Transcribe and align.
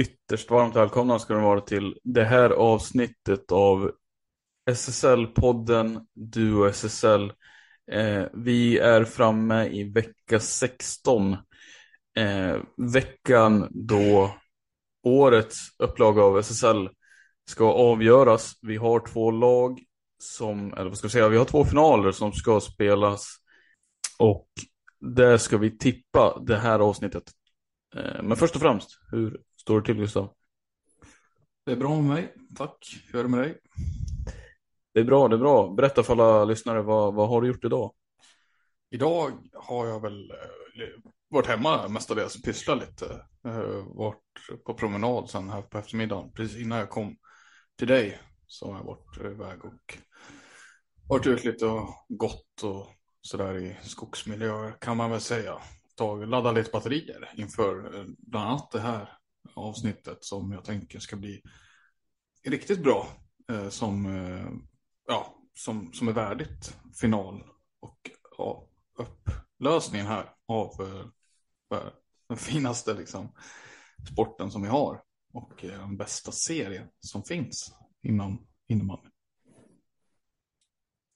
Ytterst 0.00 0.50
varmt 0.50 0.76
välkomna 0.76 1.18
ska 1.18 1.36
ni 1.36 1.42
vara 1.42 1.60
till 1.60 1.98
det 2.04 2.24
här 2.24 2.50
avsnittet 2.50 3.52
av 3.52 3.92
SSL-podden 4.70 6.06
Duo 6.14 6.66
SSL. 6.66 7.32
Eh, 7.92 8.24
vi 8.34 8.78
är 8.78 9.04
framme 9.04 9.66
i 9.68 9.84
vecka 9.84 10.40
16. 10.40 11.32
Eh, 12.16 12.56
veckan 12.76 13.68
då 13.70 14.34
årets 15.02 15.58
upplaga 15.78 16.22
av 16.22 16.38
SSL 16.38 16.88
ska 17.50 17.72
avgöras. 17.72 18.52
Vi 18.62 18.76
har 18.76 19.06
två 19.06 19.30
lag 19.30 19.80
som, 20.18 20.72
eller 20.72 20.88
vad 20.88 20.98
ska 20.98 21.04
jag 21.04 21.12
säga, 21.12 21.28
vi 21.28 21.36
har 21.36 21.44
två 21.44 21.64
finaler 21.64 22.12
som 22.12 22.32
ska 22.32 22.60
spelas. 22.60 23.36
Och 24.18 24.48
där 25.00 25.36
ska 25.36 25.58
vi 25.58 25.78
tippa 25.78 26.42
det 26.46 26.56
här 26.56 26.78
avsnittet. 26.78 27.24
Eh, 27.96 28.22
men 28.22 28.36
först 28.36 28.54
och 28.54 28.60
främst, 28.60 28.90
hur 29.10 29.40
står 29.70 29.80
det 29.80 29.86
till 29.86 29.96
Gustav? 29.96 30.34
Det 31.64 31.72
är 31.72 31.76
bra 31.76 31.96
med 31.96 32.04
mig, 32.04 32.34
tack. 32.56 33.02
Hur 33.12 33.18
är 33.18 33.22
det 33.22 33.28
med 33.28 33.40
dig? 33.40 33.58
Det 34.94 35.00
är 35.00 35.04
bra, 35.04 35.28
det 35.28 35.36
är 35.36 35.38
bra. 35.38 35.74
Berätta 35.74 36.02
för 36.02 36.12
alla 36.12 36.44
lyssnare, 36.44 36.82
vad, 36.82 37.14
vad 37.14 37.28
har 37.28 37.42
du 37.42 37.48
gjort 37.48 37.64
idag? 37.64 37.94
Idag 38.90 39.32
har 39.54 39.86
jag 39.86 40.00
väl 40.00 40.30
eh, 40.30 41.10
varit 41.28 41.46
hemma 41.46 41.88
mestadels, 41.88 42.42
pysslat 42.42 42.78
lite. 42.78 43.04
Eh, 43.44 43.84
varit 43.86 44.64
på 44.66 44.74
promenad 44.74 45.30
sen 45.30 45.50
här 45.50 45.62
på 45.62 45.78
eftermiddagen, 45.78 46.32
precis 46.32 46.58
innan 46.58 46.78
jag 46.78 46.90
kom 46.90 47.16
till 47.78 47.88
dig. 47.88 48.20
Så 48.46 48.72
har 48.72 48.78
jag 48.78 48.84
varit 48.84 49.20
iväg 49.20 49.64
och 49.64 49.98
varit 51.08 51.26
ut 51.26 51.44
lite 51.44 51.66
och 51.66 51.88
gått 52.08 52.62
och 52.62 52.86
sådär 53.20 53.58
i 53.58 53.76
skogsmiljöer 53.82 54.76
kan 54.80 54.96
man 54.96 55.10
väl 55.10 55.20
säga. 55.20 55.58
Tag, 55.96 56.28
ladda 56.28 56.52
lite 56.52 56.70
batterier 56.70 57.30
inför 57.36 57.98
eh, 57.98 58.04
bland 58.18 58.48
annat 58.48 58.70
det 58.70 58.80
här 58.80 59.19
avsnittet 59.54 60.24
som 60.24 60.52
jag 60.52 60.64
tänker 60.64 60.98
ska 60.98 61.16
bli 61.16 61.42
riktigt 62.44 62.82
bra. 62.82 63.08
Eh, 63.52 63.68
som, 63.68 64.06
eh, 64.06 64.48
ja, 65.06 65.34
som, 65.54 65.92
som 65.92 66.08
är 66.08 66.12
värdigt 66.12 66.76
final 67.00 67.44
och 67.80 68.10
ja, 68.38 68.68
upplösningen 68.98 70.06
här 70.06 70.34
av 70.46 70.70
eh, 70.80 71.78
eh 71.78 71.92
den 72.28 72.36
finaste 72.36 72.94
liksom, 72.94 73.32
sporten 74.12 74.50
som 74.50 74.62
vi 74.62 74.68
har 74.68 75.02
och 75.32 75.64
eh, 75.64 75.80
den 75.80 75.96
bästa 75.96 76.32
serien 76.32 76.88
som 77.00 77.22
finns 77.22 77.74
inom 78.02 78.46
innebandy. 78.68 79.08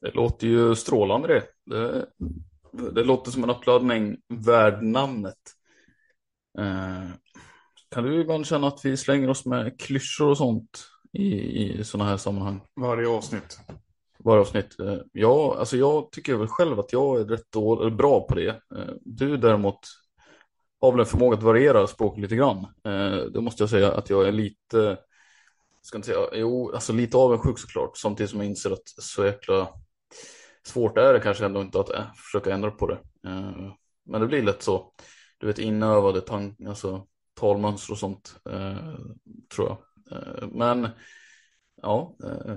Det 0.00 0.10
låter 0.10 0.46
ju 0.46 0.74
strålande 0.74 1.28
det. 1.28 1.46
det. 1.64 2.06
Det 2.92 3.04
låter 3.04 3.30
som 3.30 3.44
en 3.44 3.50
uppladdning 3.50 4.16
värd 4.28 4.82
namnet. 4.82 5.38
Eh, 6.58 7.10
kan 7.94 8.04
du 8.04 8.20
ibland 8.20 8.46
känna 8.46 8.66
att 8.66 8.84
vi 8.84 8.96
slänger 8.96 9.30
oss 9.30 9.46
med 9.46 9.80
klyschor 9.80 10.28
och 10.28 10.36
sånt 10.36 10.86
i, 11.12 11.26
i 11.80 11.84
sådana 11.84 12.10
här 12.10 12.16
sammanhang? 12.16 12.60
Varje 12.80 13.08
avsnitt. 13.08 13.58
Varje 14.18 14.40
avsnitt. 14.40 14.80
Eh, 14.80 14.96
ja, 15.12 15.56
alltså 15.58 15.76
jag 15.76 16.12
tycker 16.12 16.34
väl 16.34 16.48
själv 16.48 16.80
att 16.80 16.92
jag 16.92 17.20
är 17.20 17.24
rätt 17.24 17.46
då, 17.52 17.90
bra 17.90 18.26
på 18.26 18.34
det. 18.34 18.48
Eh, 18.48 18.94
du 19.00 19.36
däremot 19.36 19.78
har 20.80 20.92
väl 20.92 21.00
en 21.00 21.06
förmåga 21.06 21.36
att 21.36 21.42
variera 21.42 21.86
språket 21.86 22.22
lite 22.22 22.36
grann. 22.36 22.66
Eh, 22.84 23.16
då 23.16 23.40
måste 23.40 23.62
jag 23.62 23.70
säga 23.70 23.92
att 23.92 24.10
jag 24.10 24.28
är 24.28 24.32
lite, 24.32 24.98
ska 25.82 25.98
inte 25.98 26.08
säga, 26.08 26.26
jo, 26.32 26.72
alltså 26.74 26.92
lite 26.92 27.16
avundsjuk 27.16 27.58
såklart. 27.58 27.96
Samtidigt 27.96 28.30
som 28.30 28.40
jag 28.40 28.48
inser 28.48 28.70
att 28.70 28.88
så 28.88 29.24
jäkla 29.24 29.68
svårt 30.66 30.98
är 30.98 31.12
det 31.12 31.20
kanske 31.20 31.44
ändå 31.44 31.60
inte 31.60 31.80
att 31.80 31.90
äh, 31.90 32.04
försöka 32.16 32.54
ändra 32.54 32.70
på 32.70 32.86
det. 32.86 32.98
Men 34.06 34.20
det 34.20 34.26
blir 34.26 34.42
lätt 34.42 34.62
så. 34.62 34.92
Du 35.38 35.46
vet 35.46 35.58
inövade 35.58 36.20
tank, 36.20 36.60
alltså, 36.68 37.06
talmönster 37.34 37.92
och 37.92 37.98
sånt, 37.98 38.36
eh, 38.50 38.94
tror 39.54 39.68
jag. 39.68 39.78
Eh, 40.10 40.48
men 40.48 40.88
ja. 41.82 42.16
Eh, 42.24 42.56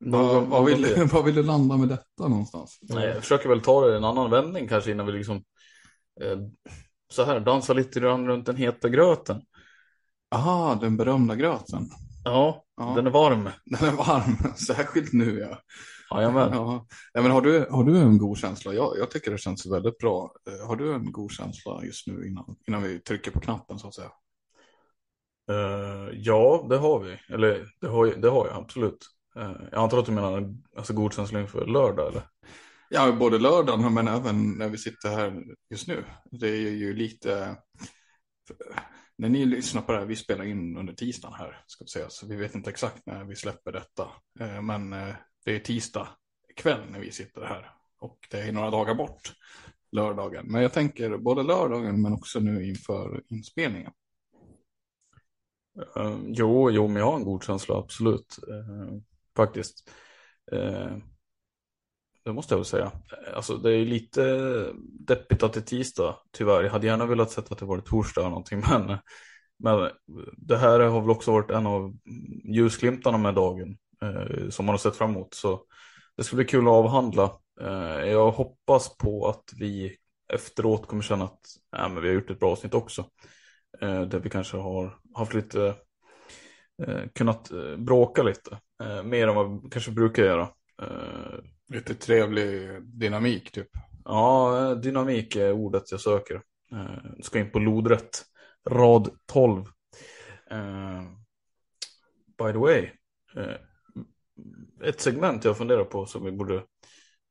vad, 0.00 0.46
vad, 0.46 0.64
vill, 0.64 1.08
vad 1.12 1.24
vill 1.24 1.34
du 1.34 1.42
landa 1.42 1.76
med 1.76 1.88
detta 1.88 2.28
någonstans? 2.28 2.78
Nej, 2.82 3.06
jag 3.06 3.22
försöker 3.22 3.48
väl 3.48 3.60
ta 3.60 3.86
det 3.86 3.94
i 3.94 3.96
en 3.96 4.04
annan 4.04 4.30
vändning 4.30 4.68
kanske 4.68 4.90
innan 4.90 5.06
vi 5.06 5.12
liksom 5.12 5.36
eh, 6.20 6.38
så 7.12 7.24
här 7.24 7.40
dansar 7.40 7.74
lite 7.74 8.00
grann 8.00 8.26
runt 8.26 8.46
den 8.46 8.56
heta 8.56 8.88
gröten. 8.88 9.42
Aha, 10.30 10.74
den 10.74 10.96
berömda 10.96 11.34
gröten. 11.34 11.90
Ja, 12.24 12.64
ja, 12.76 12.92
den 12.96 13.06
är 13.06 13.10
varm. 13.10 13.50
Den 13.64 13.88
är 13.88 13.92
varm, 13.92 14.54
särskilt 14.66 15.12
nu 15.12 15.38
ja. 15.38 15.58
Ja. 16.10 16.86
ja, 17.12 17.22
men 17.22 17.30
har, 17.30 17.40
du, 17.40 17.66
har 17.70 17.84
du 17.84 17.98
en 17.98 18.18
god 18.18 18.38
känsla? 18.38 18.74
Jag, 18.74 18.98
jag 18.98 19.10
tycker 19.10 19.30
det 19.30 19.38
känns 19.38 19.66
väldigt 19.66 19.98
bra. 19.98 20.34
Eh, 20.48 20.66
har 20.66 20.76
du 20.76 20.94
en 20.94 21.12
god 21.12 21.30
känsla 21.32 21.84
just 21.84 22.06
nu 22.06 22.26
innan, 22.26 22.56
innan 22.68 22.82
vi 22.82 23.00
trycker 23.00 23.30
på 23.30 23.40
knappen 23.40 23.78
så 23.78 23.88
att 23.88 23.94
säga? 23.94 24.10
Uh, 25.50 26.10
ja, 26.12 26.66
det 26.68 26.76
har 26.76 27.00
vi. 27.00 27.34
Eller 27.34 27.66
det 27.80 27.86
har, 27.86 28.06
det 28.06 28.28
har 28.28 28.46
jag 28.46 28.56
absolut. 28.56 29.06
Uh, 29.38 29.52
jag 29.72 29.82
antar 29.82 29.98
att 29.98 30.06
du 30.06 30.12
menar 30.12 30.54
alltså, 30.76 30.92
god 30.92 31.12
känsla 31.12 31.40
inför 31.40 31.66
lördag 31.66 32.08
eller? 32.08 32.22
Ja, 32.90 33.12
både 33.12 33.38
lördagen 33.38 33.94
men 33.94 34.08
även 34.08 34.50
när 34.50 34.68
vi 34.68 34.78
sitter 34.78 35.08
här 35.08 35.44
just 35.70 35.88
nu. 35.88 36.04
Det 36.30 36.48
är 36.48 36.70
ju 36.70 36.94
lite... 36.94 37.56
När 39.18 39.28
ni 39.28 39.46
lyssnar 39.46 39.82
på 39.82 39.92
det 39.92 39.98
här, 39.98 40.06
vi 40.06 40.16
spelar 40.16 40.44
in 40.44 40.76
under 40.76 40.92
tisdagen 40.92 41.34
här, 41.38 41.64
ska 41.66 41.84
vi 41.84 41.88
säga, 41.88 42.06
så 42.08 42.26
vi 42.26 42.36
vet 42.36 42.54
inte 42.54 42.70
exakt 42.70 43.06
när 43.06 43.24
vi 43.24 43.36
släpper 43.36 43.72
detta. 43.72 44.08
Men 44.62 44.94
det 45.44 45.54
är 45.54 45.58
tisdag 45.58 46.08
kväll 46.56 46.80
när 46.90 47.00
vi 47.00 47.12
sitter 47.12 47.40
här 47.40 47.70
och 47.98 48.18
det 48.30 48.40
är 48.40 48.52
några 48.52 48.70
dagar 48.70 48.94
bort 48.94 49.32
lördagen. 49.92 50.46
Men 50.48 50.62
jag 50.62 50.72
tänker 50.72 51.16
både 51.16 51.42
lördagen 51.42 52.02
men 52.02 52.12
också 52.12 52.40
nu 52.40 52.68
inför 52.68 53.22
inspelningen. 53.28 53.92
Uh, 55.96 56.18
jo, 56.26 56.70
jo, 56.70 56.88
men 56.88 56.96
jag 56.96 57.06
har 57.06 57.16
en 57.16 57.24
god 57.24 57.44
känsla, 57.44 57.76
absolut. 57.76 58.38
Uh, 58.48 59.00
faktiskt. 59.36 59.90
Uh, 60.52 60.96
det 62.24 62.32
måste 62.32 62.54
jag 62.54 62.58
väl 62.58 62.64
säga. 62.64 62.92
Alltså, 63.34 63.56
det 63.56 63.72
är 63.72 63.84
lite 63.84 64.22
deppigt 64.82 65.42
att 65.42 65.52
det 65.52 65.60
är 65.60 65.64
tisdag, 65.64 66.16
tyvärr. 66.32 66.62
Jag 66.62 66.70
hade 66.70 66.86
gärna 66.86 67.06
velat 67.06 67.30
sett 67.30 67.52
att 67.52 67.58
det 67.58 67.64
var 67.64 67.80
torsdag 67.80 68.20
eller 68.20 68.30
någonting, 68.30 68.62
men, 68.70 68.98
men 69.58 69.90
det 70.36 70.56
här 70.56 70.80
har 70.80 71.00
väl 71.00 71.10
också 71.10 71.32
varit 71.32 71.50
en 71.50 71.66
av 71.66 71.96
ljusglimtarna 72.44 73.18
med 73.18 73.34
dagen 73.34 73.78
eh, 74.02 74.48
som 74.48 74.66
man 74.66 74.72
har 74.72 74.78
sett 74.78 74.96
fram 74.96 75.10
emot. 75.10 75.34
Så 75.34 75.62
det 76.16 76.24
ska 76.24 76.36
bli 76.36 76.44
kul 76.44 76.66
att 76.66 76.72
avhandla. 76.72 77.32
Eh, 77.60 78.10
jag 78.10 78.30
hoppas 78.30 78.96
på 78.96 79.28
att 79.28 79.44
vi 79.56 79.96
efteråt 80.32 80.86
kommer 80.86 81.02
känna 81.02 81.24
att 81.24 81.40
äh, 81.76 81.88
men 81.88 82.02
vi 82.02 82.08
har 82.08 82.14
gjort 82.14 82.30
ett 82.30 82.40
bra 82.40 82.52
avsnitt 82.52 82.74
också. 82.74 83.04
Eh, 83.80 84.02
där 84.02 84.18
vi 84.18 84.30
kanske 84.30 84.56
har 84.56 84.98
haft 85.14 85.34
lite, 85.34 85.74
eh, 86.82 87.00
kunnat 87.14 87.50
eh, 87.50 87.76
bråka 87.76 88.22
lite. 88.22 88.58
Eh, 88.82 89.02
mer 89.02 89.28
än 89.28 89.34
vad 89.34 89.62
vi 89.62 89.70
kanske 89.70 89.90
brukar 89.90 90.22
göra. 90.22 90.48
Lite 91.72 91.94
trevlig 91.94 92.68
dynamik 92.82 93.52
typ. 93.52 93.68
Ja, 94.04 94.74
dynamik 94.74 95.36
är 95.36 95.52
ordet 95.52 95.90
jag 95.90 96.00
söker. 96.00 96.42
Eh, 96.72 97.22
ska 97.22 97.38
in 97.38 97.50
på 97.50 97.58
lodrätt. 97.58 98.24
Rad 98.70 99.10
12. 99.26 99.64
Eh, 100.50 101.02
by 102.38 102.52
the 102.52 102.58
way. 102.58 102.90
Eh, 103.36 103.56
ett 104.84 105.00
segment 105.00 105.44
jag 105.44 105.56
funderar 105.56 105.84
på 105.84 106.06
som 106.06 106.24
vi 106.24 106.32
borde 106.32 106.62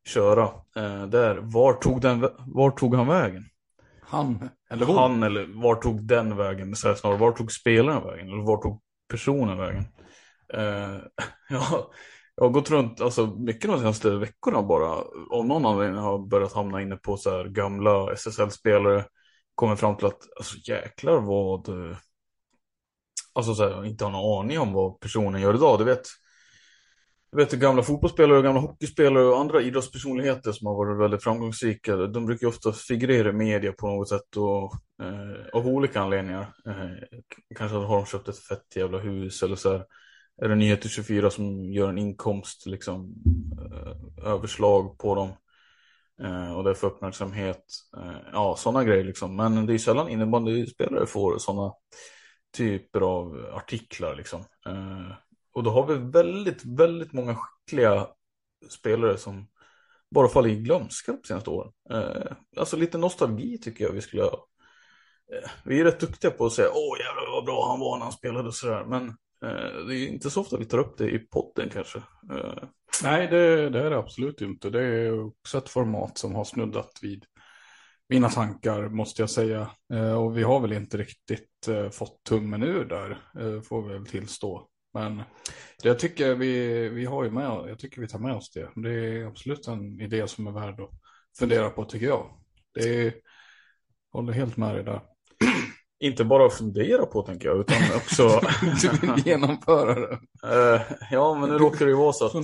köra. 0.07 0.43
Eh, 0.75 1.07
där, 1.07 1.35
var 1.41 1.73
tog, 1.73 2.01
den, 2.01 2.27
var 2.47 2.71
tog 2.71 2.95
han 2.95 3.07
vägen? 3.07 3.45
Han 4.01 4.49
eller 4.69 4.85
hon? 4.85 4.97
Han 4.97 5.23
eller 5.23 5.61
var 5.61 5.75
tog 5.75 6.03
den 6.03 6.37
vägen? 6.37 6.75
Så 6.75 6.87
här 6.87 6.95
snarare, 6.95 7.17
var 7.17 7.31
tog 7.31 7.51
spelaren 7.51 8.03
vägen? 8.03 8.27
Eller 8.27 8.43
var 8.43 8.57
tog 8.61 8.81
personen 9.09 9.57
vägen? 9.57 9.83
Eh, 10.53 10.97
ja, 11.49 11.91
jag 12.35 12.43
har 12.43 12.49
gått 12.49 12.69
runt 12.71 13.01
alltså, 13.01 13.25
mycket 13.27 13.71
de 13.71 13.79
senaste 13.79 14.09
veckorna 14.09 14.63
bara. 14.63 14.89
Av 15.31 15.45
någon 15.45 15.65
anledning 15.65 15.99
har 16.01 16.11
jag 16.11 16.27
börjat 16.27 16.53
hamna 16.53 16.81
inne 16.81 16.95
på 16.95 17.17
så 17.17 17.29
här 17.29 17.45
gamla 17.45 18.13
SSL-spelare. 18.13 19.05
Kommer 19.55 19.75
fram 19.75 19.97
till 19.97 20.05
att 20.05 20.21
alltså 20.37 20.55
jäklar 20.71 21.19
vad. 21.21 21.69
eh, 21.69 21.97
Alltså 23.33 23.55
så 23.55 23.63
här, 23.63 23.85
inte 23.85 24.03
har 24.05 24.11
någon 24.11 24.45
aning 24.45 24.59
om 24.59 24.73
vad 24.73 24.99
personen 24.99 25.41
gör 25.41 25.55
idag. 25.55 25.79
Du 25.79 25.83
vet. 25.85 26.01
Jag 27.31 27.37
vet 27.37 27.51
gamla 27.51 27.83
fotbollsspelare, 27.83 28.41
gamla 28.41 28.61
hockeyspelare 28.61 29.25
och 29.25 29.39
andra 29.39 29.61
idrottspersonligheter 29.61 30.51
som 30.51 30.67
har 30.67 30.75
varit 30.75 30.99
väldigt 30.99 31.23
framgångsrika. 31.23 31.95
De 31.95 32.25
brukar 32.25 32.47
ju 32.47 32.49
ofta 32.49 32.71
figurera 32.71 33.29
i 33.29 33.33
media 33.33 33.71
på 33.71 33.87
något 33.87 34.09
sätt 34.09 34.37
och 34.37 34.73
eh, 35.03 35.47
av 35.53 35.67
olika 35.67 36.01
anledningar. 36.01 36.53
Eh, 36.67 37.17
kanske 37.55 37.77
har 37.77 37.97
de 37.97 38.05
köpt 38.05 38.27
ett 38.27 38.39
fett 38.39 38.75
jävla 38.75 38.97
hus 38.97 39.43
eller 39.43 39.55
så 39.55 39.71
här. 39.71 39.85
Är 40.41 40.49
det 40.49 40.55
Nyheter 40.55 40.89
24 40.89 41.29
som 41.29 41.73
gör 41.73 41.89
en 41.89 41.97
inkomst 41.97 42.65
liksom 42.65 43.13
eh, 43.61 44.27
överslag 44.31 44.97
på 44.97 45.15
dem. 45.15 45.29
Eh, 46.23 46.57
och 46.57 46.63
det 46.63 46.75
får 46.75 46.87
uppmärksamhet. 46.87 47.63
Eh, 47.97 48.17
ja, 48.33 48.55
sådana 48.57 48.83
grejer 48.83 49.03
liksom. 49.03 49.35
Men 49.35 49.65
det 49.65 49.73
är 49.73 49.77
sällan 49.77 50.09
innebandyspelare 50.09 51.05
får 51.05 51.37
sådana 51.37 51.73
typer 52.57 53.01
av 53.01 53.45
artiklar 53.53 54.15
liksom. 54.15 54.39
Eh, 54.65 55.26
och 55.57 55.63
då 55.63 55.69
har 55.69 55.87
vi 55.87 55.95
väldigt, 56.11 56.65
väldigt 56.65 57.13
många 57.13 57.35
skickliga 57.35 58.07
spelare 58.69 59.17
som 59.17 59.47
bara 60.15 60.27
faller 60.27 60.49
i 60.49 60.55
glömska 60.55 61.11
de 61.11 61.27
senaste 61.27 61.49
åren. 61.49 61.71
Eh, 61.89 62.31
alltså 62.57 62.77
lite 62.77 62.97
nostalgi 62.97 63.57
tycker 63.57 63.83
jag 63.85 63.91
vi 63.91 64.01
skulle 64.01 64.23
ha. 64.23 64.47
Eh, 65.33 65.49
vi 65.63 65.79
är 65.79 65.83
rätt 65.83 65.99
duktiga 65.99 66.31
på 66.31 66.45
att 66.45 66.53
säga 66.53 66.67
åh 66.73 66.99
jävlar 66.99 67.31
vad 67.31 67.45
bra 67.45 67.69
han 67.69 67.79
var 67.79 67.97
när 67.97 68.03
han 68.03 68.13
spelade 68.13 68.47
och 68.47 68.55
sådär. 68.55 68.85
Men 68.85 69.07
eh, 69.43 69.85
det 69.87 69.95
är 69.95 70.07
inte 70.07 70.29
så 70.29 70.41
ofta 70.41 70.57
vi 70.57 70.65
tar 70.65 70.77
upp 70.77 70.97
det 70.97 71.09
i 71.09 71.19
podden 71.19 71.69
kanske. 71.69 71.97
Eh, 72.31 72.63
Nej, 73.03 73.27
det, 73.27 73.69
det 73.69 73.79
är 73.79 73.89
det 73.89 73.97
absolut 73.97 74.41
inte. 74.41 74.69
Det 74.69 74.83
är 74.83 75.25
också 75.25 75.57
ett 75.57 75.69
format 75.69 76.17
som 76.17 76.35
har 76.35 76.43
snuddat 76.43 76.91
vid 77.01 77.25
mina 78.09 78.29
tankar 78.29 78.89
måste 78.89 79.21
jag 79.21 79.29
säga. 79.29 79.71
Eh, 79.93 80.13
och 80.13 80.37
vi 80.37 80.43
har 80.43 80.59
väl 80.59 80.73
inte 80.73 80.97
riktigt 80.97 81.67
eh, 81.67 81.89
fått 81.89 82.23
tummen 82.23 82.63
ur 82.63 82.85
där, 82.85 83.11
eh, 83.39 83.61
får 83.61 83.81
vi 83.81 83.93
väl 83.93 84.05
tillstå. 84.05 84.67
Men 84.97 85.23
jag 85.83 85.99
tycker 85.99 86.35
vi, 86.35 86.89
vi 86.89 87.05
har 87.05 87.23
ju 87.23 87.31
med, 87.31 87.43
jag 87.43 87.79
tycker 87.79 88.01
vi 88.01 88.07
tar 88.07 88.19
med 88.19 88.35
oss 88.35 88.51
det. 88.51 88.69
Det 88.75 88.89
är 88.89 89.25
absolut 89.25 89.67
en 89.67 90.01
idé 90.01 90.27
som 90.27 90.47
är 90.47 90.51
värd 90.51 90.79
att 90.79 90.89
fundera 91.39 91.69
på 91.69 91.85
tycker 91.85 92.05
jag. 92.05 92.25
Det 92.73 93.07
är, 93.07 93.13
håller 94.11 94.33
helt 94.33 94.57
med 94.57 94.75
dig 94.75 94.83
där. 94.83 95.01
inte 95.99 96.23
bara 96.23 96.49
fundera 96.49 97.05
på 97.05 97.21
tänker 97.21 97.47
jag, 97.47 97.59
utan 97.59 97.77
också... 97.95 98.41
Genomföra 99.25 99.99
det. 99.99 100.19
Eh, 100.43 100.81
ja, 101.11 101.33
men 101.33 101.49
nu 101.49 101.57
råkar 101.57 101.85
det 101.85 101.91
ju 101.91 101.97
vara 101.97 102.13
så 102.13 102.25
att... 102.25 102.31
Eh, 102.35 102.41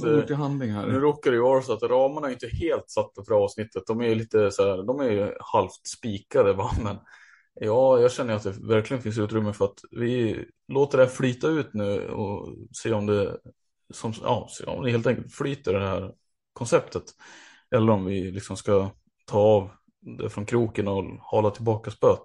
Nu 0.88 1.00
råkar 1.00 1.32
det 1.32 1.40
vara 1.40 1.62
så 1.62 1.74
att 1.74 1.84
ramarna 1.84 2.28
är 2.28 2.32
inte 2.32 2.48
helt 2.48 2.90
satta 2.90 3.24
för 3.28 3.44
avsnittet. 3.44 3.84
De 3.88 4.02
är 4.02 4.08
ju 4.08 4.16
lite 4.16 4.52
så 4.52 4.64
här, 4.64 4.84
de 4.84 5.00
är 5.00 5.10
ju 5.10 5.34
halvt 5.40 5.88
spikade 5.88 6.54
va, 6.54 6.72
men 6.84 6.98
ja, 7.54 8.00
jag 8.00 8.12
känner 8.12 8.34
att 8.34 8.44
det 8.44 8.68
verkligen 8.68 9.04
finns 9.04 9.18
utrymme 9.18 9.54
för 9.54 9.66
att 9.66 9.80
vi 9.92 10.46
låter 10.68 10.98
det 10.98 11.04
här 11.04 11.12
flyta 11.12 11.48
ut 11.48 11.74
nu 11.74 12.10
och 12.10 12.56
se 12.72 12.94
om 12.94 13.06
det, 13.06 13.38
som, 13.94 14.14
ja, 14.24 14.48
se 14.52 14.66
om 14.66 14.84
det 14.84 14.92
helt 14.92 15.08
enkelt 15.08 15.34
flyter 15.34 15.74
det 15.74 15.88
här 15.88 16.14
konceptet. 16.54 17.04
Eller 17.76 17.94
om 17.94 18.06
vi 18.06 18.32
liksom 18.32 18.58
ska 18.58 18.90
ta 19.26 19.40
av 19.40 19.70
det 20.02 20.30
från 20.30 20.46
kroken 20.46 20.88
och 20.88 21.04
hala 21.20 21.50
tillbaka 21.52 21.92
spöet. 21.92 22.24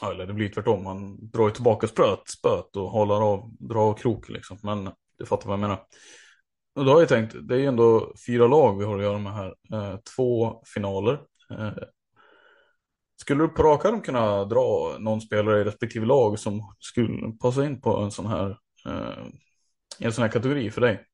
Ja, 0.00 0.10
eller 0.10 0.26
det 0.26 0.32
blir 0.32 0.48
tvärtom, 0.48 0.84
man 0.84 1.30
drar 1.30 1.48
ju 1.48 1.54
tillbaka 1.54 1.86
spöet, 1.86 2.28
spöet 2.28 2.76
och 2.76 2.90
halar 2.90 3.32
av, 3.32 3.56
drar 3.58 3.90
av 3.90 3.94
kroken 3.94 4.34
liksom. 4.34 4.58
Men 4.62 4.90
du 5.18 5.26
fattar 5.26 5.46
vad 5.46 5.52
jag 5.52 5.60
menar. 5.60 5.86
Och 6.74 6.84
då 6.84 6.92
har 6.92 7.00
jag 7.00 7.08
tänkt, 7.08 7.36
det 7.42 7.54
är 7.54 7.58
ju 7.58 7.66
ändå 7.66 8.14
fyra 8.26 8.46
lag 8.46 8.78
vi 8.78 8.84
har 8.84 8.96
att 8.96 9.02
göra 9.02 9.18
med 9.18 9.34
här. 9.34 9.54
Eh, 9.72 9.98
två 10.16 10.62
finaler. 10.74 11.20
Eh, 11.50 11.72
skulle 13.16 13.44
du 13.44 13.48
på 13.48 13.62
rak 13.62 13.84
arm 13.84 14.00
kunna 14.00 14.44
dra 14.44 14.96
någon 14.98 15.20
spelare 15.20 15.60
i 15.60 15.64
respektive 15.64 16.06
lag 16.06 16.38
som 16.38 16.74
skulle 16.78 17.32
passa 17.42 17.64
in 17.66 17.80
på 17.80 17.96
en 17.96 18.10
sån 18.10 18.26
här, 18.26 18.58
eh, 18.86 19.26
en 19.98 20.12
sån 20.12 20.22
här 20.22 20.30
kategori 20.30 20.70
för 20.70 20.80
dig? 20.80 21.06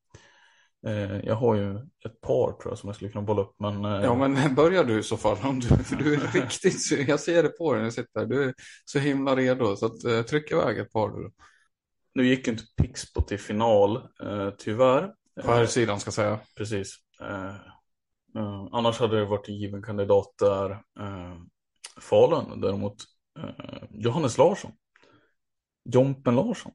Eh, 0.87 1.25
jag 1.25 1.35
har 1.35 1.55
ju 1.55 1.75
ett 2.05 2.21
par 2.21 2.51
tror 2.51 2.71
jag 2.71 2.77
som 2.77 2.87
jag 2.87 2.95
skulle 2.95 3.11
kunna 3.11 3.25
bolla 3.25 3.41
upp. 3.41 3.55
Men, 3.59 3.85
eh, 3.85 4.03
Ja, 4.03 4.15
men 4.15 4.55
börjar 4.55 4.83
du 4.83 4.99
i 4.99 5.03
så 5.03 5.17
fall. 5.17 5.37
Om 5.43 5.59
du, 5.59 5.67
för 5.67 5.95
du 5.95 6.13
är 6.13 6.41
riktigt, 6.41 7.07
jag 7.07 7.19
ser 7.19 7.43
det 7.43 7.49
på 7.49 7.73
dig 7.73 7.79
när 7.79 7.85
jag 7.85 7.93
sitter 7.93 8.19
här. 8.19 8.27
Du 8.27 8.43
är 8.43 8.53
så 8.85 8.99
himla 8.99 9.35
redo. 9.35 9.75
Så 9.75 9.85
att, 9.85 10.03
eh, 10.03 10.21
tryck 10.21 10.51
iväg 10.51 10.77
ett 10.77 10.91
par 10.91 11.09
du. 11.09 11.31
Nu 12.15 12.27
gick 12.27 12.47
ju 12.47 12.53
inte 12.53 12.63
Pixbo 12.77 13.21
till 13.21 13.39
final, 13.39 13.95
eh, 14.23 14.49
tyvärr. 14.57 15.11
På 15.41 15.51
här 15.51 15.65
sidan 15.65 15.99
ska 15.99 16.11
säga. 16.11 16.39
Precis. 16.57 16.95
Eh, 17.21 17.55
annars 18.71 18.99
hade 18.99 19.19
det 19.19 19.25
varit 19.25 19.49
en 19.49 19.55
given 19.55 19.83
kandidat 19.83 20.33
där. 20.39 20.81
Falun 22.01 22.61
däremot. 22.61 22.95
Eh, 23.39 23.83
Johannes 23.91 24.37
Larsson. 24.37 24.71
Jompen 25.85 26.35
Larsson. 26.35 26.71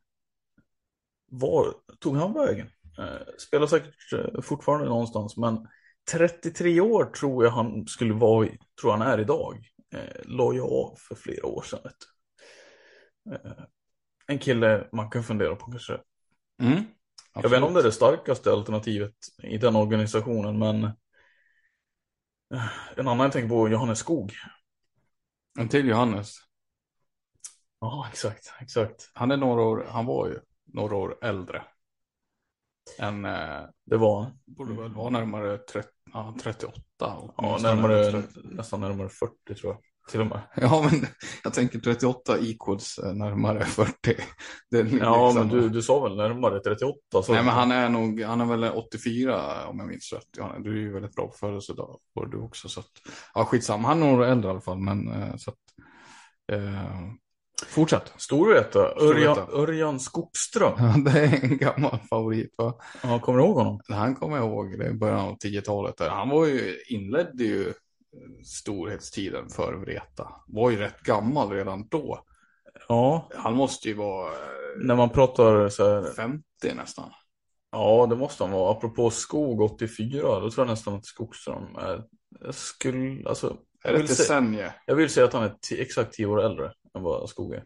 Var 1.30 1.74
tog 1.98 2.16
han 2.16 2.32
vägen? 2.32 2.70
Eh, 2.98 3.34
spelar 3.38 3.66
säkert 3.66 4.12
eh, 4.12 4.40
fortfarande 4.40 4.88
någonstans 4.88 5.36
men 5.36 5.68
33 6.10 6.80
år 6.80 7.04
tror 7.04 7.44
jag 7.44 7.50
han 7.50 7.86
skulle 7.86 8.14
vara 8.14 8.48
tror 8.80 8.90
han 8.90 9.02
är 9.02 9.20
idag. 9.20 9.68
Eh, 9.94 10.22
la 10.24 10.54
jag 10.54 10.72
av 10.72 10.94
för 11.08 11.14
flera 11.14 11.46
år 11.46 11.62
sedan. 11.62 11.80
Eh, 13.32 13.64
en 14.26 14.38
kille 14.38 14.88
man 14.92 15.10
kan 15.10 15.22
fundera 15.22 15.56
på 15.56 15.70
kanske. 15.70 16.00
Mm. 16.62 16.84
Jag 17.34 17.42
vet 17.42 17.56
inte 17.56 17.66
om 17.66 17.74
det 17.74 17.80
är 17.80 17.84
det 17.84 17.92
starkaste 17.92 18.52
alternativet 18.52 19.14
i 19.42 19.58
den 19.58 19.76
organisationen, 19.76 20.58
men 20.58 20.84
eh, 22.54 22.68
en 22.96 23.08
annan 23.08 23.24
jag 23.24 23.32
tänker 23.32 23.48
på 23.48 23.66
är 23.66 23.70
Johannes 23.70 23.98
Skog. 23.98 24.32
En 25.58 25.68
till 25.68 25.88
Johannes. 25.88 26.36
Ja, 27.80 28.06
exakt, 28.10 28.52
exakt. 28.60 29.10
Han 29.14 29.30
är 29.30 29.36
några 29.36 29.62
år, 29.62 29.86
han 29.90 30.06
var 30.06 30.28
ju 30.28 30.38
några 30.66 30.96
år 30.96 31.18
äldre. 31.22 31.62
Än, 32.98 33.24
eh, 33.24 33.62
Det 33.84 33.96
var 33.96 34.22
han. 34.22 34.38
borde 34.46 34.74
väl 34.82 34.94
vara 34.94 35.10
närmare 35.10 35.58
30, 35.58 35.88
ja, 36.12 36.34
38. 36.42 36.82
Ja, 36.98 37.58
närmare, 37.62 38.22
nästan 38.44 38.80
närmare 38.80 39.08
40 39.08 39.54
tror 39.54 39.72
jag. 39.72 39.82
Till 40.10 40.20
och 40.20 40.26
med. 40.26 40.40
Ja, 40.56 40.88
men 40.90 41.06
jag 41.44 41.54
tänker 41.54 41.78
38 41.78 42.38
equals 42.38 42.98
eh, 42.98 43.12
närmare 43.14 43.64
40. 43.64 43.92
Det 44.70 44.78
är 44.78 44.84
Ja, 45.00 45.26
liksom- 45.26 45.48
men 45.48 45.48
du, 45.60 45.68
du 45.68 45.82
sa 45.82 46.00
väl 46.02 46.16
närmare 46.16 46.60
38? 46.60 46.96
Så 47.22 47.32
Nej, 47.32 47.44
men 47.44 47.54
han 47.54 47.72
är 47.72 47.88
nog, 47.88 48.22
han 48.22 48.40
är 48.40 48.44
väl 48.44 48.64
84 48.64 49.66
om 49.66 49.78
jag 49.78 49.88
minns 49.88 50.12
rätt. 50.12 50.28
Ja, 50.38 50.56
du 50.58 50.70
är 50.72 50.76
ju 50.80 50.92
väldigt 50.92 51.14
bra 51.14 51.26
på 51.26 51.32
födelsedag, 51.36 51.98
var 52.12 52.26
du 52.26 52.38
också. 52.38 52.68
Så 52.68 52.80
att, 52.80 52.86
ja, 53.34 53.44
skitsamma, 53.44 53.88
han 53.88 54.02
är 54.02 54.06
några 54.10 54.28
äldre 54.28 54.48
i 54.48 54.50
alla 54.50 54.60
fall. 54.60 54.78
Men 54.78 55.08
eh, 55.12 55.36
så 55.36 55.50
att, 55.50 55.56
eh, 56.52 57.08
fortsätt. 57.66 58.12
Storvreta, 58.16 58.78
Örjan. 58.78 59.38
Örjan 59.52 60.00
Skogström. 60.00 60.72
Ja, 60.78 60.94
det 61.12 61.20
är 61.20 61.44
en 61.44 61.58
gammal 61.58 61.98
favorit. 62.10 62.54
Va? 62.58 62.74
Ja, 63.02 63.18
kommer 63.18 63.38
du 63.38 63.44
ihåg 63.44 63.56
honom? 63.56 63.80
Han 63.88 64.14
kommer 64.14 64.36
jag 64.36 64.46
ihåg, 64.46 64.78
det 64.78 64.86
är 64.86 64.92
början 64.92 65.18
av 65.20 65.36
10-talet. 65.38 65.96
där. 65.96 66.08
Han 66.10 66.28
var 66.28 66.46
ju, 66.46 66.76
inledde 66.88 67.44
ju 67.44 67.72
storhetstiden 68.44 69.48
för 69.48 69.74
Vreta. 69.74 70.32
Var 70.46 70.70
ju 70.70 70.76
rätt 70.76 71.00
gammal 71.00 71.50
redan 71.50 71.88
då. 71.88 72.24
Ja, 72.88 73.28
Han 73.34 73.54
måste 73.54 73.88
ju 73.88 73.94
vara 73.94 74.32
eh, 74.32 74.38
när 74.76 74.96
man 74.96 75.10
pratar 75.10 75.68
så 75.68 75.84
här. 75.84 76.12
50 76.12 76.42
nästan. 76.76 77.10
Ja, 77.72 78.06
det 78.10 78.16
måste 78.16 78.44
han 78.44 78.52
vara. 78.52 78.72
Apropå 78.72 79.10
skog 79.10 79.60
84, 79.60 80.40
då 80.40 80.50
tror 80.50 80.66
jag 80.66 80.72
nästan 80.72 80.94
att 80.94 81.06
Skogström 81.06 81.76
är, 81.76 82.04
jag 82.40 82.54
skulle, 82.54 83.28
alltså. 83.28 83.56
Är 83.84 83.92
jag 83.92 84.00
det 84.00 84.06
decennium? 84.06 84.70
Jag 84.86 84.94
vill 84.94 85.10
säga 85.10 85.26
att 85.26 85.32
han 85.32 85.42
är 85.42 85.54
exakt 85.70 86.12
tio 86.12 86.26
år 86.26 86.42
äldre 86.42 86.72
än 86.96 87.02
vad 87.02 87.28
Skog 87.28 87.54
är. 87.54 87.64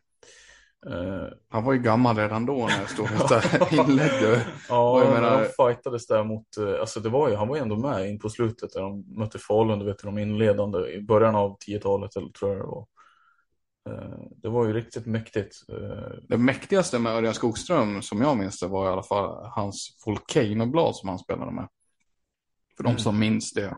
Eh, 0.87 1.29
Han 1.49 1.65
var 1.65 1.73
ju 1.73 1.79
gammal 1.79 2.17
redan 2.17 2.47
då 2.47 2.67
när 2.67 2.87
Storvreta 2.87 3.67
inledde. 3.91 4.47
ja, 4.69 4.91
Och 4.93 5.01
jag 5.01 5.07
jag 5.07 5.15
menar- 5.15 5.41
de 5.43 5.49
fightades 5.49 6.07
där 6.07 6.25
mot, 6.25 6.57
eh, 6.57 6.81
alltså 6.81 7.01
det 7.01 7.09
var 7.09 7.29
ju, 7.29 7.35
han 7.37 7.49
var 7.49 7.57
ju 7.57 7.63
ändå 7.63 7.77
med 7.77 8.11
in 8.11 8.19
på 8.19 8.29
slutet 8.29 8.73
där 8.73 8.81
de 8.83 9.05
mötte 9.19 9.39
Falun, 9.39 9.79
du 9.79 9.85
vet 9.85 9.99
de 10.03 10.19
inledande 10.19 10.79
i 10.93 11.03
början 11.03 11.35
av 11.37 11.57
10-talet 11.67 12.17
eller 12.17 12.29
tror 12.29 12.51
jag 12.53 12.61
det 12.61 12.67
var. 12.67 12.87
Eh, 13.91 14.19
det 14.43 14.49
var 14.49 14.67
ju 14.67 14.73
riktigt 14.73 15.07
mäktigt. 15.07 15.57
Det 16.29 16.37
mäktigaste 16.39 16.99
med 16.99 17.13
Örjan 17.13 17.35
Skogström 17.35 18.03
som 18.03 18.21
jag 18.21 18.37
minns 18.39 18.61
det 18.61 18.67
var 18.67 18.87
i 18.87 18.93
alla 18.93 19.03
fall 19.03 19.47
hans 19.51 19.97
Volcano-blad 20.07 20.97
som 20.97 21.09
han 21.09 21.19
spelade 21.19 21.53
med. 21.53 21.69
För 22.77 22.85
de 22.85 22.89
Mm. 22.91 22.99
som 22.99 23.19
minns 23.19 23.53
det, 23.53 23.77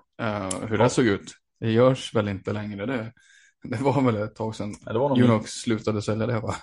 hur 0.69 0.79
det 0.79 0.89
såg 0.91 1.05
ut. 1.07 1.33
Det 1.61 1.71
görs 1.71 2.15
väl 2.15 2.29
inte 2.29 2.53
längre 2.53 2.87
det. 2.87 3.13
Det 3.63 3.81
var 3.81 4.03
väl 4.03 4.17
ett 4.17 4.35
tag 4.37 4.55
sedan 4.57 4.75
Ja, 4.87 5.43
slutade 5.47 6.03
sälja 6.03 6.27
det 6.27 6.41
va? 6.41 6.55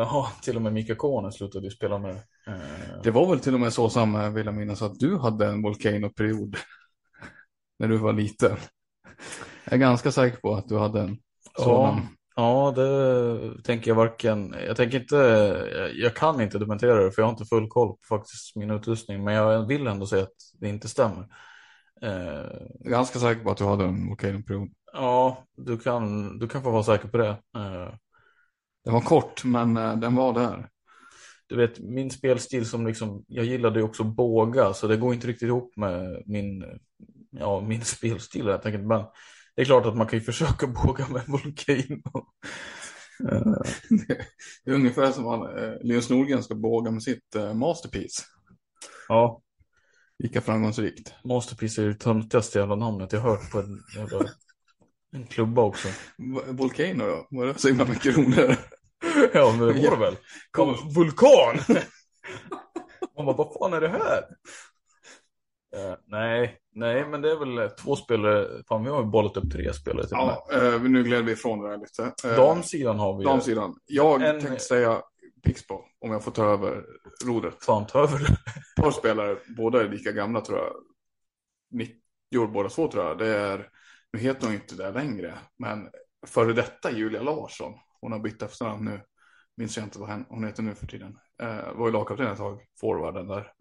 Jaha, 0.00 0.26
till 0.42 0.56
och 0.56 0.62
med 0.62 0.72
Mika 0.72 0.94
Konen 0.94 1.32
slutade 1.32 1.64
ju 1.66 1.70
spela 1.70 1.98
med. 1.98 2.10
Eh, 2.46 3.02
Det 3.02 3.10
var 3.10 3.30
väl 3.30 3.40
till 3.40 3.54
och 3.54 3.60
med 3.60 3.72
så 3.72 3.90
Sam, 3.90 4.34
vill 4.34 4.46
jag 4.46 4.54
minnas, 4.54 4.82
att 4.82 4.98
du 4.98 5.18
hade 5.18 5.46
en 5.46 5.62
Volcano-period 5.62 6.56
när 7.78 7.88
du 7.88 7.96
var 7.96 8.12
liten. 8.12 8.56
Jag 9.64 9.72
är 9.72 9.78
ganska 9.78 10.12
säker 10.12 10.36
på 10.38 10.54
att 10.54 10.68
du 10.68 10.78
hade 10.78 11.00
en 11.00 11.18
sådan. 11.58 12.06
Ja, 12.36 12.72
det 12.76 13.62
tänker 13.64 13.90
jag 13.90 13.96
varken. 13.96 14.54
Jag 14.66 14.76
tänker 14.76 15.00
inte. 15.00 15.16
Jag, 15.94 16.16
kan 16.16 16.40
inte 16.40 16.58
dementera 16.58 17.04
det 17.04 17.12
för 17.12 17.22
jag 17.22 17.26
har 17.26 17.32
inte 17.32 17.44
full 17.44 17.68
koll 17.68 17.88
på 17.88 17.98
faktiskt 18.08 18.56
min 18.56 18.70
utrustning. 18.70 19.24
Men 19.24 19.34
jag 19.34 19.66
vill 19.66 19.86
ändå 19.86 20.06
säga 20.06 20.22
att 20.22 20.36
det 20.60 20.68
inte 20.68 20.88
stämmer. 20.88 21.26
Eh, 22.02 22.90
ganska 22.90 23.18
säker 23.18 23.44
på 23.44 23.50
att 23.50 23.56
du 23.56 23.64
hade 23.64 23.84
en 23.84 24.08
Volcano-period. 24.08 24.68
ja, 24.92 25.44
du 25.56 25.78
kan, 25.78 26.38
du 26.38 26.48
kan 26.48 26.62
få 26.62 26.70
vara 26.70 26.82
säker 26.82 27.08
på 27.08 27.16
det. 27.16 27.28
Eh, 27.28 27.94
Den 28.84 28.94
var 28.94 29.00
kort, 29.00 29.44
men 29.44 29.76
eh, 29.76 29.96
den 29.96 30.14
var 30.14 30.32
där. 30.34 30.68
du 31.48 31.56
vet, 31.56 31.78
min 31.80 32.10
spelstil 32.10 32.66
som 32.66 32.86
liksom, 32.86 33.24
jag 33.28 33.44
gillade 33.44 33.78
ju 33.80 33.84
också 33.84 34.04
båga, 34.04 34.72
så 34.74 34.86
det 34.86 34.96
går 34.96 35.14
inte 35.14 35.26
riktigt 35.26 35.46
ihop 35.46 35.76
med 35.76 36.22
min, 36.26 36.64
ja, 37.30 37.60
min 37.60 37.84
spelstil 37.84 38.46
helt 38.48 38.66
enkelt. 38.66 38.84
Men 38.86 39.04
det 39.56 39.62
är 39.62 39.66
klart 39.66 39.86
att 39.86 39.96
man 39.96 40.06
kan 40.06 40.18
ju 40.18 40.24
försöka 40.24 40.66
båga 40.84 41.08
med 41.08 41.22
Volcano. 41.26 42.26
Eh, 43.32 43.52
Det 44.64 44.70
är 44.70 44.74
ungefär 44.74 45.12
som 45.12 45.28
att 45.28 45.58
eh, 45.58 45.72
Linus 45.80 46.10
Nordgren 46.10 46.42
ska 46.42 46.54
båga 46.54 46.90
med 46.90 47.02
sitt 47.02 47.34
eh, 47.36 47.54
masterpiece. 47.54 48.24
ja, 49.08 49.42
Lika 50.18 50.40
framgångsrikt. 50.40 51.14
Masterpiece 51.24 51.78
är 51.78 51.86
det 51.88 51.94
töntigaste 51.94 52.58
jävla 52.58 52.76
namnet 52.76 53.12
jag 53.12 53.20
hört 53.20 53.50
på 53.50 53.58
en 53.58 53.80
jävla 53.96 54.18
en 55.12 55.26
klubba 55.26 55.62
också. 55.62 55.88
Volcano 56.48 57.04
då? 57.06 57.26
Var 57.30 57.46
det 57.46 57.58
så 57.58 57.68
himla 57.68 57.84
mycket 57.84 58.16
roligare? 58.18 58.56
Ja, 59.34 59.54
men 59.58 59.66
det 59.66 59.72
var 59.82 59.90
det 59.90 59.96
väl. 59.96 60.16
Kom, 60.50 60.76
vulkan! 60.94 61.58
Man 63.16 63.26
bara, 63.26 63.36
vad 63.36 63.52
fan 63.58 63.72
är 63.72 63.80
det 63.80 63.88
här? 63.88 64.22
Eh, 65.76 65.96
nej, 66.06 66.58
nej, 66.74 67.06
men 67.06 67.22
det 67.22 67.30
är 67.30 67.36
väl 67.36 67.58
eh, 67.58 67.68
två 67.68 67.96
spelare. 67.96 68.62
Fan, 68.68 68.84
vi 68.84 68.90
har 68.90 69.00
ju 69.02 69.06
bollat 69.06 69.36
upp 69.36 69.52
tre 69.52 69.72
spelare 69.72 70.06
till. 70.06 70.16
Ja, 70.16 70.46
eh, 70.52 70.82
nu 70.82 71.02
gled 71.02 71.24
vi 71.24 71.32
ifrån 71.32 71.62
det 71.62 71.68
här 71.70 71.76
lite. 71.78 72.28
Eh, 72.28 72.36
Damsidan 72.36 72.98
har 72.98 73.18
vi. 73.18 73.24
Damsidan. 73.24 73.76
Jag 73.86 74.22
En- 74.22 74.40
tänkte 74.40 74.64
säga 74.64 75.02
Pixbo, 75.44 75.74
om 76.00 76.10
jag 76.12 76.24
får 76.24 76.30
ta 76.30 76.44
över 76.44 76.84
rodret. 77.24 77.64
Fan, 77.64 77.86
ta 77.86 77.98
över. 78.02 78.20
Ett 78.22 78.82
par 78.82 78.90
spelare, 78.90 79.36
båda 79.56 79.80
är 79.82 79.88
lika 79.88 80.12
gamla 80.12 80.40
tror 80.40 80.58
jag. 80.58 80.72
90 81.70 81.94
år 82.38 82.46
båda 82.46 82.68
två 82.68 82.88
tror 82.88 83.04
jag. 83.04 83.18
Det 83.18 83.26
är, 83.36 83.68
nu 84.12 84.18
heter 84.20 84.46
hon 84.46 84.54
inte 84.54 84.74
det 84.76 84.90
längre, 84.90 85.38
men 85.58 85.88
före 86.26 86.52
detta 86.52 86.90
Julia 86.92 87.22
Larsson. 87.22 87.72
Hon 88.00 88.12
har 88.12 88.18
bytt 88.18 88.42
efternamn 88.42 88.84
nu. 88.84 89.00
Minns 89.56 89.76
jag 89.76 89.86
inte 89.86 89.98
vad 89.98 90.24
hon 90.28 90.44
heter 90.44 90.62
nu 90.62 90.74
för 90.74 90.86
tiden. 90.86 91.18
Eh, 91.42 91.72
var 91.74 91.86
ju 91.86 91.92
lagkapten 91.92 92.26
ett 92.26 92.38
tag, 92.38 92.60
forwarden 92.80 93.28
där. 93.28 93.52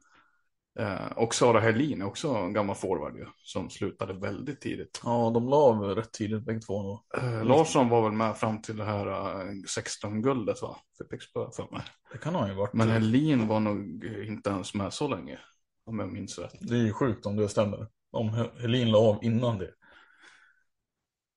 Eh, 0.80 1.12
och 1.16 1.36
Sara 1.36 1.60
Helin 1.60 2.02
är 2.02 2.06
också 2.06 2.28
en 2.30 2.54
gammal 2.54 2.76
forward 2.76 3.18
ju, 3.18 3.26
som 3.44 3.70
slutade 3.70 4.14
väldigt 4.14 4.62
tidigt. 4.62 5.02
Ja, 5.04 5.32
de 5.34 5.50
la 5.50 5.58
av 5.58 5.82
rätt 5.82 6.12
tidigt 6.12 6.46
bägge 6.46 6.60
två. 6.62 7.00
Eh, 7.18 7.44
Larsson 7.46 7.90
var 7.90 8.02
väl 8.02 8.12
med 8.12 8.38
fram 8.38 8.62
till 8.62 8.78
det 8.78 8.84
här 8.86 9.08
eh, 9.08 9.46
16-guldet 9.78 10.62
va? 10.62 10.78
För 10.98 11.04
Pixbo 11.04 11.52
för 11.52 11.68
mig. 11.72 11.82
Det 12.12 12.18
kan 12.18 12.36
han 12.36 12.50
ju 12.50 12.56
varit. 12.56 12.74
Men 12.74 12.88
Helin 12.90 13.48
var 13.48 13.60
nog 13.60 14.06
inte 14.28 14.50
ens 14.50 14.74
med 14.74 14.94
så 14.94 15.08
länge. 15.08 15.40
Om 15.86 16.00
jag 16.00 16.12
minns 16.14 16.40
rätt. 16.40 16.54
Det 16.62 16.76
är 16.76 16.84
ju 16.84 16.94
sjukt 16.94 17.26
om 17.26 17.36
det 17.36 17.50
stämmer. 17.50 17.88
Om 18.12 18.30
He- 18.30 18.62
Helin 18.62 18.92
la 18.92 18.98
av 19.00 19.24
innan 19.24 19.58
det. 19.58 19.72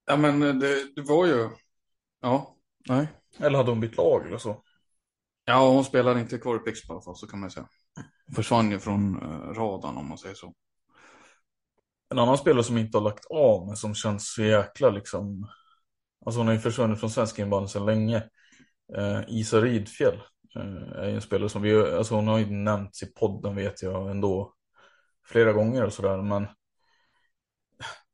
Ja 0.06 0.16
men 0.16 0.42
eh, 0.42 0.54
det, 0.54 0.94
det 0.96 1.02
var 1.02 1.26
ju. 1.26 1.50
Ja. 2.20 2.56
Nej. 2.88 3.08
Eller 3.38 3.58
hade 3.58 3.70
hon 3.70 3.80
bytt 3.80 3.96
lag 3.96 4.26
eller 4.26 4.38
så. 4.38 4.62
Ja 5.44 5.68
hon 5.68 5.84
spelade 5.84 6.20
inte 6.20 6.38
kvar 6.38 6.56
i 6.56 6.58
Pixbo 6.58 6.92
i 6.92 6.94
alla 6.94 7.02
fall 7.02 7.16
så 7.16 7.26
kan 7.26 7.40
man 7.40 7.50
säga. 7.50 7.68
Försvann 8.36 8.70
ju 8.70 8.78
från 8.78 9.22
eh, 9.22 9.52
radarn 9.52 9.96
om 9.96 10.08
man 10.08 10.18
säger 10.18 10.34
så. 10.34 10.54
En 12.10 12.18
annan 12.18 12.38
spelare 12.38 12.64
som 12.64 12.78
inte 12.78 12.98
har 12.98 13.04
lagt 13.04 13.24
av 13.24 13.66
men 13.66 13.76
som 13.76 13.94
känns 13.94 14.32
så 14.34 14.42
jäkla 14.42 14.90
liksom. 14.90 15.48
Alltså 16.26 16.40
hon 16.40 16.46
har 16.46 16.54
ju 16.54 16.60
försvunnit 16.60 17.00
från 17.00 17.10
svensk 17.10 17.38
innebandy 17.38 17.68
sedan 17.68 17.86
länge. 17.86 18.16
Eh, 18.96 19.20
Isa 19.28 19.60
Rydfjäll 19.60 20.20
eh, 20.56 21.02
är 21.02 21.08
ju 21.08 21.14
en 21.14 21.22
spelare 21.22 21.48
som 21.48 21.62
vi, 21.62 21.76
alltså 21.76 22.14
hon 22.14 22.28
har 22.28 22.38
ju 22.38 22.46
nämnts 22.46 23.02
i 23.02 23.06
podden 23.06 23.56
vet 23.56 23.82
jag 23.82 24.10
ändå 24.10 24.54
flera 25.26 25.52
gånger 25.52 25.84
och 25.84 25.92
sådär 25.92 26.22
men 26.22 26.46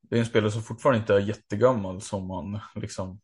det 0.09 0.17
är 0.17 0.21
en 0.21 0.27
spelare 0.27 0.50
som 0.50 0.62
fortfarande 0.62 0.99
inte 1.00 1.15
är 1.15 1.19
jättegammal 1.19 2.00
som 2.00 2.27
man 2.27 2.61
liksom 2.75 3.21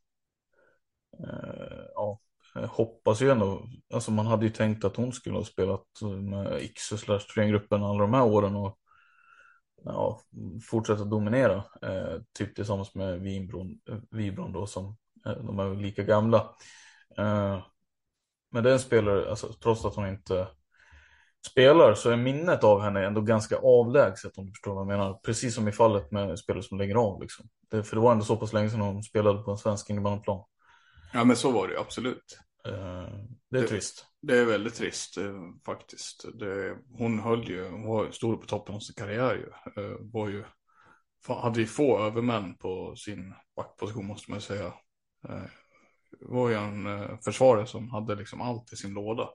eh, 1.19 1.85
ja, 1.95 2.21
eh, 2.57 2.71
hoppas 2.71 3.23
ju 3.23 3.31
ändå, 3.31 3.69
alltså 3.95 4.11
man 4.11 4.27
hade 4.27 4.45
ju 4.47 4.53
tänkt 4.53 4.85
att 4.85 4.97
hon 4.97 5.13
skulle 5.13 5.37
ha 5.37 5.45
spelat 5.45 5.87
med 6.23 6.53
X 6.63 6.83
slash 6.83 7.47
gruppen 7.49 7.83
alla 7.83 7.99
de 7.99 8.15
här 8.15 8.25
åren 8.25 8.57
och 8.57 8.79
ja, 9.85 10.21
fortsätta 10.71 11.05
dominera, 11.05 11.65
eh, 11.83 12.21
typ 12.33 12.55
tillsammans 12.55 12.95
med 12.95 13.21
Wibron, 13.21 13.81
Vibron 14.11 14.47
eh, 14.47 14.53
då 14.53 14.67
som, 14.67 14.97
eh, 15.27 15.33
de 15.33 15.59
är 15.59 15.75
lika 15.75 16.03
gamla. 16.03 16.55
Eh, 17.19 17.67
men 18.51 18.65
det 18.65 18.71
är 18.71 18.75
en 18.75 18.81
spelare, 18.81 19.31
alltså, 19.31 19.53
trots 19.53 19.85
att 19.85 19.95
hon 19.95 20.09
inte 20.09 20.49
spelar 21.51 21.95
så 21.95 22.11
är 22.11 22.17
minnet 22.17 22.65
av 22.65 22.81
henne 22.81 23.07
ändå 23.07 23.21
ganska 23.21 23.57
avlägset 23.57 24.39
om 24.39 24.47
du 24.47 24.53
förstår 24.53 24.75
vad 24.75 24.81
jag 24.81 24.87
menar. 24.99 25.15
Precis 25.15 25.55
som 25.55 25.69
i 25.69 25.73
fallet 25.73 26.11
med 26.11 26.39
spelare 26.39 26.63
som 26.63 26.79
lägger 26.79 26.95
av 26.95 27.23
liksom. 27.23 27.49
Det, 27.71 27.83
för 27.85 27.97
det 27.97 28.03
var 28.03 28.13
ändå 28.13 28.25
så 28.25 28.37
pass 28.37 28.53
länge 28.53 28.71
sedan 28.71 28.81
hon 28.81 29.03
spelade 29.03 29.43
på 29.43 29.51
en 29.51 29.59
svensk 29.59 29.91
innebandyplan. 29.91 30.45
Ja 31.13 31.25
men 31.25 31.37
så 31.37 31.51
var 31.53 31.69
det 31.69 31.81
absolut. 31.81 32.39
Eh, 32.69 32.73
det 33.51 33.59
är 33.59 33.63
Det- 33.63 33.69
trist. 33.69 34.07
Det 34.23 34.39
är 34.39 34.45
väldigt 34.45 34.75
trist 34.75 35.17
eh, 35.17 35.35
faktiskt. 35.67 36.25
Det, 36.35 36.77
hon 36.99 37.19
höll 37.19 37.49
ju, 37.49 37.69
hon 37.71 37.87
var, 37.87 38.11
stod 38.11 38.41
på 38.41 38.47
toppen 38.47 38.75
av 38.75 38.79
sin 38.81 38.95
karriär 38.95 39.35
ju. 39.35 39.83
Eh, 39.83 39.97
var 40.01 40.29
ju 40.29 40.45
hade 41.29 41.61
ju 41.61 41.67
få 41.67 41.99
övermän 41.99 42.55
på 42.55 42.97
sin 42.97 43.35
backposition 43.57 44.07
måste 44.07 44.31
man 44.31 44.41
säga. 44.41 44.73
Var 46.21 46.49
ju 46.49 46.55
en 46.55 47.19
försvarare 47.19 47.67
som 47.67 47.91
hade 47.91 48.15
liksom 48.15 48.41
allt 48.41 48.73
i 48.73 48.77
sin 48.77 48.95
låda. 48.95 49.29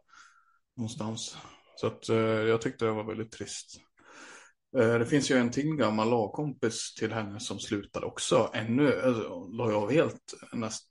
Någonstans. 0.78 1.38
Så 1.80 1.88
att 1.88 2.10
eh, 2.10 2.18
jag 2.18 2.62
tyckte 2.62 2.86
det 2.86 2.92
var 2.92 3.04
väldigt 3.04 3.32
trist. 3.32 3.82
Eh, 4.78 5.00
det 5.00 5.06
finns 5.06 5.32
ju 5.32 5.36
en 5.38 5.52
till 5.52 5.76
gammal 5.76 6.10
lagkompis 6.10 6.94
till 6.94 7.14
henne 7.14 7.40
som 7.40 7.60
slutade 7.60 8.06
också. 8.06 8.50
Ännu, 8.54 9.02
alltså, 9.02 9.48
la 9.48 9.72
jag 9.72 9.84
av 9.84 9.92
helt 9.92 10.34
näst, 10.54 10.86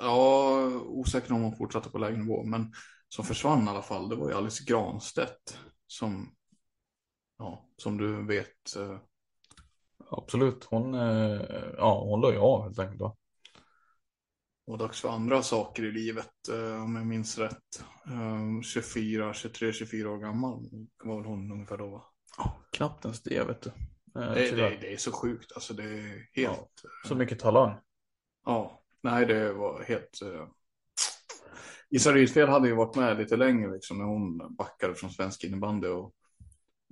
Ja, 0.00 0.58
osäker 0.86 1.32
om 1.34 1.42
hon 1.42 1.56
fortsatte 1.56 1.90
på 1.90 1.98
lägre 1.98 2.16
nivå, 2.18 2.44
men 2.44 2.72
som 3.08 3.24
försvann 3.24 3.66
i 3.66 3.70
alla 3.70 3.82
fall, 3.82 4.08
det 4.08 4.16
var 4.16 4.28
ju 4.28 4.34
Alice 4.36 4.64
Granstedt 4.66 5.58
som, 5.86 6.34
ja, 7.38 7.68
som 7.76 7.98
du 7.98 8.26
vet. 8.26 8.76
eh, 8.76 8.98
Absolut. 10.10 10.64
Hon, 10.64 10.94
eh, 10.94 11.40
ja, 11.76 12.00
hon 12.04 12.20
la 12.20 12.32
ju 12.32 12.38
av 12.38 12.62
helt 12.62 12.78
enkelt. 12.78 13.00
Va? 13.00 13.16
Var 14.66 14.78
dags 14.78 15.00
för 15.00 15.08
andra 15.08 15.42
saker 15.42 15.84
i 15.84 15.92
livet, 15.92 16.48
eh, 16.52 16.82
om 16.84 16.96
jag 16.96 17.06
minns 17.06 17.38
rätt. 17.38 17.84
Eh, 18.06 18.60
24, 18.62 19.34
23, 19.34 19.72
24 19.72 20.10
år 20.10 20.18
gammal 20.18 20.60
var 21.04 21.16
väl 21.16 21.24
hon 21.24 21.52
ungefär 21.52 21.76
då 21.78 21.86
va? 21.88 22.04
Knappt 22.72 23.04
ens 23.04 23.22
det 23.22 23.44
vet 23.44 23.62
du. 23.62 23.70
Eh, 24.20 24.32
Det, 24.34 24.50
det, 24.50 24.78
det 24.80 24.92
är 24.92 24.96
så 24.96 25.12
sjukt, 25.12 25.52
alltså 25.54 25.74
det 25.74 25.82
är 25.84 26.28
helt, 26.32 26.82
Så 27.08 27.14
mycket 27.14 27.38
talang. 27.38 27.74
ja, 28.44 28.82
nej 29.02 29.26
det 29.26 29.52
var 29.52 29.82
helt. 29.82 30.22
Eh... 30.22 30.46
Isa 31.90 32.12
Rydfjäll 32.12 32.48
hade 32.48 32.68
ju 32.68 32.74
varit 32.74 32.96
med 32.96 33.18
lite 33.18 33.36
längre 33.36 33.72
liksom 33.72 33.98
när 33.98 34.04
hon 34.04 34.56
backade 34.56 34.94
från 34.94 35.10
svensk 35.10 35.44
innebandy 35.44 35.88
och 35.88 36.12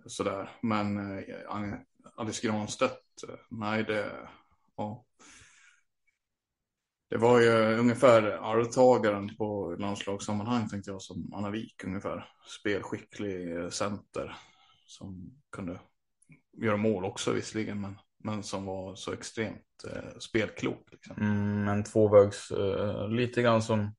sådär. 0.07 0.51
Men 0.63 1.19
eh, 1.19 1.75
Alice 2.17 2.47
Granstedt, 2.47 3.23
eh, 3.29 3.35
nej 3.51 3.85
det, 3.85 4.29
ja. 4.77 5.05
Det 7.15 7.19
var 7.19 7.41
ju 7.41 7.79
ungefär 7.79 8.23
arvtagaren 8.23 9.37
på 9.37 9.77
landslagssammanhang 9.79 10.69
tänkte 10.69 10.91
jag 10.91 11.03
som 11.03 11.35
Anna 11.35 11.51
Wik 11.51 11.85
ungefär. 11.85 12.29
Spelskicklig 12.61 13.73
center 13.73 14.37
som 14.87 15.31
kunde 15.53 15.81
göra 16.63 16.77
mål 16.77 17.05
också 17.05 17.33
visserligen 17.33 17.81
men, 17.81 17.99
men 18.25 18.43
som 18.43 18.65
var 18.65 18.95
så 18.95 19.13
extremt 19.13 19.85
eh, 19.91 20.19
spelklok. 20.19 20.89
Liksom. 20.93 21.17
Mm, 21.17 21.69
en 21.69 21.85
tvåvägs, 21.85 22.51
eh, 22.51 23.09
lite 23.09 23.43
grann 23.43 23.63
som 23.63 23.95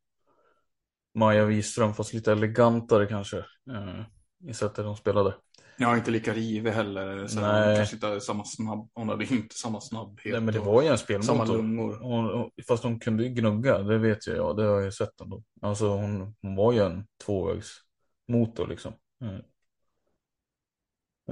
Maja 1.13 1.45
Wiström 1.45 1.93
fast 1.93 2.13
lite 2.13 2.31
elegantare 2.31 3.05
kanske. 3.05 3.37
Eh, 3.71 4.01
I 4.49 4.53
sättet 4.53 4.85
de 4.85 4.95
spelade. 4.95 5.35
Ja, 5.77 5.97
inte 5.97 6.11
lika 6.11 6.33
rivig 6.33 6.71
heller. 6.71 7.27
Så 7.27 7.39
Nej. 7.41 7.77
kanske 7.77 7.95
inte 7.95 8.21
samma 8.21 8.43
snabb, 8.45 8.89
hon 8.93 9.09
hade 9.09 9.25
inte 9.25 9.55
samma 9.55 9.81
snabbhet. 9.81 10.31
Nej 10.33 10.41
men 10.41 10.53
det 10.53 10.59
och 10.59 10.65
var 10.65 10.81
ju 10.81 10.87
en 10.87 10.97
samma 10.97 11.21
spelmotor. 11.21 11.57
lungor. 11.57 11.97
Hon, 12.01 12.51
fast 12.67 12.83
hon 12.83 12.99
kunde 12.99 13.23
ju 13.23 13.29
gnugga, 13.29 13.79
det 13.79 13.97
vet 13.97 14.27
jag, 14.27 14.37
ja, 14.37 14.53
det 14.53 14.63
har 14.63 14.75
jag 14.75 14.83
ju 14.83 14.91
sett 14.91 15.21
ändå. 15.21 15.43
Alltså 15.61 15.87
hon, 15.87 16.35
hon 16.41 16.55
var 16.55 16.71
ju 16.73 16.79
en 16.79 17.05
tvåvägsmotor 17.25 18.67
liksom. 18.67 18.93
Eh, 19.23 19.35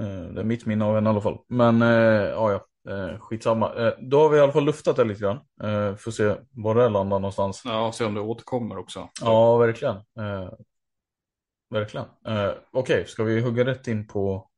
eh, 0.06 0.24
det 0.32 0.40
är 0.40 0.44
mitt 0.44 0.66
minne 0.66 0.84
av 0.84 0.94
henne 0.94 1.10
i 1.10 1.12
alla 1.12 1.20
fall. 1.20 1.38
Men 1.48 1.82
eh, 1.82 1.88
ja, 2.28 2.52
ja, 2.52 2.92
eh, 2.92 3.18
skitsamma. 3.18 3.74
Eh, 3.74 3.92
då 4.00 4.20
har 4.20 4.28
vi 4.28 4.38
i 4.38 4.40
alla 4.40 4.52
fall 4.52 4.64
luftat 4.64 4.96
det 4.96 5.04
lite 5.04 5.20
grann. 5.20 5.38
Eh, 5.62 5.96
får 5.96 6.10
se 6.10 6.34
var 6.50 6.74
det 6.74 6.88
landar 6.88 7.18
någonstans. 7.18 7.62
Ja, 7.64 7.92
se 7.92 8.04
om 8.04 8.14
det 8.14 8.20
återkommer 8.20 8.78
också. 8.78 9.08
Ja, 9.20 9.56
verkligen. 9.56 9.96
Eh, 9.96 10.48
verkligen. 11.70 12.06
Eh, 12.26 12.52
Okej, 12.72 12.94
okay, 12.96 13.06
ska 13.06 13.24
vi 13.24 13.40
hugga 13.40 13.64
rätt 13.64 13.88
in 13.88 14.06
på 14.06 14.50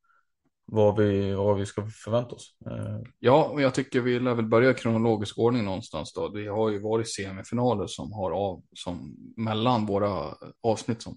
vad 0.66 0.96
vi, 0.96 1.34
vad 1.34 1.58
vi 1.58 1.66
ska 1.66 1.86
förvänta 1.86 2.34
oss? 2.34 2.56
Eh. 2.66 3.00
Ja, 3.18 3.44
och 3.44 3.62
jag 3.62 3.74
tycker 3.74 4.00
vi 4.00 4.20
lär 4.20 4.34
väl 4.34 4.46
börja 4.46 4.70
i 4.70 4.74
kronologisk 4.74 5.38
ordning 5.38 5.64
någonstans 5.64 6.12
då. 6.12 6.28
Det 6.28 6.46
har 6.46 6.70
ju 6.70 6.78
varit 6.78 7.14
semifinaler 7.14 7.86
som 7.86 8.12
har 8.12 8.30
av, 8.30 8.62
som 8.72 9.16
mellan 9.36 9.86
våra 9.86 10.34
avsnitt 10.62 11.02
som 11.02 11.16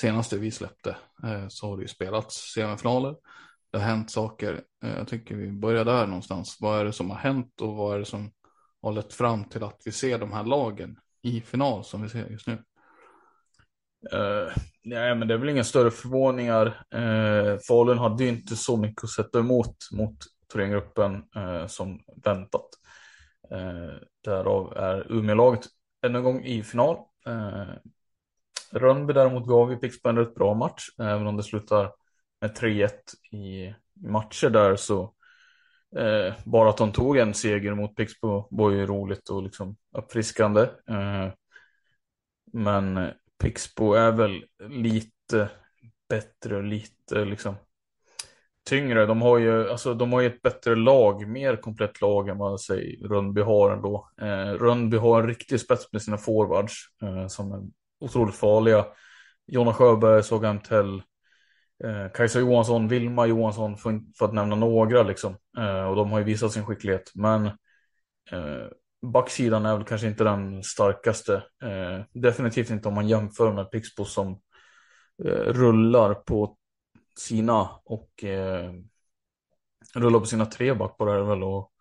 senaste 0.00 0.38
vi 0.38 0.50
släppte 0.50 0.96
eh, 1.24 1.48
så 1.48 1.66
har 1.66 1.76
det 1.76 1.82
ju 1.82 1.88
spelats 1.88 2.52
semifinaler. 2.54 3.16
Det 3.70 3.78
har 3.78 3.84
hänt 3.84 4.10
saker. 4.10 4.62
Eh, 4.84 4.96
jag 4.96 5.08
tycker 5.08 5.34
vi 5.34 5.52
börjar 5.52 5.84
där 5.84 6.06
någonstans. 6.06 6.56
Vad 6.60 6.80
är 6.80 6.84
det 6.84 6.92
som 6.92 7.10
har 7.10 7.18
hänt 7.18 7.60
och 7.60 7.74
vad 7.74 7.94
är 7.94 7.98
det 7.98 8.04
som 8.04 8.30
har 8.82 8.92
lett 8.92 9.12
fram 9.12 9.44
till 9.44 9.62
att 9.62 9.82
vi 9.84 9.92
ser 9.92 10.18
de 10.18 10.32
här 10.32 10.44
lagen 10.44 10.98
i 11.22 11.40
final 11.40 11.84
som 11.84 12.02
vi 12.02 12.08
ser 12.08 12.26
just 12.26 12.46
nu? 12.46 12.62
Uh, 14.14 14.52
nej, 14.84 15.14
men 15.14 15.28
det 15.28 15.34
är 15.34 15.38
väl 15.38 15.48
inga 15.48 15.64
större 15.64 15.90
förvåningar. 15.90 16.66
Uh, 16.94 17.58
Falun 17.68 17.98
hade 17.98 18.24
ju 18.24 18.30
inte 18.30 18.56
så 18.56 18.76
mycket 18.76 19.04
att 19.04 19.10
sätta 19.10 19.38
emot 19.38 19.76
mot 19.92 20.16
Thorengruppen 20.52 21.24
uh, 21.36 21.66
som 21.66 22.00
väntat. 22.24 22.68
Uh, 23.52 23.94
därav 24.24 24.76
är 24.76 25.12
Umeålaget 25.12 25.66
ännu 26.06 26.18
en 26.18 26.24
gång 26.24 26.44
i 26.44 26.62
final. 26.62 26.96
Uh, 27.28 27.74
Rönnby 28.72 29.12
däremot 29.12 29.46
gav 29.46 29.70
ju 29.70 29.76
Pixbo 29.76 30.08
en 30.08 30.18
rätt 30.18 30.34
bra 30.34 30.54
match, 30.54 30.88
även 30.98 31.26
om 31.26 31.36
det 31.36 31.42
slutar 31.42 31.92
med 32.40 32.56
3-1 32.56 32.90
i 33.32 33.74
matcher 33.94 34.50
där 34.50 34.76
så 34.76 35.02
eh, 35.96 36.34
bara 36.44 36.70
att 36.70 36.76
de 36.76 36.92
tog 36.92 37.16
en 37.16 37.34
seger 37.34 37.74
mot 37.74 37.96
Pixbo 37.96 38.48
var 38.50 38.70
ju 38.70 38.86
roligt 38.86 39.28
och 39.28 39.42
liksom 39.42 39.76
uppfriskande. 39.96 40.60
Eh, 40.88 41.28
men 42.52 43.10
Pixbo 43.38 43.92
är 43.92 44.12
väl 44.12 44.44
lite 44.68 45.48
bättre 46.08 46.56
och 46.56 46.64
lite 46.64 47.24
liksom 47.24 47.54
tyngre. 48.66 49.06
De 49.06 49.22
har 49.22 49.38
ju, 49.38 49.70
alltså, 49.70 49.94
de 49.94 50.12
har 50.12 50.20
ju 50.20 50.26
ett 50.26 50.42
bättre 50.42 50.76
lag, 50.76 51.28
mer 51.28 51.56
komplett 51.56 52.00
lag 52.00 52.28
än 52.28 52.38
vad 52.38 52.60
Rönnby 53.04 53.40
har 53.40 53.70
ändå. 53.70 54.10
Eh, 54.20 54.52
Rönnby 54.52 54.96
har 54.96 55.20
en 55.20 55.28
riktig 55.28 55.60
spets 55.60 55.92
med 55.92 56.02
sina 56.02 56.18
forwards 56.18 56.74
eh, 57.02 57.26
som 57.26 57.52
är 57.52 57.62
otroligt 58.00 58.34
farliga. 58.34 58.86
Jonna 59.46 59.74
Sjöberg, 59.74 60.22
Sogan 60.22 60.60
Tell, 60.60 61.02
eh, 61.84 62.12
Kajsa 62.14 62.40
Johansson, 62.40 62.88
Vilma 62.88 63.26
Johansson 63.26 63.76
för, 63.76 64.00
för, 64.18 64.24
att 64.24 64.34
nämna 64.34 64.56
några 64.56 65.02
liksom. 65.02 65.36
Eh, 65.58 65.84
och 65.84 65.96
de 65.96 66.10
har 66.10 66.18
ju 66.18 66.24
visat 66.24 66.52
sin 66.52 66.64
skicklighet. 66.64 67.12
Men 67.14 67.46
eh, 68.30 68.66
backsidan 69.12 69.66
är 69.66 69.76
väl 69.76 69.86
kanske 69.86 70.06
inte 70.06 70.24
den 70.24 70.62
starkaste. 70.62 71.34
Eh, 71.62 72.00
definitivt 72.12 72.70
inte 72.70 72.88
om 72.88 72.94
man 72.94 73.08
jämför 73.08 73.52
med 73.52 73.70
Pixbo 73.70 74.04
som 74.04 74.40
eh, 75.24 75.52
rullar 75.52 76.14
på 76.14 76.56
sina 77.18 77.68
och 77.84 78.24
eh, 78.24 78.72
rullar 79.94 80.20
på 80.20 80.26
sina 80.26 80.46
tre 80.46 80.74
backpar 80.74 81.06
är 81.06 81.22
väl 81.22 81.42
och 81.42 81.72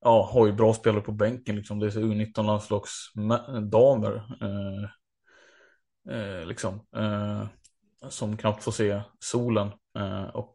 ja, 0.00 0.30
har 0.32 0.46
ju 0.46 0.52
bra 0.52 0.74
spelare 0.74 1.02
på 1.02 1.12
bänken 1.12 1.56
liksom. 1.56 1.78
Det 1.78 1.86
är 1.86 1.90
U19 1.90 2.46
landslagsdamer. 2.46 4.22
Eh, 4.40 4.84
eh, 6.16 6.46
liksom. 6.46 6.86
Eh, 6.96 7.44
som 8.08 8.36
knappt 8.36 8.64
får 8.64 8.72
se 8.72 9.02
solen. 9.18 9.68
Eh, 9.98 10.24
och 10.24 10.54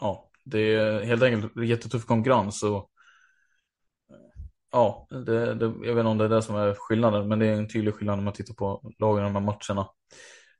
ja, 0.00 0.30
det 0.44 0.74
är 0.74 1.04
helt 1.04 1.22
enkelt 1.22 1.66
jättetuff 1.66 2.04
konkurrens. 2.06 2.62
Och, 2.62 2.91
ja, 4.72 5.06
det, 5.10 5.54
det, 5.54 5.64
jag 5.64 5.94
vet 5.94 5.98
inte 5.98 6.02
om 6.02 6.18
det 6.18 6.24
är 6.24 6.28
det 6.28 6.42
som 6.42 6.56
är 6.56 6.74
skillnaden, 6.74 7.28
men 7.28 7.38
det 7.38 7.46
är 7.46 7.52
en 7.52 7.68
tydlig 7.68 7.94
skillnad 7.94 8.16
när 8.18 8.24
man 8.24 8.32
tittar 8.32 8.54
på 8.54 8.92
lagen 8.98 9.24
i 9.24 9.26
de 9.26 9.34
här 9.34 9.40
matcherna. 9.40 9.88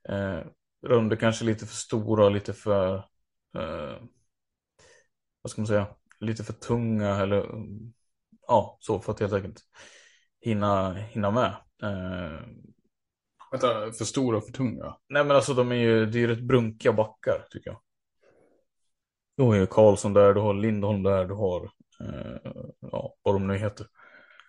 Eh, 0.09 0.45
Rönnby 0.87 1.17
kanske 1.17 1.45
lite 1.45 1.65
för 1.65 1.75
stora, 1.75 2.29
lite 2.29 2.53
för, 2.53 2.95
eh, 3.57 4.01
vad 5.41 5.51
ska 5.51 5.61
man 5.61 5.67
säga, 5.67 5.87
lite 6.19 6.43
för 6.43 6.53
tunga 6.53 7.15
eller 7.15 7.49
ja, 8.47 8.77
så 8.79 8.99
för 8.99 9.11
att 9.11 9.19
helt 9.19 9.33
enkelt 9.33 9.59
hinna, 10.41 10.93
hinna 10.93 11.31
med. 11.31 11.55
Eh, 11.83 12.39
Vänta, 13.51 13.91
för 13.91 14.05
stora 14.05 14.37
och 14.37 14.45
för 14.45 14.51
tunga? 14.51 14.97
Nej 15.09 15.23
men 15.23 15.35
alltså 15.35 15.53
de 15.53 15.71
är 15.71 15.75
ju, 15.75 16.05
det 16.05 16.17
är 16.17 16.19
ju 16.19 16.27
rätt 16.27 16.41
brunkiga 16.43 16.93
backar 16.93 17.45
tycker 17.51 17.69
jag. 17.69 17.79
Du 19.37 19.43
har 19.43 19.55
ju 19.55 19.65
Karlsson 19.65 20.13
där, 20.13 20.33
du 20.33 20.39
har 20.41 20.53
Lindholm 20.53 21.03
där, 21.03 21.25
du 21.25 21.33
har, 21.33 21.63
eh, 21.99 22.51
ja 22.79 23.15
vad 23.23 23.35
de 23.35 23.47
nu 23.47 23.57
heter. 23.57 23.87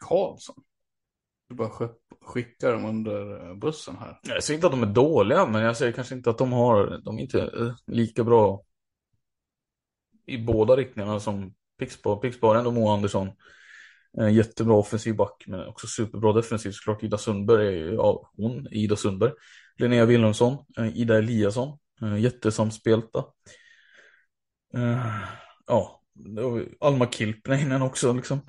Karlsson? 0.09 0.55
Du 1.49 1.55
bara 1.55 1.71
skickar 2.21 2.73
dem 2.73 2.85
under 2.85 3.49
eh, 3.49 3.55
bussen 3.55 3.97
här. 3.97 4.21
Jag 4.23 4.45
säger 4.45 4.59
inte 4.59 4.67
att 4.67 4.73
de 4.73 4.83
är 4.83 4.87
dåliga, 4.87 5.47
men 5.47 5.62
jag 5.62 5.77
säger 5.77 5.93
kanske 5.93 6.14
inte 6.14 6.31
att 6.31 6.38
de 6.38 6.53
har, 6.53 7.01
de 7.05 7.19
är 7.19 7.23
inte 7.23 7.40
eh, 7.40 7.75
lika 7.87 8.25
bra 8.25 8.62
i 10.27 10.38
båda 10.38 10.77
riktningarna 10.77 11.21
som 11.21 11.55
Pixbo. 11.79 12.17
Pixbo 12.17 12.47
har 12.47 12.55
ändå 12.55 12.71
Moa 12.71 12.95
Andersson 12.95 13.31
en 14.19 14.35
jättebra 14.35 14.75
offensiv 14.75 15.17
back, 15.17 15.45
men 15.47 15.67
också 15.67 15.87
superbra 15.87 16.33
defensiv 16.33 16.71
såklart. 16.71 17.03
Ida 17.03 17.19
Sundberg, 17.19 17.67
är 17.67 17.73
ju... 17.73 17.95
ja, 17.95 18.31
hon, 18.37 18.69
Ida 18.71 18.97
Sundberg. 18.97 19.33
Linnea 19.77 20.05
Wilhelmsson, 20.05 20.64
eh, 20.79 20.97
Ida 20.97 21.19
Eliasson, 21.19 21.79
jättesamspelta. 22.19 23.25
Ja, 25.67 26.04
Alma 26.81 27.07
Kilpinen 27.07 27.83
också 27.83 28.12
liksom, 28.12 28.40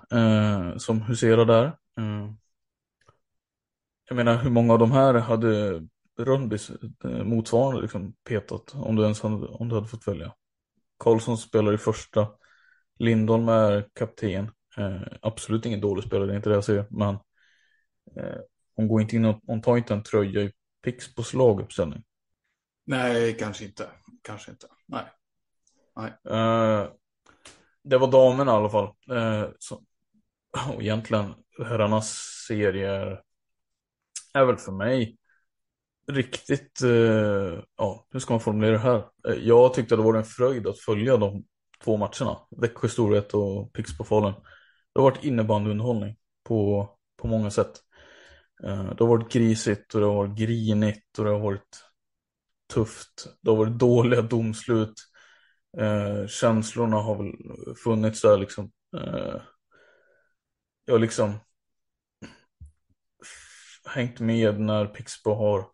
som 0.77 1.01
huserar 1.01 1.45
där. 1.45 1.77
Jag 4.09 4.15
menar, 4.15 4.37
hur 4.37 4.49
många 4.49 4.73
av 4.73 4.79
de 4.79 4.91
här 4.91 5.13
hade 5.13 5.81
Rönnbys 6.19 6.71
motsvarande 7.23 7.81
liksom 7.81 8.13
petat 8.23 8.75
om 8.75 8.95
du 8.95 9.03
ens 9.03 9.21
hade, 9.21 9.47
om 9.47 9.69
du 9.69 9.75
hade 9.75 9.87
fått 9.87 10.07
välja? 10.07 10.33
Karlsson 10.99 11.37
spelar 11.37 11.73
i 11.73 11.77
första, 11.77 12.27
Lindholm 12.99 13.49
är 13.49 13.87
kapten, 13.93 14.51
Eh, 14.77 15.01
absolut 15.21 15.65
ingen 15.65 15.81
dålig 15.81 16.03
spelare, 16.03 16.27
det 16.27 16.33
är 16.33 16.37
inte 16.37 16.49
det 16.49 16.55
jag 16.55 16.63
säger. 16.63 16.85
Men 16.89 17.15
eh, 18.15 18.39
hon 18.75 18.87
går 18.87 19.01
inte 19.01 19.15
in 19.15 19.25
och 19.25 19.41
hon 19.47 19.61
tar 19.61 19.77
inte 19.77 19.93
en 19.93 20.03
tröja 20.03 20.41
i 20.41 20.51
Pixbos 20.83 21.33
laguppställning. 21.33 22.03
Nej, 22.85 23.37
kanske 23.37 23.65
inte. 23.65 23.87
Kanske 24.21 24.51
inte. 24.51 24.67
Nej. 24.85 25.05
Nej. 25.95 26.11
Det 27.89 27.97
var 27.97 28.11
damerna 28.11 28.51
i 28.51 28.55
alla 28.55 28.69
fall. 28.69 28.85
Eh, 29.11 29.49
så, 29.59 29.81
och 30.75 30.81
egentligen 30.81 31.33
herrarnas 31.57 32.09
serier 32.47 33.21
är 34.33 34.45
väl 34.45 34.57
för 34.57 34.71
mig 34.71 35.17
riktigt, 36.07 36.81
eh, 36.81 37.59
ja, 37.77 38.07
hur 38.11 38.19
ska 38.19 38.33
man 38.33 38.39
formulera 38.39 38.71
det 38.71 38.79
här? 38.79 39.05
Eh, 39.27 39.33
jag 39.33 39.73
tyckte 39.73 39.95
det 39.95 40.01
var 40.01 40.13
en 40.13 40.23
fröjd 40.23 40.67
att 40.67 40.79
följa 40.79 41.17
de 41.17 41.45
två 41.83 41.97
matcherna. 41.97 42.37
Växjö 42.61 42.87
Storhet 42.87 43.33
och 43.33 43.73
Pixbo 43.73 44.03
Falun. 44.03 44.33
Det 44.93 45.01
har 45.01 45.11
varit 45.11 45.23
innebandyunderhållning 45.23 46.15
på, 46.43 46.89
på 47.17 47.27
många 47.27 47.51
sätt. 47.51 47.81
Eh, 48.63 48.85
det 48.85 49.03
har 49.03 49.07
varit 49.07 49.31
grisigt 49.31 49.93
och 49.95 50.01
det 50.01 50.07
har 50.07 50.15
varit 50.15 50.37
grinigt 50.37 51.19
och 51.19 51.25
det 51.25 51.31
har 51.31 51.39
varit 51.39 51.83
tufft. 52.73 53.27
Det 53.41 53.49
har 53.49 53.57
varit 53.57 53.79
dåliga 53.79 54.21
domslut. 54.21 54.93
Eh, 55.77 56.27
känslorna 56.27 56.97
har 56.97 57.15
väl 57.15 57.33
funnits 57.75 58.21
där 58.21 58.37
liksom. 58.37 58.71
Eh, 58.97 59.41
jag 60.85 60.93
har 60.93 60.99
liksom 60.99 61.33
hängt 63.85 64.19
med 64.19 64.59
när 64.59 64.85
Pixbo 64.85 65.33
har 65.33 65.67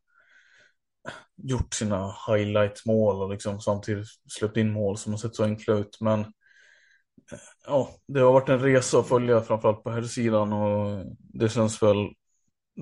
gjort 1.35 1.73
sina 1.73 2.15
highlight-mål 2.27 3.21
och 3.21 3.29
liksom 3.29 3.61
samtidigt 3.61 4.07
släppt 4.29 4.57
in 4.57 4.71
mål 4.71 4.97
som 4.97 5.13
har 5.13 5.17
sett 5.17 5.35
så 5.35 5.43
enkla 5.43 5.73
ut. 5.73 5.97
Men 6.01 6.19
eh, 6.19 7.39
ja, 7.67 7.89
det 8.07 8.19
har 8.19 8.33
varit 8.33 8.49
en 8.49 8.59
resa 8.59 8.99
att 8.99 9.07
följa 9.07 9.41
framförallt 9.41 9.83
på 9.83 9.91
här 9.91 10.01
sidan 10.01 10.53
och 10.53 11.05
det 11.19 11.49
känns 11.49 11.83
väl 11.83 12.07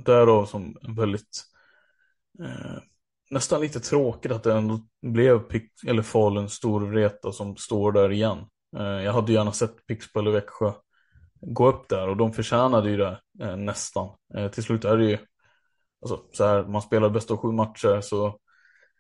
därav 0.06 0.46
som 0.46 0.78
en 0.82 0.96
väldigt 0.96 1.44
eh, 2.44 2.78
nästan 3.30 3.62
lite 3.62 3.80
tråkigt 3.80 4.32
att 4.32 4.44
det 4.44 4.54
ändå 4.54 4.80
blev 5.02 5.40
Pix 5.40 5.84
eller 5.88 6.02
Falun 6.02 6.50
Storvreta 6.50 7.32
som 7.32 7.58
står 7.58 7.92
där 7.92 8.12
igen. 8.12 8.38
Eh, 8.78 8.84
jag 8.84 9.14
hade 9.14 9.34
gärna 9.34 9.52
sett 9.52 9.86
Pixbo 9.88 10.20
eller 10.20 10.32
Växjö 10.32 10.72
gå 11.42 11.68
upp 11.68 11.90
där 11.90 12.08
och 12.08 12.18
de 12.18 12.34
förtjänade 12.34 12.90
ju 12.90 12.98
det 12.98 13.20
eh, 13.42 13.56
nästan. 13.56 14.10
Eh, 14.36 14.52
till 14.52 14.64
slut 14.64 14.86
är 14.86 14.98
det 14.98 15.06
ju 15.06 15.18
alltså, 16.02 16.24
så 16.34 16.46
här, 16.46 16.64
man 16.64 16.82
spelar 16.82 17.10
bäst 17.10 17.32
av 17.32 17.38
sju 17.38 17.52
matcher 17.52 18.02
så 18.02 18.40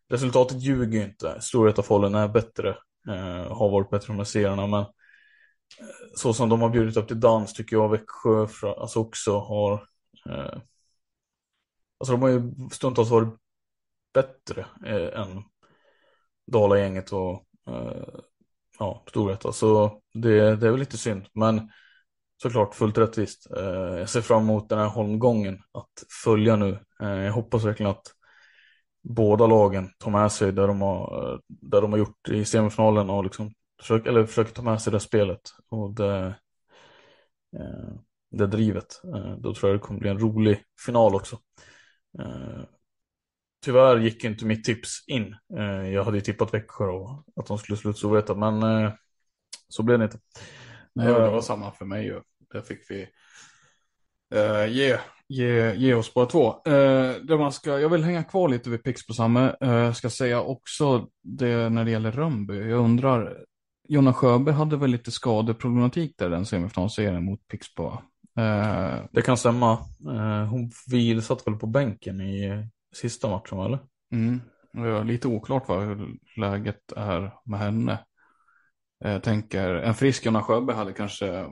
resultatet 0.09 0.61
ljuger 0.61 0.99
ju 0.99 1.05
inte. 1.05 1.41
Storvreta 1.41 1.83
Falun 1.83 2.15
är 2.15 2.27
bättre, 2.27 2.69
eh, 3.07 3.57
har 3.57 3.69
varit 3.69 3.89
bättre 3.89 4.07
de 4.07 4.17
här 4.17 4.23
serierna 4.23 4.67
men 4.67 4.79
eh, 4.79 4.85
så 6.15 6.33
som 6.33 6.49
de 6.49 6.61
har 6.61 6.69
bjudit 6.69 6.97
upp 6.97 7.07
till 7.07 7.19
dans 7.19 7.53
tycker 7.53 7.75
jag 7.75 7.89
Växjö 7.89 8.47
alltså 8.77 8.99
också 8.99 9.39
har 9.39 9.73
eh, 10.29 10.59
Alltså 12.01 12.11
de 12.11 12.21
har 12.21 12.29
ju 12.29 12.51
stundtals 12.71 13.09
varit 13.09 13.35
bättre 14.13 14.65
eh, 14.85 15.19
än 15.21 15.43
Dalagänget 16.51 17.11
och 17.11 17.45
eh, 17.67 18.19
ja, 18.79 19.03
Storvreta. 19.09 19.51
Så 19.51 20.01
det, 20.13 20.55
det 20.55 20.67
är 20.67 20.71
väl 20.71 20.79
lite 20.79 20.97
synd. 20.97 21.25
Men 21.33 21.69
såklart 22.41 22.75
fullt 22.75 22.97
rättvist. 22.97 23.47
Eh, 23.57 23.99
jag 23.99 24.09
ser 24.09 24.21
fram 24.21 24.43
emot 24.43 24.69
den 24.69 24.79
här 24.79 24.87
holmgången 24.87 25.59
att 25.71 26.03
följa 26.23 26.55
nu. 26.55 26.79
Eh, 27.01 27.09
jag 27.09 27.33
hoppas 27.33 27.65
verkligen 27.65 27.89
att 27.91 28.13
båda 29.03 29.47
lagen 29.47 29.89
tar 29.97 30.11
med 30.11 30.31
sig 30.31 30.51
där 30.51 30.67
de 30.67 30.81
har, 30.81 31.31
eh, 31.33 31.39
där 31.47 31.81
de 31.81 31.91
har 31.91 31.99
gjort 31.99 32.29
i 32.29 32.45
semifinalen 32.45 33.09
och 33.09 33.23
liksom 33.23 33.53
försök, 33.81 34.07
eller 34.07 34.25
försöker 34.25 34.53
ta 34.53 34.61
med 34.61 34.81
sig 34.81 34.93
det 34.93 34.99
spelet 34.99 35.41
och 35.69 35.93
det, 35.95 36.35
eh, 37.57 37.93
det 38.31 38.47
drivet. 38.47 39.01
Eh, 39.03 39.37
då 39.37 39.53
tror 39.53 39.71
jag 39.71 39.79
det 39.79 39.83
kommer 39.83 39.99
bli 39.99 40.09
en 40.09 40.19
rolig 40.19 40.63
final 40.85 41.15
också. 41.15 41.39
Eh, 42.19 42.63
Tyvärr 43.65 43.97
gick 43.97 44.23
inte 44.23 44.45
mitt 44.45 44.63
tips 44.63 45.03
in. 45.07 45.35
Jag 45.93 46.03
hade 46.03 46.17
ju 46.17 46.21
tippat 46.21 46.53
Växjö 46.53 46.85
och 46.85 47.23
att 47.35 47.47
de 47.47 47.57
skulle 47.57 47.77
sluta 47.77 47.97
så 47.97 48.09
veta, 48.09 48.35
men 48.35 48.91
så 49.67 49.83
blev 49.83 49.99
det 49.99 50.05
inte. 50.05 50.19
Nej, 50.95 51.07
det 51.07 51.29
var 51.29 51.41
samma 51.41 51.71
för 51.71 51.85
mig 51.85 52.05
ju. 52.05 52.21
Där 52.53 52.61
fick 52.61 52.79
vi 52.89 53.07
uh, 54.35 54.73
ge, 54.73 54.97
ge, 55.27 55.73
ge 55.73 55.93
oss 55.93 56.13
bara 56.13 56.25
två. 56.25 56.47
Uh, 56.49 57.15
det 57.23 57.37
man 57.37 57.51
ska, 57.51 57.79
jag 57.79 57.89
vill 57.89 58.03
hänga 58.03 58.23
kvar 58.23 58.49
lite 58.49 58.69
vid 58.69 58.83
Pixbo 58.83 59.13
Samme. 59.13 59.55
Uh, 59.63 59.93
ska 59.93 60.09
säga 60.09 60.41
också 60.41 61.07
det 61.23 61.69
när 61.69 61.85
det 61.85 61.91
gäller 61.91 62.11
Rönnby. 62.11 62.69
Jag 62.69 62.79
undrar, 62.79 63.43
Jonna 63.87 64.13
Sjöberg 64.13 64.55
hade 64.55 64.77
väl 64.77 64.89
lite 64.89 65.11
skadeproblematik 65.11 66.15
där 66.17 66.29
den 66.29 66.45
semifinalserien 66.45 67.25
mot 67.25 67.47
Pixbo? 67.47 67.87
Uh, 68.39 69.05
det 69.11 69.21
kan 69.21 69.37
stämma. 69.37 69.73
Uh, 70.07 70.45
hon 70.45 70.71
satt 71.21 71.47
väl 71.47 71.55
på 71.55 71.67
bänken 71.67 72.21
i 72.21 72.67
sista 72.95 73.29
matchen 73.29 73.59
eller? 73.59 73.79
Mm. 74.11 74.41
Lite 75.07 75.27
oklart 75.27 75.67
vad 75.67 75.97
läget 76.37 76.91
är 76.91 77.33
med 77.45 77.59
henne. 77.59 78.05
Eh, 79.05 79.11
jag 79.11 79.23
tänker, 79.23 79.69
en 79.69 79.95
frisk 79.95 80.25
Jonna 80.25 80.43
Sjöberg 80.43 80.75
hade 80.75 80.93
kanske 80.93 81.45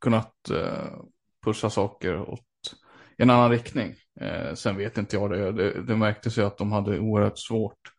kunnat 0.00 0.50
eh, 0.50 1.00
pusha 1.44 1.70
saker 1.70 2.18
åt 2.20 2.40
en 3.16 3.30
annan 3.30 3.50
riktning. 3.50 3.94
Eh, 4.20 4.54
sen 4.54 4.76
vet 4.76 4.98
inte 4.98 5.16
jag 5.16 5.30
det. 5.30 5.52
Det, 5.52 5.82
det 5.82 5.96
märktes 5.96 6.38
ju 6.38 6.42
att 6.42 6.58
de 6.58 6.72
hade 6.72 6.98
oerhört 6.98 7.38
svårt 7.38 7.92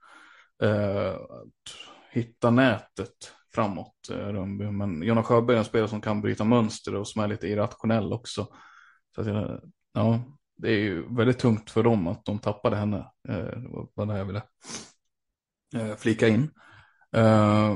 att 0.60 1.76
hitta 2.12 2.50
nätet 2.50 3.34
framåt, 3.54 4.08
Rönnby. 4.10 4.66
Men 4.66 5.04
Jonna 5.04 5.24
Sjöberg 5.24 5.56
är 5.56 5.60
en 5.60 5.66
spelare 5.66 5.90
som 5.90 6.02
kan 6.02 6.22
bryta 6.22 6.44
mönster 6.44 6.96
och 6.96 7.08
som 7.08 7.24
är 7.24 7.28
lite 7.28 7.48
irrationell 7.48 8.14
också. 8.14 8.48
Så 9.16 9.22
att, 9.22 9.62
ja, 9.94 10.22
det 10.58 10.70
är 10.70 10.80
ju 10.80 11.16
väldigt 11.16 11.40
tungt 11.40 11.70
för 11.70 11.84
dem 11.84 12.08
att 12.08 12.26
de 12.26 12.40
tappade 12.40 12.76
henne. 12.76 12.98
Eh, 13.30 13.36
det 13.36 13.88
var 13.94 14.06
det 14.06 14.18
jag 14.18 14.26
ville 14.26 14.44
eh, 15.76 15.96
flika 15.96 16.28
in. 16.28 16.52
Eh, 17.16 17.76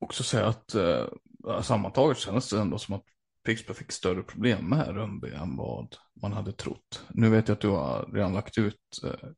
också 0.00 0.22
säga 0.22 0.46
att 0.46 0.74
eh, 0.74 1.06
sammantaget 1.62 2.18
kändes 2.18 2.50
det 2.50 2.60
ändå 2.60 2.78
som 2.78 2.94
att 2.94 3.04
Pixbo 3.44 3.74
fick 3.74 3.92
större 3.92 4.22
problem 4.22 4.68
med 4.68 4.88
Rönnby 4.88 5.30
än 5.30 5.56
vad 5.56 5.96
man 6.22 6.32
hade 6.32 6.52
trott. 6.52 7.06
Nu 7.10 7.30
vet 7.30 7.48
jag 7.48 7.54
att 7.54 7.60
du 7.60 7.68
har 7.68 8.10
redan 8.12 8.34
lagt 8.34 8.58
ut 8.58 9.00
eh, 9.04 9.28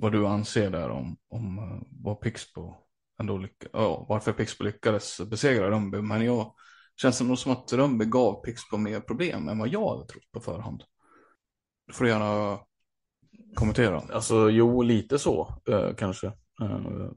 vad 0.00 0.12
du 0.12 0.26
anser 0.26 0.70
där 0.70 0.90
om, 0.90 1.16
om 1.28 1.58
eh, 1.58 1.86
vad 1.90 2.20
Pixbo 2.20 2.76
ändå 3.20 3.38
lyck 3.38 3.64
ja, 3.72 4.06
varför 4.08 4.32
Pixbo 4.32 4.64
lyckades 4.64 5.20
besegra 5.20 5.70
Rönnby. 5.70 5.98
Men 5.98 6.24
jag 6.24 6.54
känns 6.96 7.18
det 7.18 7.24
nog 7.24 7.38
som 7.38 7.52
att 7.52 7.72
Rönnby 7.72 8.04
gav 8.04 8.42
Pixbo 8.42 8.76
mer 8.76 9.00
problem 9.00 9.48
än 9.48 9.58
vad 9.58 9.68
jag 9.68 9.88
hade 9.88 10.06
trott 10.06 10.32
på 10.32 10.40
förhand. 10.40 10.84
Du 11.86 11.92
får 11.92 12.06
gärna 12.06 12.60
kommentera. 13.54 14.02
Alltså 14.12 14.50
jo, 14.50 14.82
lite 14.82 15.18
så 15.18 15.62
eh, 15.68 15.94
kanske. 15.94 16.26
Eh, 16.62 17.10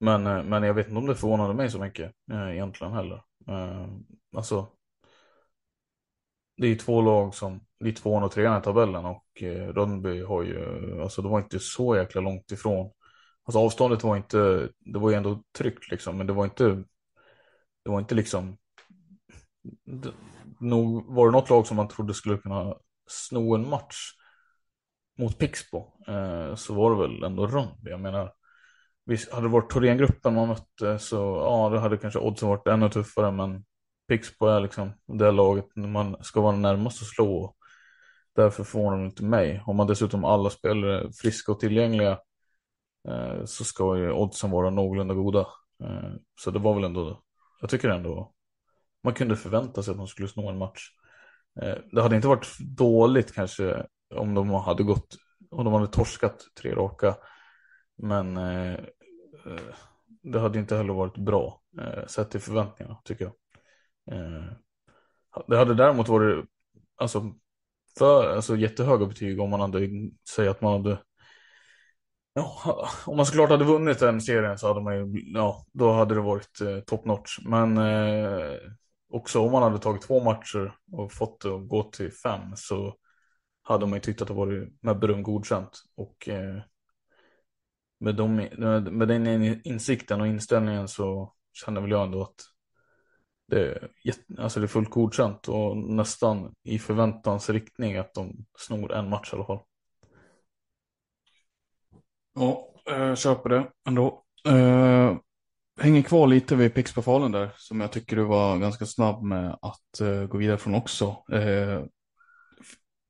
men, 0.00 0.26
eh, 0.26 0.42
men 0.42 0.62
jag 0.62 0.74
vet 0.74 0.86
inte 0.86 0.98
om 0.98 1.06
det 1.06 1.14
förvånade 1.14 1.54
mig 1.54 1.70
så 1.70 1.78
mycket 1.78 2.12
eh, 2.32 2.50
egentligen 2.50 2.92
heller. 2.92 3.22
Eh, 3.48 3.86
alltså, 4.36 4.68
det 6.56 6.66
är 6.66 6.76
två 6.76 7.00
lag 7.02 7.34
som, 7.34 7.60
det 7.80 7.88
är 7.88 7.92
tvåan 7.92 8.22
och 8.22 8.32
trean 8.32 8.60
i 8.60 8.62
tabellen 8.64 9.04
och 9.04 9.42
eh, 9.42 9.68
Rönnby 9.68 10.22
har 10.22 10.42
ju, 10.42 11.02
alltså 11.02 11.22
det 11.22 11.28
var 11.28 11.38
inte 11.38 11.58
så 11.58 11.96
jäkla 11.96 12.20
långt 12.20 12.50
ifrån. 12.50 12.92
Alltså 13.44 13.58
avståndet 13.58 14.02
var 14.02 14.16
inte, 14.16 14.68
det 14.78 14.98
var 14.98 15.10
ju 15.10 15.16
ändå 15.16 15.42
tryggt 15.58 15.90
liksom, 15.90 16.16
men 16.16 16.26
det 16.26 16.32
var 16.32 16.44
inte, 16.44 16.84
det 17.84 17.90
var 17.90 17.98
inte 17.98 18.14
liksom, 18.14 18.56
det, 19.84 20.12
nog 20.60 21.14
var 21.14 21.26
det 21.26 21.32
något 21.32 21.50
lag 21.50 21.66
som 21.66 21.76
man 21.76 21.88
trodde 21.88 22.14
skulle 22.14 22.38
kunna 22.38 22.74
sno 23.06 23.54
en 23.54 23.68
match 23.68 23.96
mot 25.18 25.38
Pixbo 25.38 25.78
eh, 26.08 26.54
så 26.54 26.74
var 26.74 26.90
det 26.90 26.96
väl 26.96 27.24
ändå 27.24 27.46
Rönnby. 27.46 27.90
Jag 27.90 28.00
menar, 28.00 28.32
Visst, 29.10 29.32
hade 29.32 29.46
det 29.46 29.52
varit 29.52 29.70
Thorengruppen 29.70 30.34
man 30.34 30.48
mötte 30.48 30.98
så 30.98 31.16
ja, 31.16 31.68
det 31.72 31.80
hade 31.80 31.96
kanske 31.96 32.18
oddsen 32.18 32.48
varit 32.48 32.66
ännu 32.66 32.88
tuffare. 32.88 33.30
Men 33.30 33.64
Pixbo 34.08 34.46
är 34.46 34.60
liksom 34.60 34.92
det 35.06 35.30
laget 35.30 35.66
man 35.76 36.16
ska 36.20 36.40
vara 36.40 36.56
närmast 36.56 37.02
att 37.02 37.08
slå. 37.08 37.54
Därför 38.36 38.64
förvånar 38.64 38.98
det 38.98 39.04
inte 39.04 39.24
mig. 39.24 39.62
Om 39.66 39.76
man 39.76 39.86
dessutom 39.86 40.24
alla 40.24 40.50
spelare 40.50 41.12
friska 41.12 41.52
och 41.52 41.60
tillgängliga 41.60 42.18
eh, 43.08 43.44
så 43.44 43.64
ska 43.64 43.96
ju 43.96 44.12
oddsen 44.12 44.50
vara 44.50 44.70
någorlunda 44.70 45.14
goda. 45.14 45.46
Eh, 45.82 46.12
så 46.40 46.50
det 46.50 46.58
var 46.58 46.74
väl 46.74 46.84
ändå, 46.84 47.22
jag 47.60 47.70
tycker 47.70 47.88
ändå, 47.88 48.32
man 49.04 49.14
kunde 49.14 49.36
förvänta 49.36 49.82
sig 49.82 49.92
att 49.92 49.98
de 49.98 50.06
skulle 50.06 50.28
snå 50.28 50.48
en 50.48 50.58
match. 50.58 50.90
Eh, 51.60 51.74
det 51.92 52.02
hade 52.02 52.16
inte 52.16 52.28
varit 52.28 52.58
dåligt 52.58 53.34
kanske 53.34 53.86
om 54.14 54.34
de 54.34 54.50
hade 54.50 54.82
gått, 54.82 55.16
om 55.50 55.64
de 55.64 55.74
hade 55.74 55.86
torskat 55.86 56.46
tre 56.60 56.74
raka. 56.74 57.16
Men 57.96 58.36
eh, 58.36 58.74
eh, 58.74 59.74
det 60.22 60.40
hade 60.40 60.58
inte 60.58 60.76
heller 60.76 60.94
varit 60.94 61.16
bra 61.16 61.62
sett 62.06 62.30
till 62.30 62.40
förväntningarna 62.40 63.00
tycker 63.04 63.24
jag. 63.24 63.34
Det 65.46 65.56
hade 65.56 65.74
däremot 65.74 66.08
varit 66.08 66.44
alltså, 66.96 67.34
för, 67.98 68.34
alltså, 68.34 68.56
jättehöga 68.56 69.06
betyg 69.06 69.40
om 69.40 69.50
man 69.50 69.60
hade 69.60 69.88
säg 70.30 70.48
att 70.48 70.60
man 70.60 70.72
hade 70.72 70.98
Ja, 72.32 72.88
om 73.06 73.16
man 73.16 73.26
såklart 73.26 73.50
hade 73.50 73.64
vunnit 73.64 73.98
den 73.98 74.20
serien 74.20 74.58
så 74.58 74.68
hade 74.68 74.80
man 74.80 74.96
ju, 74.96 75.32
ja, 75.34 75.66
då 75.72 75.92
hade 75.92 76.14
det 76.14 76.20
varit 76.20 76.60
eh, 76.60 76.80
top 76.80 77.04
notch. 77.04 77.38
Men 77.44 77.78
eh, 77.78 78.58
också 79.08 79.40
om 79.40 79.52
man 79.52 79.62
hade 79.62 79.78
tagit 79.78 80.02
två 80.02 80.24
matcher 80.24 80.74
och 80.92 81.12
fått 81.12 81.40
det 81.40 81.54
att 81.54 81.68
gå 81.68 81.82
till 81.82 82.12
fem 82.12 82.40
så 82.56 82.94
hade 83.62 83.86
man 83.86 83.94
ju 83.94 84.00
tyckt 84.00 84.22
att 84.22 84.28
det 84.28 84.34
varit 84.34 84.82
med 84.82 84.98
beröm 84.98 85.22
godkänt. 85.22 85.82
Och 85.96 86.28
eh, 86.28 86.60
med, 88.00 88.16
de, 88.16 88.36
med 88.90 89.08
den 89.08 89.26
insikten 89.64 90.20
och 90.20 90.26
inställningen 90.26 90.88
så 90.88 91.32
känner 91.52 91.80
väl 91.80 91.90
jag 91.90 92.02
ändå 92.04 92.22
att 92.22 92.36
det 93.46 93.60
är, 93.60 93.88
alltså 94.38 94.60
det 94.60 94.66
är 94.66 94.68
fullt 94.68 94.90
godkänt 94.90 95.48
och 95.48 95.76
nästan 95.76 96.54
i 96.62 96.78
förväntans 96.78 97.50
riktning 97.50 97.96
att 97.96 98.14
de 98.14 98.46
snor 98.58 98.92
en 98.92 99.08
match 99.08 99.32
i 99.32 99.36
alla 99.36 99.46
fall. 99.46 99.60
Ja, 102.40 102.68
jag 102.84 103.18
köper 103.18 103.48
det 103.48 103.70
ändå. 103.86 104.22
Uh, 104.48 105.16
hänger 105.80 106.02
kvar 106.02 106.26
lite 106.26 106.56
vid 106.56 106.74
Pixbefalen 106.74 107.32
där 107.32 107.50
som 107.56 107.80
jag 107.80 107.92
tycker 107.92 108.16
du 108.16 108.24
var 108.24 108.58
ganska 108.58 108.86
snabb 108.86 109.22
med 109.22 109.58
att 109.62 110.00
uh, 110.02 110.26
gå 110.26 110.38
vidare 110.38 110.58
från 110.58 110.74
också. 110.74 111.06
Uh, 111.32 111.84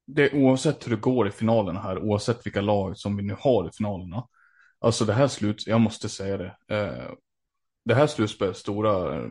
det, 0.07 0.33
oavsett 0.33 0.87
hur 0.87 0.91
det 0.91 1.01
går 1.01 1.29
i 1.29 1.31
finalerna 1.31 1.81
här, 1.81 1.99
oavsett 1.99 2.47
vilka 2.47 2.61
lag 2.61 2.97
som 2.97 3.17
vi 3.17 3.23
nu 3.23 3.37
har 3.41 3.69
i 3.69 3.71
finalerna, 3.73 4.27
Alltså 4.81 5.05
det 5.05 5.13
här 5.13 5.29
slut, 5.29 5.67
jag 5.67 5.81
måste 5.81 6.09
säga 6.09 6.37
det. 6.37 6.57
Det 7.85 7.95
här 7.95 8.07
slutspelet, 8.07 8.57
stora 8.57 9.25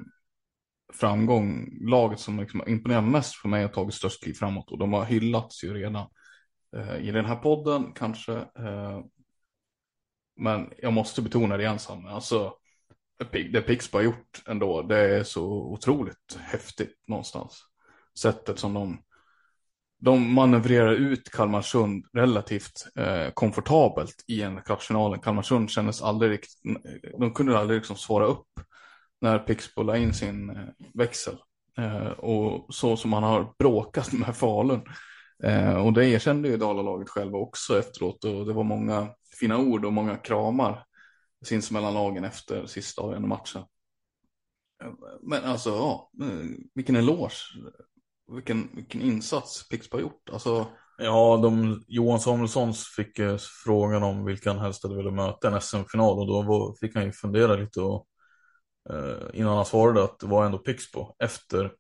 framgång, 0.94 1.70
laget 1.82 2.20
som 2.20 2.40
liksom 2.40 2.64
imponerar 2.68 3.02
mest 3.02 3.36
för 3.36 3.50
mig 3.50 3.62
har 3.62 3.70
tagit 3.70 3.94
störst 3.94 4.24
kliv 4.24 4.34
framåt 4.34 4.72
och 4.72 4.78
de 4.78 4.94
har 4.94 5.06
hyllats 5.06 5.64
ju 5.64 5.74
redan 5.74 6.08
i 7.00 7.12
den 7.12 7.26
här 7.26 7.36
podden 7.36 7.94
kanske. 7.96 8.46
Men 10.40 10.74
jag 10.78 10.94
måste 10.94 11.22
betona 11.22 11.58
det 11.58 11.66
ensam. 11.66 12.06
Alltså 12.06 12.54
det 13.52 13.62
Pixbo 13.62 13.98
har 13.98 14.04
gjort 14.04 14.44
ändå, 14.48 14.82
det 14.82 14.98
är 14.98 15.24
så 15.24 15.46
otroligt 15.46 16.40
häftigt 16.40 16.96
någonstans. 17.08 17.64
Sättet 18.20 18.60
som 18.60 18.74
de 18.74 18.98
de 20.02 20.34
manövrerar 20.34 20.94
ut 20.94 21.30
Kalmarsund 21.32 22.06
relativt 22.14 22.88
eh, 22.96 23.30
komfortabelt 23.34 24.24
i 24.28 24.42
en 24.42 24.62
kvartsfinal. 24.62 25.18
Kalmarsund 25.18 25.70
kändes 25.70 26.02
aldrig 26.02 26.32
riktigt, 26.32 26.60
de 27.20 27.34
kunde 27.34 27.60
aldrig 27.60 27.78
liksom 27.78 27.96
svara 27.96 28.26
upp 28.26 28.48
när 29.22 29.40
Pixbo 29.40 29.84
la 29.84 29.98
in 29.98 30.14
sin 30.14 30.50
eh, 30.50 30.66
växel. 30.94 31.36
Eh, 31.78 32.08
och 32.08 32.76
så 32.76 32.98
som 32.98 33.10
man 33.10 33.24
har 33.24 33.54
bråkat 33.60 34.12
med 34.14 34.36
Falun. 34.36 34.82
Eh, 35.44 35.86
och 35.86 35.94
det 35.94 36.06
erkände 36.06 36.50
ju 36.50 36.58
Dalalaget 36.58 37.10
själva 37.10 37.38
också 37.38 37.80
efteråt 37.80 38.24
och 38.24 38.46
det 38.46 38.54
var 38.54 38.64
många 38.64 39.08
fina 39.40 39.58
ord 39.58 39.86
och 39.86 39.94
många 39.94 40.18
kramar 40.18 40.86
sinsemellan 41.46 41.94
lagen 41.94 42.24
efter 42.24 42.66
sista 42.66 43.02
avgörande 43.02 43.28
matchen. 43.28 43.64
Men 45.22 45.44
alltså, 45.44 45.70
ja, 45.70 46.12
vilken 46.74 46.96
eloge 46.96 47.34
vilken, 48.36 48.70
vilken 48.76 49.02
insats 49.02 49.70
Pixbo 49.70 49.98
har 49.98 50.02
gjort. 50.02 50.30
Alltså, 50.32 50.68
Ja, 51.02 51.40
de, 51.44 51.84
Johan 51.88 52.20
Samuelssons 52.20 52.88
fick 52.88 53.20
eh, 53.20 53.38
frågan 53.64 54.04
om 54.04 54.26
vilka 54.26 54.50
han 54.50 54.60
helst 54.60 54.84
hade 54.84 54.96
velat 54.96 55.14
möta 55.14 55.50
i 55.50 55.54
en 55.54 55.62
SM-final 55.62 56.20
och 56.20 56.28
då 56.28 56.42
var, 56.42 56.76
fick 56.80 56.96
han 56.96 57.06
ju 57.06 57.12
fundera 57.12 57.56
lite 57.56 57.82
och 57.82 58.08
eh, 58.90 59.40
innan 59.40 59.56
han 59.56 59.66
svarade 59.66 60.04
att 60.04 60.20
det 60.20 60.28
var 60.28 60.46
ändå 60.46 60.58
Pixbo 60.58 61.16
efter 61.20 61.72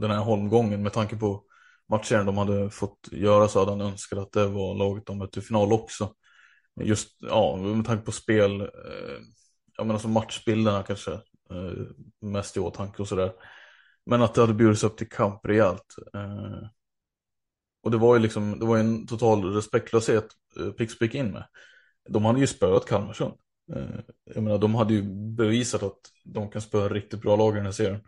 den 0.00 0.10
här 0.10 0.18
holmgången 0.18 0.82
med 0.82 0.92
tanke 0.92 1.16
på 1.16 1.44
matchen 1.88 2.26
de 2.26 2.38
hade 2.38 2.70
fått 2.70 3.08
göra 3.12 3.48
så 3.48 3.58
hade 3.58 3.70
han 3.70 3.80
önskat 3.80 4.18
att 4.18 4.32
det 4.32 4.46
var 4.46 4.74
laget 4.74 5.06
de 5.06 5.18
mötte 5.18 5.38
i 5.38 5.42
final 5.42 5.72
också. 5.72 6.14
Just 6.80 7.16
ja, 7.20 7.56
med 7.56 7.86
tanke 7.86 8.04
på 8.04 8.12
spel, 8.12 8.60
eh, 8.60 8.66
jag 9.76 9.86
menar 9.86 9.94
alltså 9.94 10.04
som 10.06 10.12
matchbilderna 10.12 10.82
kanske 10.82 11.12
eh, 11.50 11.86
mest 12.20 12.56
i 12.56 12.60
åtanke 12.60 13.02
och 13.02 13.08
sådär. 13.08 13.32
Men 14.06 14.22
att 14.22 14.34
det 14.34 14.40
hade 14.40 14.54
bjudits 14.54 14.84
upp 14.84 14.96
till 14.96 15.08
kamp 15.08 15.46
rejält. 15.46 15.94
Eh, 16.14 16.68
och 17.82 17.90
det 17.90 17.96
var 17.96 18.16
ju 18.16 18.22
liksom, 18.22 18.58
det 18.58 18.66
var 18.66 18.78
en 18.78 19.06
total 19.06 19.54
respektlöshet 19.54 20.26
eh, 20.60 20.70
Pixbo 20.70 21.04
gick 21.04 21.14
in 21.14 21.30
med. 21.30 21.44
De 22.08 22.24
hade 22.24 22.40
ju 22.40 22.46
spöat 22.46 22.86
Kalmarsund. 22.86 23.34
Eh, 23.72 24.00
jag 24.24 24.42
menar, 24.42 24.58
de 24.58 24.74
hade 24.74 24.94
ju 24.94 25.02
bevisat 25.36 25.82
att 25.82 25.98
de 26.24 26.50
kan 26.50 26.62
spöa 26.62 26.88
riktigt 26.88 27.20
bra 27.20 27.36
lag 27.36 27.52
i 27.52 27.56
den 27.56 27.64
här 27.64 27.72
serien. 27.72 28.00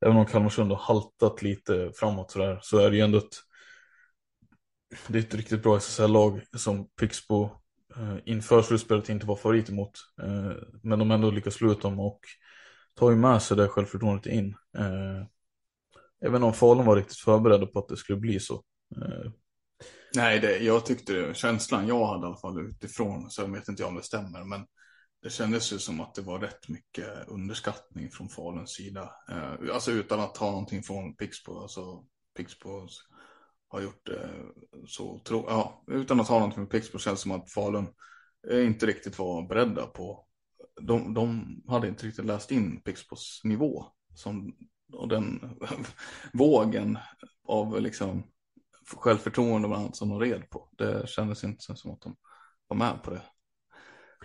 Även 0.00 0.16
om 0.16 0.26
Kalmarsund 0.26 0.70
har 0.70 0.78
haltat 0.78 1.42
lite 1.42 1.92
framåt 1.94 2.30
sådär, 2.30 2.58
så 2.62 2.78
är 2.78 2.90
det 2.90 2.96
ju 2.96 3.02
ändå 3.02 3.18
ett, 3.18 3.36
det 5.08 5.18
är 5.18 5.22
ett 5.22 5.34
riktigt 5.34 5.62
bra 5.62 5.76
SSL-lag 5.76 6.40
som 6.56 6.88
Pixbo 6.88 7.50
Eh, 7.96 8.16
inför 8.24 8.62
slutspelet 8.62 9.08
inte 9.08 9.26
var 9.26 9.36
favorit 9.36 9.68
emot. 9.68 9.90
Eh, 10.22 10.52
men 10.82 10.98
de 10.98 11.10
ändå 11.10 11.30
lyckas 11.30 11.54
slå 11.54 11.72
ut 11.72 11.82
dem 11.82 12.00
och 12.00 12.20
tar 12.94 13.10
ju 13.10 13.16
med 13.16 13.42
sig 13.42 13.56
det 13.56 13.68
självförtroendet 13.68 14.26
in. 14.26 14.56
Eh, 14.78 15.26
även 16.26 16.42
om 16.42 16.52
Falun 16.52 16.86
var 16.86 16.96
riktigt 16.96 17.18
förberedda 17.18 17.66
på 17.66 17.78
att 17.78 17.88
det 17.88 17.96
skulle 17.96 18.18
bli 18.18 18.40
så. 18.40 18.62
Eh, 18.96 19.30
Nej, 20.14 20.40
det, 20.40 20.58
jag 20.58 20.86
tyckte 20.86 21.12
det, 21.12 21.36
känslan 21.36 21.88
jag 21.88 22.06
hade 22.06 22.22
i 22.22 22.26
alla 22.26 22.36
fall 22.36 22.60
utifrån, 22.60 23.30
så 23.30 23.42
jag 23.42 23.52
vet 23.52 23.68
inte 23.68 23.84
om 23.84 23.94
det 23.94 24.02
stämmer, 24.02 24.44
men 24.44 24.66
det 25.22 25.30
kändes 25.30 25.72
ju 25.72 25.78
som 25.78 26.00
att 26.00 26.14
det 26.14 26.22
var 26.22 26.38
rätt 26.38 26.68
mycket 26.68 27.28
underskattning 27.28 28.10
från 28.10 28.28
Faluns 28.28 28.70
sida. 28.70 29.10
Eh, 29.30 29.74
alltså 29.74 29.90
utan 29.90 30.20
att 30.20 30.34
ta 30.34 30.50
någonting 30.50 30.82
från 30.82 31.16
Pixbo. 31.16 31.62
Alltså 31.62 32.04
Pixbo 32.36 32.88
har 33.76 33.82
gjort 33.82 34.06
det 34.06 34.30
så 34.86 35.20
tro, 35.24 35.44
ja, 35.48 35.84
utan 35.86 36.20
att 36.20 36.26
ta 36.26 36.34
någonting 36.34 36.60
med 36.60 36.70
Pixbo 36.70 36.98
känns 36.98 37.20
det 37.20 37.22
som 37.22 37.32
att 37.32 37.50
Falun 37.50 37.86
eh, 38.50 38.66
inte 38.66 38.86
riktigt 38.86 39.18
var 39.18 39.48
beredda 39.48 39.86
på. 39.86 40.26
De, 40.80 41.14
de 41.14 41.56
hade 41.68 41.88
inte 41.88 42.06
riktigt 42.06 42.24
läst 42.24 42.50
in 42.50 42.80
Pixbos 42.80 43.40
nivå 43.44 43.86
som, 44.14 44.56
och 44.92 45.08
den 45.08 45.56
vågen 46.32 46.98
av 47.44 47.80
liksom 47.80 48.22
självförtroende 48.96 49.68
och 49.68 49.76
annat 49.76 49.96
som 49.96 50.08
de 50.08 50.20
red 50.20 50.50
på. 50.50 50.68
Det 50.78 51.08
kändes 51.08 51.44
inte 51.44 51.76
som 51.76 51.90
att 51.90 52.00
de 52.00 52.16
var 52.68 52.76
med 52.76 53.02
på 53.02 53.10
det. 53.10 53.22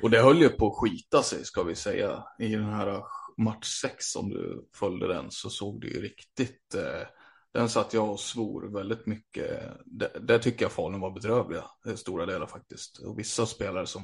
Och 0.02 0.10
det 0.10 0.22
höll 0.22 0.42
ju 0.42 0.50
på 0.50 0.68
att 0.68 0.78
skita 0.78 1.24
sig 1.24 1.46
ska 1.46 1.64
vi 1.64 1.76
säga. 1.76 2.24
I 2.40 2.48
den 2.48 2.74
här 2.74 3.04
match 3.38 3.82
6 3.82 4.16
om 4.16 4.30
du 4.30 4.70
följde 4.76 5.08
den 5.08 5.32
så 5.32 5.50
såg 5.50 5.82
det 5.82 5.88
ju 5.88 6.02
riktigt. 6.02 6.76
Eh, 6.76 7.08
den 7.54 7.70
satt 7.70 7.94
jag 7.94 8.12
och 8.12 8.20
svor 8.20 8.74
väldigt 8.74 9.06
mycket. 9.06 9.62
Där, 9.86 10.20
där 10.20 10.40
tycker 10.40 10.66
jag 10.66 10.72
Falun 10.72 11.00
var 11.00 11.12
bedrövliga. 11.12 11.64
Eh, 11.86 11.96
stora 11.96 12.26
delar 12.26 12.48
faktiskt. 12.48 12.98
Och 12.98 13.20
vissa 13.20 13.46
spelare 13.46 13.88
som 13.88 14.02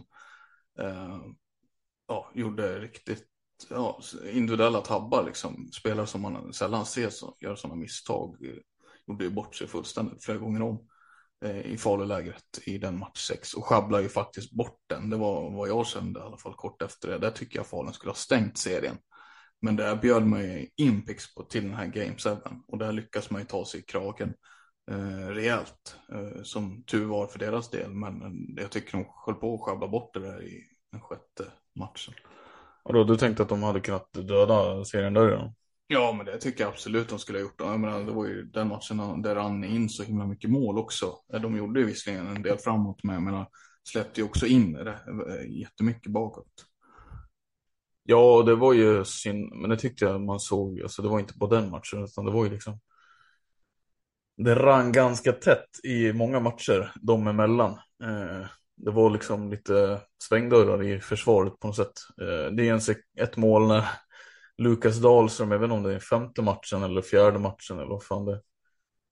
eh, 0.80 1.18
ja, 2.08 2.32
gjorde 2.34 2.80
riktigt 2.80 3.28
ja, 3.70 4.00
individuella 4.32 4.82
tabbar 4.82 5.24
liksom. 5.26 5.70
Spelare 5.72 6.08
som 6.08 6.22
man 6.22 6.54
sällan 6.54 6.86
ser 6.86 7.10
som 7.10 7.34
gör 7.40 7.56
sådana 7.56 7.80
misstag. 7.80 8.46
Eh, 8.46 8.56
gjorde 9.08 9.24
ju 9.24 9.30
bort 9.30 9.56
sig 9.56 9.68
fullständigt 9.68 10.24
flera 10.24 10.38
gånger 10.38 10.62
om. 10.62 10.88
Eh, 11.46 11.62
i 11.62 11.78
falulägret 11.78 12.60
i 12.66 12.78
den 12.78 13.00
match 13.00 13.28
6 13.28 13.54
och 13.54 13.66
sjabblar 13.66 14.00
ju 14.00 14.10
faktiskt 14.10 14.52
bort 14.52 14.80
den. 14.88 15.10
Det 15.10 15.18
var 15.18 15.52
vad 15.52 15.70
jag 15.70 15.88
kände 15.88 16.20
i 16.20 16.24
alla 16.24 16.38
fall 16.38 16.54
kort 16.54 16.82
efter 16.82 17.10
det. 17.10 17.18
Där 17.18 17.32
tycker 17.32 17.60
jag 17.60 17.68
Falun 17.68 17.94
skulle 17.94 18.10
ha 18.10 18.16
stängt 18.16 18.58
serien. 18.58 18.98
Men 19.62 19.76
där 19.76 19.96
bjöd 19.96 20.28
man 20.28 20.42
ju 20.42 20.68
in 20.76 21.06
Pixbo 21.06 21.44
till 21.44 21.64
den 21.64 21.74
här 21.74 21.88
Game 21.88 22.16
7 22.18 22.30
och 22.68 22.78
där 22.78 22.92
lyckas 22.92 23.30
man 23.30 23.42
ju 23.42 23.48
ta 23.48 23.66
sig 23.66 23.80
i 23.80 23.84
kragen 23.84 24.34
eh, 24.92 25.28
rejält. 25.28 25.96
Eh, 26.12 26.44
som 26.44 26.84
tur 26.84 27.06
var 27.06 27.28
för 27.28 27.40
deras 27.40 27.70
del, 27.70 27.94
men 27.94 28.22
jag 28.58 28.72
tycker 28.72 28.92
de 28.92 29.06
höll 29.26 29.36
på 29.36 29.56
att 29.56 29.62
sjabbla 29.62 29.88
bort 29.88 30.14
det 30.14 30.20
där 30.20 30.44
i 30.44 30.64
den 30.92 31.02
sjätte 31.02 31.46
matchen. 31.80 32.14
Och 32.84 32.94
då 32.94 33.04
du 33.04 33.18
tänkte 33.18 33.44
att 33.44 33.50
de 33.50 33.64
hade 33.64 33.80
kunnat 33.80 34.14
döda 34.14 34.86
serien 34.86 35.14
där 35.14 35.28
redan? 35.28 35.54
Ja, 35.88 36.14
men 36.18 36.26
det 36.26 36.38
tycker 36.38 36.64
jag 36.64 36.72
absolut 36.72 37.10
de 37.10 37.20
skulle 37.20 37.38
ha 37.38 37.44
gjort. 37.44 37.56
Jag 37.60 37.80
menar, 37.80 38.04
det 38.04 38.12
var 38.12 38.26
ju 38.26 38.44
den 38.44 38.68
matchen 38.68 39.22
där 39.22 39.36
rann 39.36 39.64
in 39.64 39.90
så 39.90 40.04
himla 40.04 40.26
mycket 40.26 40.50
mål 40.50 40.78
också. 40.78 41.14
De 41.42 41.58
gjorde 41.58 41.80
ju 41.80 41.86
visserligen 41.86 42.28
en 42.28 42.42
del 42.42 42.58
framåt 42.58 43.04
med, 43.04 43.22
men 43.22 43.46
släppte 43.90 44.22
ju 44.22 44.28
också 44.28 44.46
in 44.46 44.74
det 44.74 45.00
jättemycket 45.48 46.12
bakåt. 46.12 46.66
Ja, 48.10 48.44
det 48.46 48.56
var 48.56 48.74
ju 48.74 49.06
synd, 49.06 49.52
men 49.56 49.70
det 49.70 49.78
tyckte 49.78 50.06
jag 50.06 50.22
man 50.22 50.40
såg. 50.40 50.82
Alltså, 50.82 51.02
det 51.02 51.08
var 51.10 51.20
inte 51.20 51.34
på 51.40 51.48
den 51.48 51.70
matchen, 51.70 52.04
utan 52.04 52.26
det 52.26 52.32
var 52.32 52.46
ju 52.46 52.52
liksom. 52.52 52.80
Det 54.38 54.56
rann 54.56 54.92
ganska 54.92 55.32
tätt 55.32 55.80
i 55.84 56.14
många 56.14 56.40
matcher, 56.40 56.92
de 57.02 57.28
emellan. 57.28 57.72
Eh, 58.04 58.48
det 58.76 58.92
var 58.92 59.10
liksom 59.10 59.50
lite 59.52 60.02
svängdörrar 60.24 60.84
i 60.84 61.00
försvaret 61.00 61.60
på 61.60 61.68
något 61.68 61.76
sätt. 61.76 61.94
Eh, 62.22 62.52
det 62.52 62.64
är 62.64 62.68
ens 62.68 62.90
ett 63.18 63.38
mål 63.38 63.68
när 63.68 63.86
Lukas 64.58 64.98
Dahlström, 65.02 65.52
jag 65.52 65.60
vet 65.60 65.66
inte 65.66 65.76
om 65.76 65.84
det 65.84 65.96
är 65.96 66.00
femte 66.00 66.42
matchen 66.42 66.84
eller 66.84 67.02
fjärde 67.02 67.40
matchen 67.40 67.78
eller 67.80 67.90
vad 67.90 68.04
fan 68.04 68.26
det 68.26 68.32
är. 68.32 68.42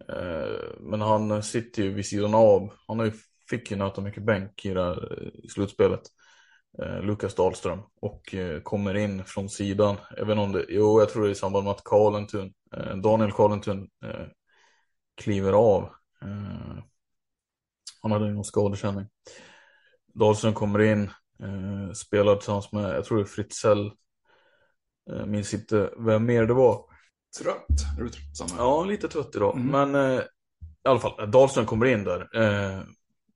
Eh, 0.09 0.69
men 0.79 1.01
han 1.01 1.43
sitter 1.43 1.83
ju 1.83 1.93
vid 1.93 2.05
sidan 2.05 2.35
av. 2.35 2.73
Han 2.87 2.99
har 2.99 3.05
ju, 3.05 3.11
fick 3.49 3.71
ju 3.71 3.77
nöta 3.77 4.01
mycket 4.01 4.23
bänk 4.23 4.65
i 4.65 4.73
det 4.73 4.83
här 4.83 5.23
eh, 5.23 5.49
slutspelet. 5.49 6.01
Eh, 6.81 7.01
Lukas 7.01 7.35
Dahlström 7.35 7.79
och 8.01 8.33
eh, 8.33 8.61
kommer 8.61 8.97
in 8.97 9.23
från 9.23 9.49
sidan. 9.49 9.97
Inte 10.19 10.33
om 10.33 10.51
det, 10.51 10.65
jo 10.69 10.99
jag 10.99 11.09
tror 11.09 11.23
det 11.23 11.29
är 11.29 11.31
i 11.31 11.35
samband 11.35 11.63
med 11.63 11.71
att 11.71 11.83
Karlentun, 11.83 12.53
Daniel 13.03 13.31
Karlentun 13.31 13.87
kliver 15.21 15.53
av. 15.53 15.89
Han 18.01 18.11
hade 18.11 18.31
någon 18.31 18.43
skadekänning. 18.43 19.05
Dahlström 20.13 20.53
kommer 20.53 20.81
in, 20.81 21.11
spelar 21.93 22.35
tillsammans 22.35 22.71
med, 22.71 22.95
jag 22.95 23.05
tror 23.05 23.17
det 23.17 23.23
är 23.23 23.25
Fritzell 23.25 23.91
minns 25.25 25.53
inte 25.53 25.93
vem 25.97 26.25
mer 26.25 26.45
det 26.45 26.53
var. 26.53 26.85
Trött? 27.41 27.97
Är 27.99 28.03
du 28.03 28.09
trött? 28.09 28.53
Ja, 28.57 28.83
lite 28.83 29.07
trött 29.07 29.35
idag. 29.35 29.57
Mm. 29.57 29.91
Men 29.91 30.11
eh, 30.11 30.21
i 30.85 30.87
alla 30.87 30.99
fall, 30.99 31.31
Dahlström 31.31 31.65
kommer 31.65 31.85
in 31.85 32.03
där. 32.03 32.27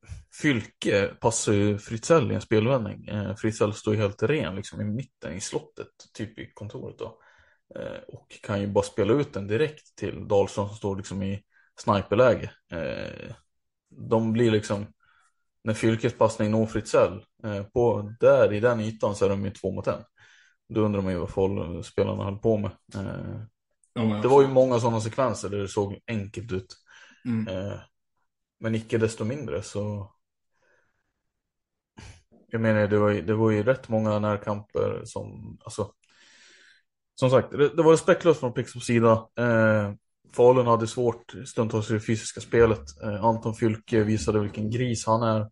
Eh, 0.07 0.13
Fylke 0.41 1.07
passar 1.21 1.53
ju 1.53 1.77
Fritzell 1.77 2.31
i 2.31 2.35
en 2.35 2.41
spelvändning. 2.41 3.07
Eh, 3.07 3.35
Fritzell 3.35 3.73
står 3.73 3.93
ju 3.93 4.01
helt 4.01 4.23
ren 4.23 4.55
liksom 4.55 4.81
i 4.81 4.83
mitten 4.83 5.33
i 5.33 5.41
slottet, 5.41 5.87
typ 6.13 6.39
i 6.39 6.51
kontoret 6.53 6.99
då. 6.99 7.19
Eh, 7.75 7.99
och 8.07 8.27
kan 8.43 8.61
ju 8.61 8.67
bara 8.67 8.83
spela 8.83 9.13
ut 9.13 9.33
den 9.33 9.47
direkt 9.47 9.95
till 9.95 10.27
Dahlström 10.27 10.67
som 10.67 10.77
står 10.77 10.95
liksom 10.95 11.23
i 11.23 11.43
sniperläge. 11.79 12.51
Eh, 12.71 13.35
de 13.89 14.33
blir 14.33 14.51
liksom, 14.51 14.85
när 15.63 15.73
Fylkes 15.73 16.17
passning 16.17 16.51
når 16.51 16.65
Fritzell, 16.65 17.23
eh, 17.43 17.63
på, 17.63 18.15
där 18.19 18.53
i 18.53 18.59
den 18.59 18.79
ytan 18.79 19.15
så 19.15 19.25
är 19.25 19.29
de 19.29 19.45
ju 19.45 19.51
två 19.51 19.71
mot 19.71 19.87
en. 19.87 20.03
Då 20.69 20.81
undrar 20.81 21.01
man 21.01 21.11
ju 21.11 21.17
vad 21.17 21.85
spelarna 21.85 22.23
höll 22.23 22.37
på 22.37 22.57
med. 22.57 22.71
Eh, 22.95 23.41
ja, 23.93 24.01
det 24.21 24.27
var 24.27 24.41
ju 24.41 24.47
många 24.47 24.79
sådana 24.79 25.01
sekvenser 25.01 25.49
där 25.49 25.57
det 25.57 25.67
såg 25.67 25.99
enkelt 26.07 26.51
ut. 26.51 26.75
Mm. 27.25 27.47
Men 28.59 28.75
icke 28.75 28.97
desto 28.97 29.25
mindre 29.25 29.61
så. 29.61 30.11
Jag 32.51 32.61
menar 32.61 32.87
det 32.87 32.97
var, 32.97 33.09
ju, 33.09 33.21
det 33.21 33.33
var 33.33 33.51
ju 33.51 33.63
rätt 33.63 33.89
många 33.89 34.19
närkamper 34.19 35.01
som, 35.05 35.57
alltså. 35.63 35.91
Som 37.15 37.29
sagt, 37.29 37.51
det, 37.51 37.75
det 37.75 37.83
var 37.83 37.91
respektlöst 37.91 38.39
från 38.39 38.53
Pixbos 38.53 38.85
sida. 38.85 39.27
Eh, 39.39 39.93
Falun 40.35 40.67
hade 40.67 40.87
svårt 40.87 41.33
stundtals 41.45 41.91
i 41.91 41.93
det 41.93 41.99
fysiska 41.99 42.41
spelet. 42.41 43.01
Eh, 43.03 43.23
Anton 43.25 43.55
Fylke 43.55 44.03
visade 44.03 44.39
vilken 44.39 44.69
gris 44.69 45.05
han 45.05 45.23
är. 45.23 45.49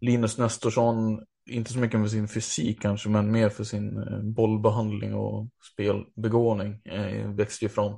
Linus 0.00 0.38
Nestorsson 0.38 1.20
inte 1.48 1.72
så 1.72 1.78
mycket 1.78 2.00
för 2.00 2.08
sin 2.08 2.28
fysik 2.28 2.82
kanske, 2.82 3.08
men 3.08 3.30
mer 3.30 3.48
för 3.48 3.64
sin 3.64 3.98
eh, 3.98 4.20
bollbehandling 4.22 5.14
och 5.14 5.48
spelbegåvning. 5.72 6.80
Eh, 6.84 7.30
växte 7.30 7.64
ju 7.64 7.68
fram 7.68 7.96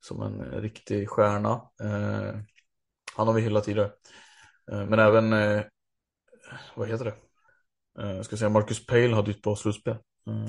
som 0.00 0.22
en 0.22 0.40
eh, 0.40 0.60
riktig 0.60 1.08
stjärna. 1.08 1.50
Eh, 1.82 2.40
han 3.16 3.26
har 3.26 3.34
vi 3.34 3.40
hyllat 3.40 3.64
tidigare. 3.64 3.90
Eh, 4.72 4.86
men 4.86 4.98
även, 4.98 5.32
eh, 5.32 5.62
vad 6.74 6.88
heter 6.88 7.04
det? 7.04 7.14
Jag 7.98 8.24
ska 8.24 8.36
säga 8.36 8.48
Marcus 8.48 8.86
Pale 8.86 9.14
hade 9.14 9.30
ett 9.30 9.42
bra 9.42 9.56
slutspel. 9.56 9.96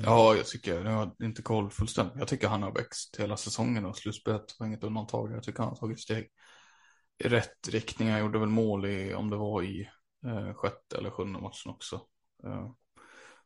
Ja, 0.04 0.34
jag 0.36 0.46
tycker, 0.46 0.84
jag 0.84 0.92
har 0.92 1.10
inte 1.22 1.42
koll 1.42 1.70
fullständigt. 1.70 2.18
Jag 2.18 2.28
tycker 2.28 2.48
han 2.48 2.62
har 2.62 2.72
växt 2.72 3.16
hela 3.18 3.36
säsongen 3.36 3.84
och 3.84 3.96
slutspelet 3.96 4.44
var 4.58 4.66
inget 4.66 4.84
undantag. 4.84 5.32
Jag 5.32 5.42
tycker 5.42 5.58
han 5.58 5.68
har 5.68 5.76
tagit 5.76 6.00
steg 6.00 6.28
i 7.24 7.28
rätt 7.28 7.68
riktning. 7.68 8.10
Han 8.10 8.20
gjorde 8.20 8.38
väl 8.38 8.48
mål 8.48 8.86
i, 8.86 9.14
om 9.14 9.30
det 9.30 9.36
var 9.36 9.62
i 9.62 9.88
eh, 10.26 10.54
sjätte 10.54 10.96
eller 10.98 11.10
sjunde 11.10 11.40
matchen 11.40 11.70
också. 11.70 12.00
Eh, 12.44 12.70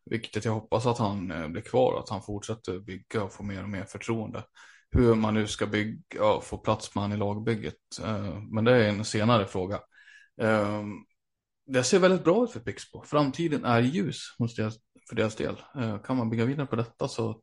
vilket 0.04 0.44
jag 0.44 0.52
hoppas 0.52 0.86
att 0.86 0.98
han 0.98 1.30
eh, 1.30 1.48
blir 1.48 1.62
kvar, 1.62 2.00
att 2.00 2.08
han 2.08 2.22
fortsätter 2.22 2.78
bygga 2.78 3.22
och 3.22 3.32
få 3.32 3.42
mer 3.42 3.62
och 3.62 3.68
mer 3.68 3.84
förtroende. 3.84 4.44
Hur 4.92 5.14
man 5.14 5.34
nu 5.34 5.46
ska 5.46 5.66
bygga 5.66 6.24
och 6.24 6.44
få 6.44 6.58
plats 6.58 6.94
med 6.94 7.02
han 7.02 7.12
i 7.12 7.16
lagbygget. 7.16 7.74
Eh, 8.02 8.40
men 8.50 8.64
det 8.64 8.72
är 8.72 8.88
en 8.88 9.04
senare 9.04 9.46
fråga. 9.46 9.80
Um, 10.36 11.04
det 11.66 11.84
ser 11.84 11.98
väldigt 11.98 12.24
bra 12.24 12.44
ut 12.44 12.50
för 12.50 12.60
Pixbo. 12.60 13.02
Framtiden 13.02 13.64
är 13.64 13.80
ljus 13.80 14.18
för 15.08 15.16
deras 15.16 15.36
del. 15.36 15.56
Uh, 15.76 16.02
kan 16.02 16.16
man 16.16 16.30
bygga 16.30 16.44
vidare 16.44 16.66
på 16.66 16.76
detta 16.76 17.08
så 17.08 17.40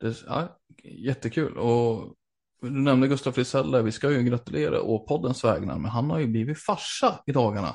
det 0.00 0.16
ja, 0.26 0.58
jättekul. 0.84 1.58
Och 1.58 2.14
du 2.60 2.70
nämnde 2.70 3.08
Gustav 3.08 3.32
Frisell 3.32 3.82
vi 3.82 3.92
ska 3.92 4.10
ju 4.10 4.22
gratulera 4.22 4.80
och 4.80 5.08
poddens 5.08 5.44
vägnar, 5.44 5.78
men 5.78 5.90
han 5.90 6.10
har 6.10 6.18
ju 6.18 6.26
blivit 6.26 6.58
farsa 6.58 7.20
i 7.26 7.32
dagarna. 7.32 7.74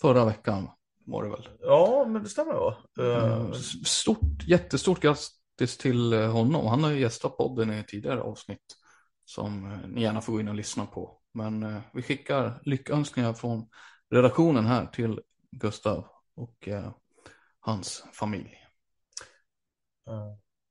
Förra 0.00 0.24
veckan 0.24 0.68
var 1.06 1.24
det 1.24 1.30
väl? 1.30 1.48
Ja, 1.60 2.06
men 2.08 2.22
det 2.22 2.28
stämmer 2.28 2.54
va? 2.54 2.76
Uh, 3.00 3.52
stort, 3.84 4.44
jättestort 4.46 5.00
grattis 5.00 5.37
till 5.66 6.12
honom. 6.12 6.66
Han 6.66 6.84
har 6.84 6.90
ju 6.90 7.00
gästat 7.00 7.36
podden 7.36 7.72
i 7.72 7.84
tidigare 7.84 8.20
avsnitt 8.20 8.76
som 9.24 9.80
ni 9.86 10.02
gärna 10.02 10.20
får 10.20 10.32
gå 10.32 10.40
in 10.40 10.48
och 10.48 10.54
lyssna 10.54 10.86
på. 10.86 11.20
Men 11.34 11.62
uh, 11.62 11.80
vi 11.92 12.02
skickar 12.02 12.60
lyckönskningar 12.62 13.32
från 13.32 13.68
redaktionen 14.10 14.66
här 14.66 14.86
till 14.86 15.20
Gustav 15.50 16.06
och 16.34 16.68
hans 17.60 18.04
familj. 18.12 18.54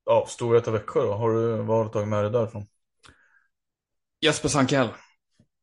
Ja, 0.05 0.25
Storvreta 0.27 0.71
Växjö 0.71 1.01
då, 1.01 1.13
har 1.13 1.29
du, 1.29 1.57
vad 1.57 1.77
har 1.77 1.85
du 1.85 1.91
tagit 1.91 2.07
med 2.07 2.23
dig 2.23 2.31
därifrån? 2.31 2.65
Jesper 4.21 4.49
Sankell. 4.49 4.89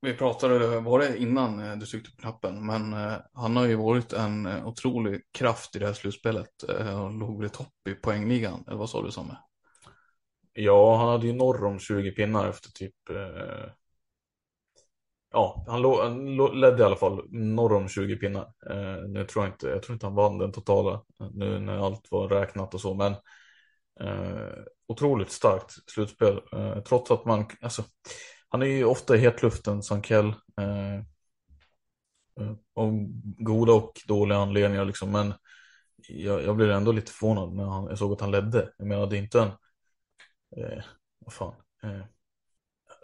Vi 0.04 0.14
pratade, 0.14 0.80
var 0.80 0.98
det 0.98 1.18
innan 1.18 1.60
eh, 1.60 1.76
du 1.76 1.86
tryckte 1.86 2.10
på 2.10 2.16
knappen, 2.16 2.66
men 2.66 2.92
eh, 2.92 3.14
han 3.32 3.56
har 3.56 3.66
ju 3.66 3.74
varit 3.74 4.12
en 4.12 4.46
eh, 4.46 4.66
otrolig 4.66 5.22
kraft 5.32 5.76
i 5.76 5.78
det 5.78 5.86
här 5.86 5.92
slutspelet 5.92 6.62
och 7.02 7.12
låg 7.12 7.44
i 7.44 7.48
topp 7.48 7.88
i 7.88 7.94
poängligan, 7.94 8.64
eller 8.66 8.76
vad 8.76 8.90
sa 8.90 9.02
du 9.02 9.10
Samme? 9.10 9.36
Ja, 10.52 10.96
han 10.96 11.08
hade 11.08 11.26
ju 11.26 11.32
norr 11.32 11.64
om 11.64 11.78
20 11.78 12.10
pinnar 12.10 12.48
efter 12.48 12.70
typ 12.70 12.94
Ja, 15.32 15.64
han, 15.68 15.82
låg, 15.82 15.98
han 16.00 16.36
ledde 16.60 16.82
i 16.82 16.86
alla 16.86 16.96
fall 16.96 17.22
norr 17.30 17.72
om 17.72 17.88
20 17.88 18.16
pinnar. 18.16 18.52
nu 19.08 19.24
tror 19.24 19.44
jag 19.44 19.54
inte, 19.54 19.68
jag 19.68 19.82
tror 19.82 19.94
inte 19.94 20.06
han 20.06 20.14
vann 20.14 20.38
den 20.38 20.52
totala 20.52 21.02
nu 21.32 21.58
när 21.58 21.86
allt 21.86 22.10
var 22.10 22.28
räknat 22.28 22.74
och 22.74 22.80
så, 22.80 22.94
men 22.94 23.12
eh, 24.00 24.64
otroligt 24.86 25.30
starkt 25.30 25.90
slutspel. 25.90 26.40
Eh, 26.52 26.80
trots 26.80 27.10
att 27.10 27.24
man, 27.24 27.46
alltså 27.60 27.84
han 28.54 28.62
är 28.62 28.66
ju 28.66 28.84
ofta 28.84 29.16
i 29.16 29.18
hetluften, 29.18 29.82
Sankell. 29.82 30.26
Eh, 30.60 30.94
eh, 32.40 32.52
om 32.74 33.22
goda 33.38 33.72
och 33.72 33.92
dåliga 34.08 34.38
anledningar 34.38 34.84
liksom. 34.84 35.12
Men 35.12 35.34
jag, 36.08 36.44
jag 36.44 36.56
blev 36.56 36.70
ändå 36.70 36.92
lite 36.92 37.12
förvånad 37.12 37.52
när 37.52 37.64
han, 37.64 37.86
jag 37.86 37.98
såg 37.98 38.12
att 38.12 38.20
han 38.20 38.30
ledde. 38.30 38.72
Jag 38.78 38.86
menar, 38.86 39.06
det 39.06 39.16
är 39.16 39.18
inte 39.18 39.40
en... 39.40 39.48
Eh, 40.56 40.82
vad 41.18 41.32
fan. 41.32 41.54
Eh, 41.82 42.04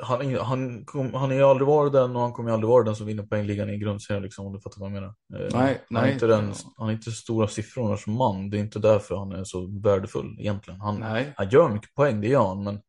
han, 0.02 0.36
han, 0.36 0.84
kom, 0.84 1.14
han 1.14 1.30
har 1.30 1.36
ju 1.36 1.42
aldrig 1.42 1.66
varit 1.68 1.92
den 1.92 2.16
och 2.16 2.22
han 2.22 2.32
kommer 2.32 2.50
ju 2.50 2.54
aldrig 2.54 2.68
vara 2.68 2.84
den 2.84 2.96
som 2.96 3.06
vinner 3.06 3.22
poängligan 3.22 3.70
i 3.70 3.78
grundserien 3.78 4.22
liksom, 4.22 4.46
om 4.46 4.52
du 4.52 4.60
fattar 4.60 4.80
vad 4.80 4.90
jag 4.90 4.94
menar. 4.94 5.08
Eh, 5.08 5.48
nej, 5.52 5.52
han, 5.52 5.76
nej. 5.90 6.10
Är 6.10 6.12
inte 6.12 6.26
den, 6.26 6.52
han 6.76 6.88
är 6.88 6.92
inte 6.92 7.10
stora 7.10 7.48
siffrorna 7.48 7.96
som 7.96 8.12
man. 8.12 8.50
Det 8.50 8.58
är 8.58 8.60
inte 8.60 8.78
därför 8.78 9.16
han 9.16 9.32
är 9.32 9.44
så 9.44 9.80
värdefull 9.80 10.36
egentligen. 10.40 10.80
Han, 10.80 11.00
nej. 11.00 11.32
han 11.36 11.48
gör 11.48 11.68
mycket 11.68 11.94
poäng, 11.94 12.20
det 12.20 12.28
gör 12.28 12.46
han, 12.46 12.64
men 12.64 12.80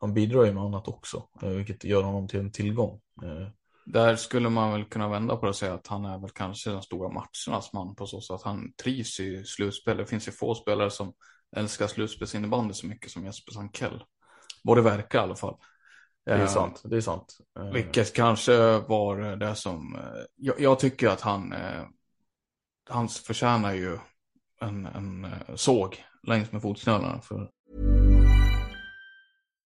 han 0.00 0.14
bidrar 0.14 0.44
ju 0.44 0.52
med 0.52 0.62
annat 0.62 0.88
också, 0.88 1.28
eh, 1.42 1.48
vilket 1.48 1.84
gör 1.84 2.02
honom 2.02 2.28
till 2.28 2.40
en 2.40 2.52
tillgång. 2.52 3.00
Eh, 3.22 3.48
Där 3.86 4.16
skulle 4.16 4.48
man 4.48 4.72
väl 4.72 4.84
kunna 4.84 5.08
vända 5.08 5.36
på 5.36 5.46
det 5.46 5.48
och 5.48 5.56
säga 5.56 5.74
att 5.74 5.86
han 5.86 6.04
är 6.04 6.18
väl 6.18 6.30
kanske 6.30 6.70
den 6.70 6.82
stora 6.82 7.08
matchernas 7.08 7.72
man 7.72 7.94
på 7.94 8.06
så 8.06 8.20
sätt 8.20 8.34
att 8.34 8.42
han 8.42 8.72
trivs 8.82 9.20
i 9.20 9.44
slutspel. 9.44 9.96
Det 9.96 10.06
finns 10.06 10.28
ju 10.28 10.32
få 10.32 10.54
spelare 10.54 10.90
som 10.90 11.12
älskar 11.56 11.86
slutspelsinnebandy 11.86 12.74
så 12.74 12.86
mycket 12.86 13.10
som 13.10 13.24
Jesper 13.24 13.52
Sankell. 13.52 14.04
Både 14.64 14.82
verkar 14.82 15.18
i 15.18 15.22
alla 15.22 15.36
fall. 15.36 15.56
Det 16.24 16.32
är 16.32 16.46
sant, 16.46 16.82
det 16.84 16.96
är 16.96 17.00
sant. 17.00 17.38
Vilket 17.72 18.14
kanske 18.14 18.78
var 18.78 19.36
det 19.36 19.54
som, 19.54 19.98
jag, 20.36 20.60
jag 20.60 20.78
tycker 20.78 21.08
att 21.08 21.20
han, 21.20 21.54
han 22.90 23.08
förtjänar 23.08 23.74
ju 23.74 23.98
en, 24.60 24.86
en 24.86 25.26
såg 25.54 26.04
längs 26.22 26.52
med 26.52 26.62
fotknölarna. 26.62 27.20
För 27.20 27.50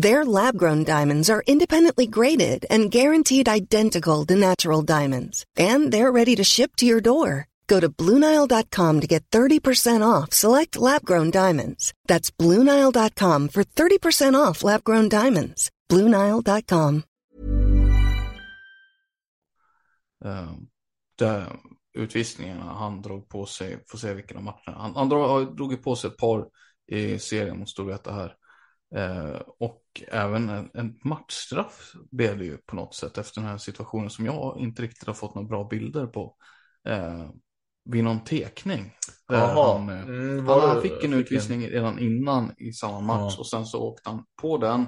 Their 0.00 0.24
lab 0.24 0.56
grown 0.56 0.84
diamonds 0.84 1.28
are 1.28 1.42
independently 1.46 2.06
graded 2.06 2.64
and 2.70 2.90
guaranteed 2.90 3.48
identical 3.48 4.24
to 4.26 4.34
natural 4.34 4.80
diamonds. 4.80 5.44
And 5.58 5.92
they're 5.92 6.10
ready 6.10 6.36
to 6.36 6.44
ship 6.44 6.74
to 6.76 6.86
your 6.86 7.02
door. 7.02 7.48
Go 7.66 7.80
to 7.80 7.90
Bluenile.com 7.90 9.00
to 9.00 9.06
get 9.06 9.30
30% 9.30 10.02
off 10.02 10.32
select 10.32 10.76
lab 10.76 11.04
grown 11.04 11.30
diamonds. 11.30 11.92
That's 12.08 12.30
Bluenile.com 12.30 13.48
for 13.48 13.62
30% 13.62 14.48
off 14.48 14.64
lab 14.64 14.84
grown 14.84 15.08
diamonds. 15.08 15.70
Bluenile.com. 15.90 17.02
Uh, 20.24 20.52
där 21.18 21.60
utvisningarna 21.94 22.72
han 22.72 23.02
drog 23.02 23.28
på 23.28 23.46
sig, 23.46 23.84
får 23.88 23.98
se 23.98 24.14
vilken 24.14 24.36
av 24.36 24.42
matcherna. 24.42 24.78
Han, 24.78 24.96
han 24.96 25.08
drog, 25.08 25.56
drog 25.56 25.82
på 25.82 25.96
sig 25.96 26.10
ett 26.10 26.16
par 26.16 26.46
i 26.86 27.18
serien 27.18 27.58
mot 27.58 27.68
Storvreta 27.68 28.12
här. 28.12 28.36
Eh, 28.96 29.40
och 29.58 29.82
även 30.08 30.48
en, 30.48 30.70
en 30.74 30.98
matchstraff 31.04 31.92
blev 32.10 32.38
det 32.38 32.44
ju 32.44 32.56
på 32.56 32.76
något 32.76 32.94
sätt 32.94 33.18
efter 33.18 33.40
den 33.40 33.50
här 33.50 33.58
situationen 33.58 34.10
som 34.10 34.26
jag 34.26 34.58
inte 34.58 34.82
riktigt 34.82 35.06
har 35.06 35.14
fått 35.14 35.34
några 35.34 35.48
bra 35.48 35.64
bilder 35.64 36.06
på. 36.06 36.36
Eh, 36.88 37.30
vid 37.84 38.04
någon 38.04 38.24
tekning. 38.24 38.92
Han, 39.26 39.88
eh, 39.88 40.00
Mm, 40.02 40.44
var 40.44 40.68
han 40.68 40.82
fick 40.82 41.04
en 41.04 41.12
utvisning 41.14 41.68
redan 41.68 41.98
innan 41.98 42.52
i 42.58 42.72
samma 42.72 43.00
match 43.00 43.34
Ja. 43.36 43.40
och 43.40 43.46
sen 43.46 43.66
så 43.66 43.80
åkte 43.80 44.10
han 44.10 44.24
på 44.42 44.58
den. 44.58 44.86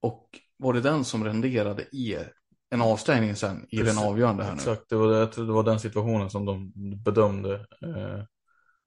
Och 0.00 0.28
var 0.56 0.72
det 0.72 0.80
den 0.80 1.04
som 1.04 1.24
renderade 1.24 1.82
i 1.82 2.16
en 2.70 2.82
avstängning 2.82 3.36
sen 3.36 3.66
i 3.68 3.76
den 3.76 3.98
avgörande 3.98 4.44
här 4.44 4.50
nu? 4.50 4.56
Exakt, 4.56 4.88
det 4.88 4.96
var, 4.96 5.08
det, 5.08 5.46
det 5.46 5.52
var 5.52 5.62
den 5.62 5.80
situationen 5.80 6.30
som 6.30 6.44
de 6.44 6.72
bedömde 7.02 7.54
eh, 7.54 8.24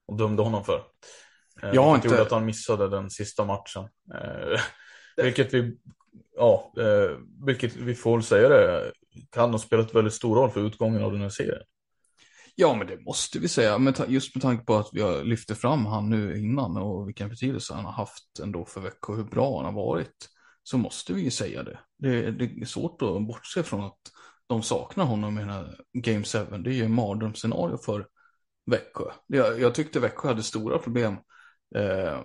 och 0.08 0.18
dömde 0.18 0.42
honom 0.42 0.64
för. 0.64 0.82
Eh, 1.64 1.70
Jag 1.74 1.84
har 1.84 1.96
inte- 1.96 2.08
gjorde 2.08 2.22
att 2.22 2.32
han 2.32 2.46
missade 2.46 2.90
den 2.90 3.10
sista 3.10 3.46
matchen. 3.46 3.84
Eh, 4.14 4.60
vilket 5.24 5.54
vi, 5.54 5.78
ja, 6.38 6.74
eh, 6.78 7.18
vilket 7.46 7.76
vi 7.76 7.96
får 7.96 8.18
väl 8.18 8.24
säga 8.24 8.50
det, 8.50 8.92
kan 9.32 9.52
ha 9.52 9.60
spelat 9.60 9.96
väldigt 9.96 10.14
stor 10.14 10.36
roll 10.36 10.50
för 10.52 10.62
utgången 10.68 11.04
av 11.04 11.12
den 11.12 11.22
här 11.22 11.30
serien. 11.30 11.64
Ja, 12.56 12.76
men 12.76 12.88
det 12.88 13.00
måste 13.02 13.40
vi 13.40 13.48
säga. 13.48 13.78
Men 13.78 13.94
just 14.08 14.36
med 14.36 14.42
tanke 14.42 14.66
på 14.66 14.76
att 14.76 14.90
vi 14.94 15.02
har 15.02 15.24
lyfter 15.24 15.56
fram 15.56 15.86
han 15.86 16.10
nu 16.10 16.38
innan 16.40 16.78
och 16.78 17.08
vilken 17.08 17.30
betydelse 17.30 17.74
han 17.74 17.86
har 17.86 17.92
haft 17.92 18.40
ändå 18.44 18.66
för 18.66 18.82
Växjö 18.82 19.14
och 19.14 19.18
hur 19.18 19.24
bra 19.24 19.58
han 19.58 19.66
har 19.66 19.86
varit. 19.86 20.30
Så 20.64 20.78
måste 20.78 21.14
vi 21.14 21.22
ju 21.22 21.32
säga 21.32 21.64
det. 21.64 21.80
Det, 21.98 22.32
det 22.32 22.46
är 22.62 22.66
svårt 22.66 23.02
att 23.02 23.28
bortse 23.28 23.64
från 23.64 23.84
att 23.84 24.00
de 24.48 24.64
saknar 24.64 25.06
honom 25.06 25.38
i 25.38 25.42
den 25.42 25.50
här 25.50 25.80
Game 25.94 26.24
7. 26.24 26.40
Det 26.58 26.70
är 26.70 26.74
ju 26.74 26.84
en 26.86 26.94
mardrömsscenario 26.94 27.78
för 27.78 28.08
Växjö. 28.66 29.06
Jag, 29.28 29.60
jag 29.62 29.76
tyckte 29.76 30.00
Växjö 30.00 30.28
hade 30.28 30.44
stora 30.44 30.78
problem. 30.78 31.16
Eh, 31.76 32.20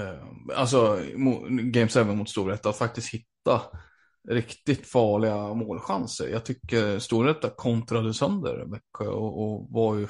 eh, 0.00 0.24
alltså 0.54 0.98
Game 1.48 1.88
7 1.88 2.04
mot 2.04 2.30
Storvreta 2.30 2.68
att 2.68 2.78
faktiskt 2.78 3.14
hitta 3.14 3.62
riktigt 4.28 4.86
farliga 4.86 5.54
målchanser. 5.54 6.28
Jag 6.28 6.44
tycker 6.44 6.98
Storvreta 6.98 7.50
kontrade 7.50 8.14
sönder 8.14 8.64
Växjö 8.66 9.06
och, 9.06 9.42
och 9.42 9.66
var 9.70 9.96
ju, 9.96 10.08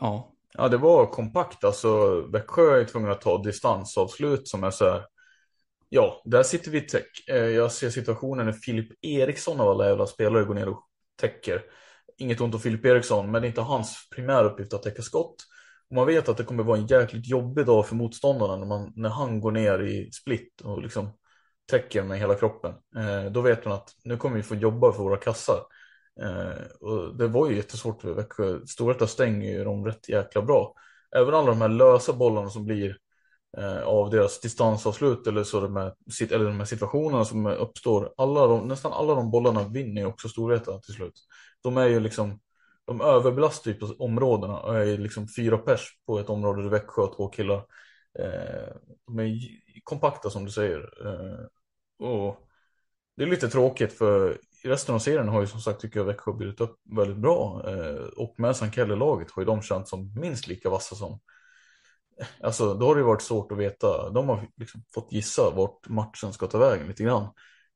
ja, 0.00 0.34
Ja, 0.52 0.68
det 0.68 0.76
var 0.76 1.06
kompakt. 1.06 1.64
Alltså, 1.64 2.20
Växjö 2.20 2.80
är 2.80 2.84
tvungna 2.84 3.12
att 3.12 3.20
ta 3.20 3.42
distansavslut 3.42 4.48
som 4.48 4.64
är 4.64 4.70
så 4.70 4.84
här. 4.84 5.06
Ja, 5.88 6.22
där 6.24 6.42
sitter 6.42 6.70
vi 6.70 6.78
i 6.78 6.80
täck. 6.80 7.28
Eh, 7.28 7.36
jag 7.36 7.72
ser 7.72 7.90
situationen 7.90 8.46
när 8.46 8.52
Filip 8.52 9.04
Eriksson 9.04 9.60
av 9.60 9.68
alla 9.68 9.88
jävla 9.88 10.06
spelare 10.06 10.44
går 10.44 10.54
ner 10.54 10.68
och 10.68 10.86
täcker. 11.20 11.62
Inget 12.18 12.40
ont 12.40 12.54
om 12.54 12.60
Filip 12.60 12.84
Eriksson, 12.84 13.30
men 13.30 13.42
det 13.42 13.46
är 13.46 13.48
inte 13.48 13.60
hans 13.60 14.08
primära 14.14 14.44
uppgift 14.44 14.74
att 14.74 14.82
täcka 14.82 15.02
skott. 15.02 15.36
Och 15.90 15.96
man 15.96 16.06
vet 16.06 16.28
att 16.28 16.36
det 16.36 16.44
kommer 16.44 16.62
vara 16.62 16.78
en 16.78 16.86
jäkligt 16.86 17.26
jobbig 17.26 17.66
dag 17.66 17.86
för 17.86 17.94
motståndarna 17.94 18.56
när, 18.56 18.66
man, 18.66 18.92
när 18.96 19.08
han 19.08 19.40
går 19.40 19.52
ner 19.52 19.82
i 19.82 20.12
split 20.12 20.60
och 20.60 20.82
liksom 20.82 21.10
täcker 21.70 22.02
med 22.02 22.18
hela 22.18 22.34
kroppen. 22.34 22.74
Eh, 22.96 23.32
då 23.32 23.40
vet 23.40 23.64
man 23.64 23.74
att 23.74 23.88
nu 24.04 24.16
kommer 24.16 24.36
vi 24.36 24.42
få 24.42 24.54
jobba 24.54 24.92
för 24.92 25.02
våra 25.02 25.16
kassar. 25.16 25.60
Eh, 26.20 26.62
och 26.80 27.16
det 27.16 27.28
var 27.28 27.50
ju 27.50 27.56
jättesvårt 27.56 28.02
för 28.02 28.14
Växjö. 28.14 28.60
Storvreta 28.66 29.06
stänger 29.06 29.50
ju 29.50 29.64
dem 29.64 29.86
rätt 29.86 30.08
jäkla 30.08 30.42
bra. 30.42 30.74
Även 31.16 31.34
alla 31.34 31.46
de 31.46 31.60
här 31.60 31.68
lösa 31.68 32.12
bollarna 32.12 32.50
som 32.50 32.64
blir 32.64 32.96
eh, 33.58 33.82
av 33.82 34.10
deras 34.10 34.40
distansavslut 34.40 35.26
eller, 35.26 35.44
så 35.44 35.60
de 35.60 35.76
här, 35.76 35.94
eller 36.30 36.44
de 36.44 36.58
här 36.58 36.64
situationerna 36.64 37.24
som 37.24 37.46
uppstår. 37.46 38.14
Alla 38.16 38.46
de, 38.46 38.68
nästan 38.68 38.92
alla 38.92 39.14
de 39.14 39.30
bollarna 39.30 39.68
vinner 39.68 40.02
ju 40.02 40.06
också 40.06 40.28
Storvreta 40.28 40.78
till 40.78 40.94
slut. 40.94 41.14
De 41.62 41.76
är 41.76 41.86
ju 41.86 42.00
liksom 42.00 42.40
de 42.86 43.00
överbelastar 43.00 43.70
ju 43.70 43.76
på 43.76 43.86
områdena 43.98 44.60
och 44.60 44.78
är 44.78 44.98
liksom 44.98 45.28
fyra 45.28 45.58
pers 45.58 45.98
på 46.06 46.18
ett 46.18 46.30
område 46.30 46.66
i 46.66 46.68
Växjö 46.68 47.02
och 47.02 47.16
två 47.16 47.28
killar. 47.28 47.66
Eh, 48.18 48.74
de 49.06 49.18
är 49.18 49.38
kompakta 49.84 50.30
som 50.30 50.44
du 50.44 50.50
säger. 50.50 51.06
Eh, 51.06 51.46
och 52.06 52.46
det 53.16 53.22
är 53.22 53.26
lite 53.26 53.48
tråkigt 53.48 53.92
för 53.92 54.38
resten 54.64 54.94
av 54.94 54.98
serien 54.98 55.28
har 55.28 55.40
ju 55.40 55.46
som 55.46 55.60
sagt 55.60 55.80
tycker 55.80 56.00
jag 56.00 56.04
Växjö 56.04 56.32
blivit 56.32 56.60
upp 56.60 56.76
väldigt 56.96 57.16
bra. 57.16 57.62
Eh, 57.66 58.04
och 58.16 58.34
med 58.38 58.56
Sankelle-laget 58.56 59.30
har 59.30 59.42
ju 59.42 59.46
de 59.46 59.62
känts 59.62 59.90
som 59.90 60.14
minst 60.20 60.46
lika 60.46 60.70
vassa 60.70 60.96
som 60.96 61.20
Alltså 62.40 62.74
då 62.74 62.86
har 62.86 62.96
det 62.96 63.02
varit 63.02 63.22
svårt 63.22 63.52
att 63.52 63.58
veta. 63.58 64.10
De 64.10 64.28
har 64.28 64.48
liksom 64.56 64.82
fått 64.94 65.12
gissa 65.12 65.50
vart 65.50 65.88
matchen 65.88 66.32
ska 66.32 66.46
ta 66.46 66.58
vägen 66.58 66.88
lite 66.88 67.02
grann. 67.02 67.28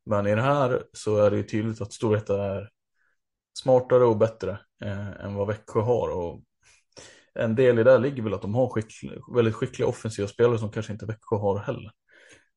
Men 0.07 0.27
i 0.27 0.35
det 0.35 0.43
här 0.43 0.83
så 0.93 1.17
är 1.17 1.31
det 1.31 1.37
ju 1.37 1.43
tydligt 1.43 1.81
att 1.81 1.93
Storvreta 1.93 2.45
är 2.45 2.71
smartare 3.55 4.05
och 4.05 4.17
bättre 4.17 4.59
eh, 4.85 5.25
än 5.25 5.35
vad 5.35 5.47
Växjö 5.47 5.81
har. 5.81 6.09
Och 6.09 6.43
en 7.35 7.55
del 7.55 7.79
i 7.79 7.85
det 7.85 7.99
ligger 7.99 8.23
väl 8.23 8.35
att 8.35 8.43
de 8.43 8.55
har 8.55 8.69
skickliga, 8.69 9.21
väldigt 9.35 9.55
skickliga 9.55 9.89
offensiva 9.89 10.29
spelare 10.29 10.59
som 10.59 10.71
kanske 10.71 10.93
inte 10.93 11.07
Växjö 11.07 11.37
har 11.37 11.59
heller. 11.59 11.93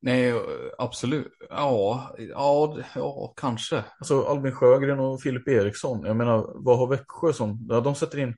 Nej, 0.02 0.34
absolut. 0.78 1.34
Ja, 1.50 2.16
ja, 2.18 2.78
ja, 2.95 3.34
kanske. 3.36 3.84
Alltså 4.00 4.24
Albin 4.24 4.52
Sjögren 4.52 5.00
och 5.00 5.22
Filip 5.22 5.48
Eriksson. 5.48 6.06
Jag 6.06 6.16
menar, 6.16 6.52
vad 6.56 6.78
har 6.78 6.88
Växjö 6.88 7.34
som... 7.34 7.68
Ja, 7.70 7.82
de 7.82 7.95
sätter 7.95 8.18
in... 8.20 8.36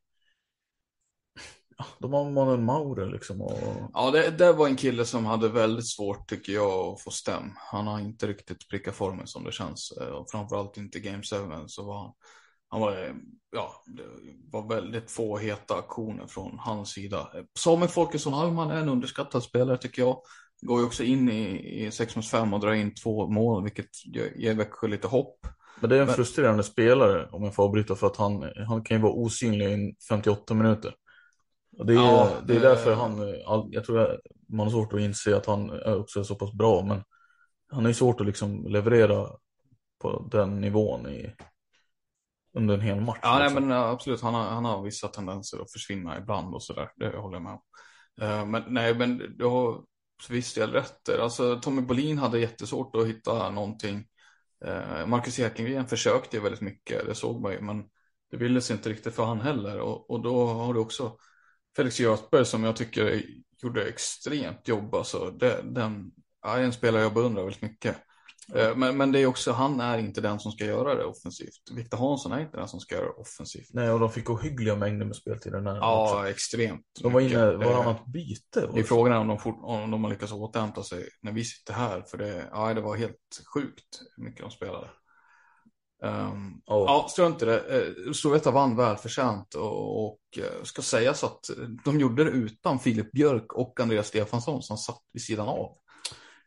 De 1.99 2.13
har 2.13 2.31
Manuel 2.31 2.59
Maurer 2.59 3.11
liksom. 3.11 3.41
Och... 3.41 3.59
Ja, 3.93 4.11
det, 4.11 4.29
det 4.37 4.53
var 4.53 4.67
en 4.67 4.75
kille 4.75 5.05
som 5.05 5.25
hade 5.25 5.49
väldigt 5.49 5.87
svårt 5.87 6.29
tycker 6.29 6.53
jag 6.53 6.87
att 6.87 7.01
få 7.01 7.11
stäm. 7.11 7.51
Han 7.55 7.87
har 7.87 7.99
inte 7.99 8.27
riktigt 8.27 8.69
prickat 8.69 8.95
formen 8.95 9.27
som 9.27 9.43
det 9.43 9.51
känns. 9.51 9.91
Eh, 10.01 10.07
och 10.07 10.31
framförallt 10.31 10.77
inte 10.77 10.99
Game 10.99 11.23
7 11.23 11.23
så 11.67 11.85
var 11.85 11.99
han 11.99 12.13
han 12.69 12.81
var, 12.81 13.15
ja, 13.51 13.83
det 13.85 14.03
var 14.51 14.75
väldigt 14.75 15.11
få 15.11 15.37
heta 15.37 15.75
aktioner 15.75 16.27
från 16.27 16.59
hans 16.59 16.89
sida. 16.89 17.29
Samuel 17.59 17.89
Folkesson 17.89 18.33
Alman 18.33 18.71
är 18.71 18.77
en 18.77 18.89
underskattad 18.89 19.43
spelare 19.43 19.77
tycker 19.77 20.01
jag. 20.01 20.21
Går 20.61 20.79
ju 20.79 20.85
också 20.85 21.03
in 21.03 21.29
i, 21.29 21.85
i 21.85 21.91
6 21.91 22.15
mot 22.15 22.27
5 22.27 22.53
och 22.53 22.59
drar 22.59 22.73
in 22.73 22.95
två 22.95 23.27
mål, 23.27 23.63
vilket 23.63 24.05
ger 24.35 24.53
Växjö 24.53 24.87
lite 24.87 25.07
hopp. 25.07 25.47
Men 25.79 25.89
det 25.89 25.95
är 25.95 25.99
en 25.99 26.05
Men... 26.05 26.15
frustrerande 26.15 26.63
spelare 26.63 27.29
om 27.31 27.43
jag 27.43 27.55
får 27.55 27.63
avbryta 27.63 27.95
för 27.95 28.07
att 28.07 28.17
han, 28.17 28.51
han 28.67 28.83
kan 28.83 28.97
ju 28.97 29.03
vara 29.03 29.13
osynlig 29.13 29.71
i 29.71 29.95
58 30.09 30.53
minuter. 30.53 30.95
Det 31.83 31.93
är, 31.93 31.97
ja, 31.97 32.31
det 32.47 32.55
är 32.55 32.59
därför 32.59 32.95
han, 32.95 33.35
jag 33.71 33.85
tror 33.85 34.19
man 34.49 34.67
har 34.67 34.71
svårt 34.71 34.93
att 34.93 34.99
inse 34.99 35.37
att 35.37 35.45
han 35.45 35.71
också 35.85 36.19
är 36.19 36.23
så 36.23 36.35
pass 36.35 36.53
bra, 36.53 36.83
men 36.83 37.03
han 37.71 37.85
är 37.85 37.93
svårt 37.93 38.21
att 38.21 38.27
liksom 38.27 38.67
leverera 38.67 39.27
på 40.01 40.27
den 40.31 40.61
nivån 40.61 41.07
i, 41.07 41.31
under 42.53 42.73
en 42.73 42.81
hel 42.81 43.01
match. 43.01 43.19
Ja, 43.21 43.39
nej, 43.39 43.53
men 43.53 43.71
absolut. 43.71 44.21
Han 44.21 44.33
har, 44.33 44.43
han 44.43 44.65
har 44.65 44.83
vissa 44.83 45.07
tendenser 45.07 45.61
att 45.61 45.71
försvinna 45.71 46.17
ibland 46.17 46.55
och 46.55 46.63
sådär. 46.63 46.89
Det 46.95 47.17
håller 47.17 47.35
jag 47.35 47.43
med 47.43 47.51
om. 47.51 47.61
Uh, 48.21 48.45
men 48.45 48.63
nej, 48.67 48.95
men 48.95 49.17
du 49.37 49.45
har 49.45 49.83
så 50.21 50.33
visst 50.33 50.55
del 50.55 50.71
rätt 50.71 51.05
där. 51.05 51.19
Alltså 51.19 51.59
Tommy 51.59 51.81
Bolin 51.81 52.17
hade 52.17 52.39
jättesvårt 52.39 52.95
att 52.95 53.07
hitta 53.07 53.49
någonting. 53.49 54.05
Uh, 54.65 55.05
Marcus 55.05 55.39
Ekengren 55.39 55.87
försökte 55.87 56.37
ju 56.37 56.43
väldigt 56.43 56.61
mycket, 56.61 57.05
det 57.05 57.15
såg 57.15 57.41
man 57.41 57.51
ju, 57.51 57.61
men 57.61 57.83
det 58.31 58.37
ville 58.37 58.61
sig 58.61 58.75
inte 58.75 58.89
riktigt 58.89 59.15
för 59.15 59.25
han 59.25 59.41
heller. 59.41 59.79
Och, 59.79 60.09
och 60.09 60.21
då 60.23 60.45
har 60.47 60.73
du 60.73 60.79
också 60.79 61.17
Felix 61.75 61.99
Göthberg 61.99 62.45
som 62.45 62.63
jag 62.63 62.75
tycker 62.75 63.23
gjorde 63.63 63.83
extremt 63.83 64.67
jobb. 64.67 64.95
Alltså, 64.95 65.31
det, 65.31 65.61
den 65.63 66.11
är 66.45 66.59
en 66.59 66.73
spelare 66.73 67.01
jag 67.01 67.13
beundrar 67.13 67.43
väldigt 67.43 67.61
mycket. 67.61 67.97
Eh, 68.55 68.75
men, 68.75 68.97
men 68.97 69.11
det 69.11 69.19
är 69.19 69.25
också, 69.25 69.51
han 69.51 69.79
är 69.79 69.97
inte 69.97 70.21
den 70.21 70.39
som 70.39 70.51
ska 70.51 70.65
göra 70.65 70.95
det 70.95 71.05
offensivt. 71.05 71.71
Viktor 71.71 71.97
Hansson 71.97 72.31
är 72.31 72.39
inte 72.39 72.57
den 72.57 72.67
som 72.67 72.79
ska 72.79 72.95
göra 72.95 73.05
det 73.05 73.21
offensivt. 73.21 73.69
Nej, 73.73 73.91
och 73.91 73.99
de 73.99 74.11
fick 74.11 74.29
ohyggliga 74.29 74.75
mängder 74.75 75.05
med 75.05 75.15
speltid 75.15 75.51
den 75.51 75.67
här 75.67 75.75
Ja, 75.75 76.03
också. 76.03 76.29
extremt. 76.29 76.85
De 77.01 77.13
var 77.13 77.21
inne 77.21 77.51
varannat 77.51 78.05
byte. 78.05 78.69
Det 78.73 78.79
är 78.79 78.83
frågan 78.83 79.17
om 79.17 79.27
de, 79.27 79.39
fort, 79.39 79.59
om 79.61 79.91
de 79.91 80.03
har 80.03 80.11
lyckats 80.11 80.31
återhämta 80.31 80.83
sig 80.83 81.09
när 81.21 81.31
vi 81.31 81.43
sitter 81.43 81.73
här. 81.73 82.01
För 82.01 82.17
det, 82.17 82.49
ja, 82.51 82.73
det 82.73 82.81
var 82.81 82.95
helt 82.95 83.41
sjukt 83.53 84.01
hur 84.17 84.23
mycket 84.23 84.41
de 84.41 84.51
spelade. 84.51 84.87
Um, 86.03 86.61
oh. 86.65 86.83
Ja, 86.87 87.07
strunt 87.09 87.41
i 87.41 87.45
det. 87.45 87.59
Eh, 87.59 88.11
Storvreta 88.11 88.51
vann 88.51 88.75
välförtjänt 88.75 89.53
och, 89.53 90.05
och 90.05 90.19
eh, 90.37 90.63
ska 90.63 90.81
sägas 90.81 91.23
att 91.23 91.49
de 91.85 91.99
gjorde 91.99 92.23
det 92.23 92.29
utan 92.29 92.79
Filip 92.79 93.11
Björk 93.11 93.53
och 93.53 93.79
Andreas 93.79 94.07
Stefansson 94.07 94.61
som 94.61 94.77
satt 94.77 95.01
vid 95.13 95.23
sidan 95.23 95.47
av. 95.47 95.77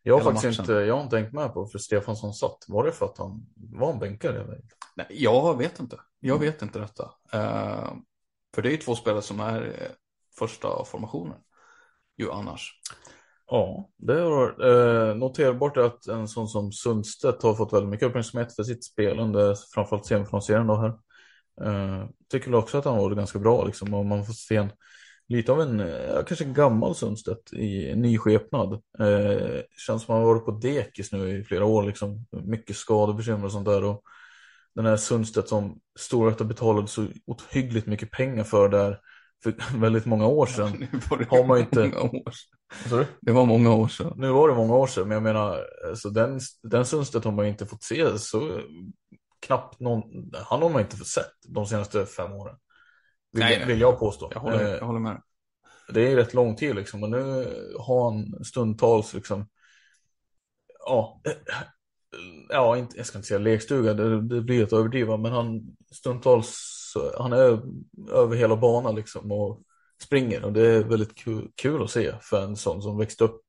Jag 0.03 0.19
har 0.19 0.33
faktiskt 0.33 0.45
matchen. 0.45 0.61
inte, 0.61 0.73
jag 0.73 0.95
har 0.95 1.03
inte 1.03 1.17
tänkt 1.17 1.33
med 1.33 1.55
på 1.55 1.67
för 1.67 1.79
Stefansson 1.79 2.35
satt. 2.35 2.65
Var 2.69 2.85
det 2.85 2.93
för 2.93 3.07
att 3.07 3.19
han 3.19 3.47
var 3.57 3.93
en 3.93 3.99
bänkare? 3.99 4.41
Eller? 4.41 4.61
Nej, 4.97 5.07
jag 5.11 5.59
vet 5.59 5.81
inte. 5.81 6.01
Jag 6.21 6.37
mm. 6.37 6.47
vet 6.47 6.63
inte 6.63 6.79
detta. 6.79 7.05
Uh, 7.35 7.93
för 8.55 8.63
det 8.63 8.69
är 8.69 8.71
ju 8.71 8.77
två 8.77 8.95
spelare 8.95 9.23
som 9.23 9.41
är 9.41 9.63
uh, 9.63 9.73
första 10.39 10.85
formationen. 10.85 11.39
Ju 12.17 12.31
annars. 12.31 12.81
Ja, 13.47 13.91
det 13.97 14.21
har 14.21 14.67
eh, 14.67 15.15
noterbart 15.15 15.77
att 15.77 16.07
en 16.07 16.29
sån 16.29 16.49
som 16.49 16.73
Sundstedt 16.73 17.43
har 17.43 17.55
fått 17.55 17.73
väldigt 17.73 17.91
mycket 17.91 18.09
uppmärksamhet 18.09 18.57
för 18.57 18.63
sitt 18.63 18.85
spel 18.85 19.19
under 19.19 19.57
framförallt 19.75 20.07
semifinalserien 20.07 20.67
då 20.67 20.77
här. 20.77 20.99
Eh, 21.61 22.07
tycker 22.31 22.55
också 22.55 22.79
att 22.79 22.85
han 22.85 22.97
var 22.97 23.11
ganska 23.11 23.39
bra 23.39 23.65
liksom 23.65 23.95
och 23.95 24.07
man 24.07 24.25
får 24.25 24.33
se 24.33 24.57
en 24.57 24.73
lite 25.33 25.53
av 25.53 25.61
en, 25.61 25.81
eh, 25.81 26.25
kanske 26.27 26.45
gammal 26.45 26.95
Sundstedt 26.95 27.53
i 27.53 27.95
ny 27.97 28.19
skepnad. 28.19 28.73
Eh, 28.73 29.61
känns 29.87 30.03
som 30.03 30.15
han 30.15 30.23
har 30.23 30.35
varit 30.35 30.45
på 30.45 30.51
dekis 30.51 31.13
nu 31.13 31.39
i 31.39 31.45
flera 31.45 31.65
år, 31.65 31.83
liksom. 31.83 32.27
mycket 32.31 32.77
skadebekymmer 32.77 33.45
och 33.45 33.53
sånt 33.53 33.67
där. 33.67 33.85
Och 33.85 34.03
den 34.75 34.87
här 34.87 34.97
Sundstedt 34.97 35.49
som 35.49 35.81
Storvreta 35.99 36.45
betalade 36.45 36.89
så 36.89 37.07
ohyggligt 37.27 37.87
mycket 37.87 38.11
pengar 38.11 38.45
för 38.45 38.69
där 38.69 38.99
för 39.43 39.55
väldigt 39.79 40.07
många 40.07 40.27
år 40.27 40.47
sedan. 40.57 40.87
Ja, 41.11 41.17
det 41.17 41.29
har 41.31 41.45
man 41.45 41.59
inte... 41.59 41.81
år 41.81 42.31
sedan. 42.31 43.07
Det 43.21 43.33
var 43.33 43.47
många 43.47 43.73
år 43.75 43.89
sedan. 43.89 44.13
Nu 44.17 44.31
var 44.31 44.49
det 44.49 44.55
många 44.55 44.75
år 44.75 44.87
sedan, 44.87 45.09
men 45.09 45.15
jag 45.15 45.23
menar, 45.23 45.61
alltså 45.89 46.11
den, 46.11 46.41
den 46.63 46.87
Sundstedt 46.87 47.25
har 47.25 47.33
man 47.33 47.47
inte 47.47 47.67
fått 47.67 47.83
se 47.83 48.19
så 48.19 48.61
knappt 49.47 49.81
någon, 49.81 50.03
han 50.35 50.63
har 50.63 50.71
man 50.71 50.81
inte 50.81 50.97
fått 50.97 51.07
sett 51.07 51.33
de 51.49 51.67
senaste 51.67 52.07
fem 52.07 52.33
åren. 52.33 52.57
Vill, 53.33 53.41
nej, 53.41 53.59
nej. 53.59 53.67
vill 53.67 53.81
jag 53.81 53.99
påstå. 53.99 54.31
Jag 54.35 54.41
håller, 54.41 54.77
jag 54.77 54.87
håller 54.87 55.01
med. 55.01 55.23
Det 55.89 56.13
är 56.13 56.17
rätt 56.17 56.35
lång 56.35 56.57
tid 56.57 56.75
liksom. 56.75 57.03
Och 57.03 57.11
nu 57.11 57.19
har 57.79 58.11
han 58.11 58.45
stundtals 58.45 59.15
liksom. 59.15 59.49
Ja, 60.87 61.21
ja 62.49 62.77
inte, 62.77 62.97
jag 62.97 63.07
ska 63.07 63.19
inte 63.19 63.29
säga 63.29 63.39
lekstuga, 63.39 63.95
det, 63.95 64.23
det 64.23 64.41
blir 64.41 64.63
att 64.63 64.73
överdriva. 64.73 65.17
Men 65.17 65.33
han 65.33 65.77
stundtals, 65.93 66.57
han 67.19 67.33
är 67.33 67.63
över 68.11 68.37
hela 68.37 68.57
banan 68.57 68.95
liksom 68.95 69.33
och 69.33 69.63
springer. 70.03 70.45
Och 70.45 70.53
det 70.53 70.67
är 70.67 70.85
väldigt 70.85 71.15
kul, 71.15 71.51
kul 71.55 71.83
att 71.83 71.91
se 71.91 72.15
för 72.21 72.45
en 72.45 72.57
sån 72.57 72.83
som 72.83 72.99
växte 72.99 73.25
upp 73.25 73.43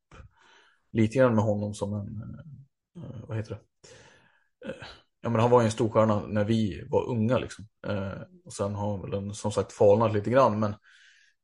lite 0.92 1.18
grann 1.18 1.36
med 1.36 1.44
honom 1.44 1.74
som 1.74 1.94
en, 1.94 2.40
eh, 2.96 3.28
vad 3.28 3.38
heter 3.38 3.52
det? 3.52 3.60
Ja, 5.24 5.30
men 5.30 5.42
han 5.42 5.50
var 5.50 5.62
ju 5.62 5.66
en 5.66 5.72
stor 5.72 5.90
stjärna 5.90 6.24
när 6.28 6.44
vi 6.44 6.84
var 6.90 7.10
unga 7.10 7.38
liksom. 7.38 7.68
Eh, 7.88 8.22
och 8.46 8.54
sen 8.54 8.76
har 8.76 8.92
han 8.92 9.12
väl 9.12 9.34
som 9.34 9.52
sagt 9.52 9.72
falnat 9.72 10.14
lite 10.14 10.30
grann. 10.30 10.60
Men 10.60 10.72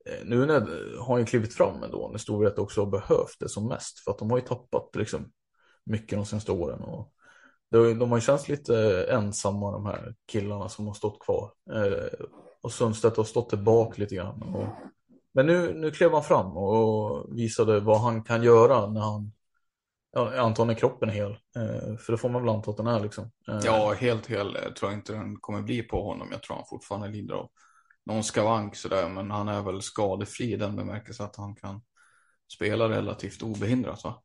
eh, 0.05 0.25
nu 0.25 0.45
när, 0.45 0.55
eh, 0.55 0.99
har 0.99 1.13
han 1.13 1.19
ju 1.19 1.25
klivit 1.25 1.53
fram 1.53 1.83
ändå 1.83 2.09
när 2.11 2.17
Storvreta 2.17 2.61
också 2.61 2.81
har 2.81 2.91
behövt 2.91 3.39
det 3.39 3.49
som 3.49 3.67
mest. 3.67 3.99
För 3.99 4.11
att 4.11 4.17
de 4.17 4.31
har 4.31 4.37
ju 4.37 4.45
tappat 4.45 4.95
liksom 4.95 5.31
mycket 5.85 6.17
de 6.17 6.25
senaste 6.25 6.51
åren. 6.51 6.81
Och 6.81 7.13
de 7.71 8.11
har 8.11 8.17
ju 8.17 8.21
känts 8.21 8.49
lite 8.49 9.05
ensamma 9.09 9.71
de 9.71 9.85
här 9.85 10.15
killarna 10.31 10.69
som 10.69 10.87
har 10.87 10.93
stått 10.93 11.19
kvar. 11.19 11.51
Eh, 11.73 12.25
och 12.61 12.71
Sundstedt 12.71 13.17
har 13.17 13.23
stått 13.23 13.49
tillbaka 13.49 14.01
lite 14.01 14.15
grann. 14.15 14.43
Och, 14.43 14.67
men 15.33 15.45
nu, 15.45 15.73
nu 15.73 15.91
klev 15.91 16.11
han 16.11 16.23
fram 16.23 16.57
och 16.57 17.25
visade 17.37 17.79
vad 17.79 18.01
han 18.01 18.23
kan 18.23 18.43
göra 18.43 18.87
när 18.87 19.01
han 19.01 19.31
jag 20.11 20.37
antar 20.37 20.65
när 20.65 20.73
kroppen 20.73 21.09
är 21.09 21.13
hel. 21.13 21.31
Eh, 21.31 21.97
för 21.97 22.11
det 22.11 22.17
får 22.17 22.29
man 22.29 22.41
väl 22.41 22.55
anta 22.55 22.71
att 22.71 22.77
den 22.77 22.87
är 22.87 22.99
liksom. 22.99 23.31
Eh. 23.47 23.59
Ja, 23.63 23.93
helt 23.93 24.27
hel 24.27 24.53
tror 24.53 24.91
jag 24.91 24.93
inte 24.93 25.13
den 25.13 25.39
kommer 25.39 25.61
bli 25.61 25.83
på 25.83 26.03
honom. 26.03 26.27
Jag 26.31 26.43
tror 26.43 26.55
han 26.55 26.65
fortfarande 26.69 27.07
lider 27.07 27.33
av 27.33 27.49
någon 28.05 28.23
skavank 28.23 28.75
sådär. 28.75 29.09
Men 29.09 29.31
han 29.31 29.47
är 29.47 29.61
väl 29.61 29.81
skadefri 29.81 30.53
i 30.53 30.57
den 30.57 30.75
bemärkelsen 30.75 31.25
att 31.25 31.35
han 31.35 31.55
kan 31.55 31.81
spela 32.53 32.89
relativt 32.89 33.41
obehindrat 33.41 34.03
va? 34.03 34.21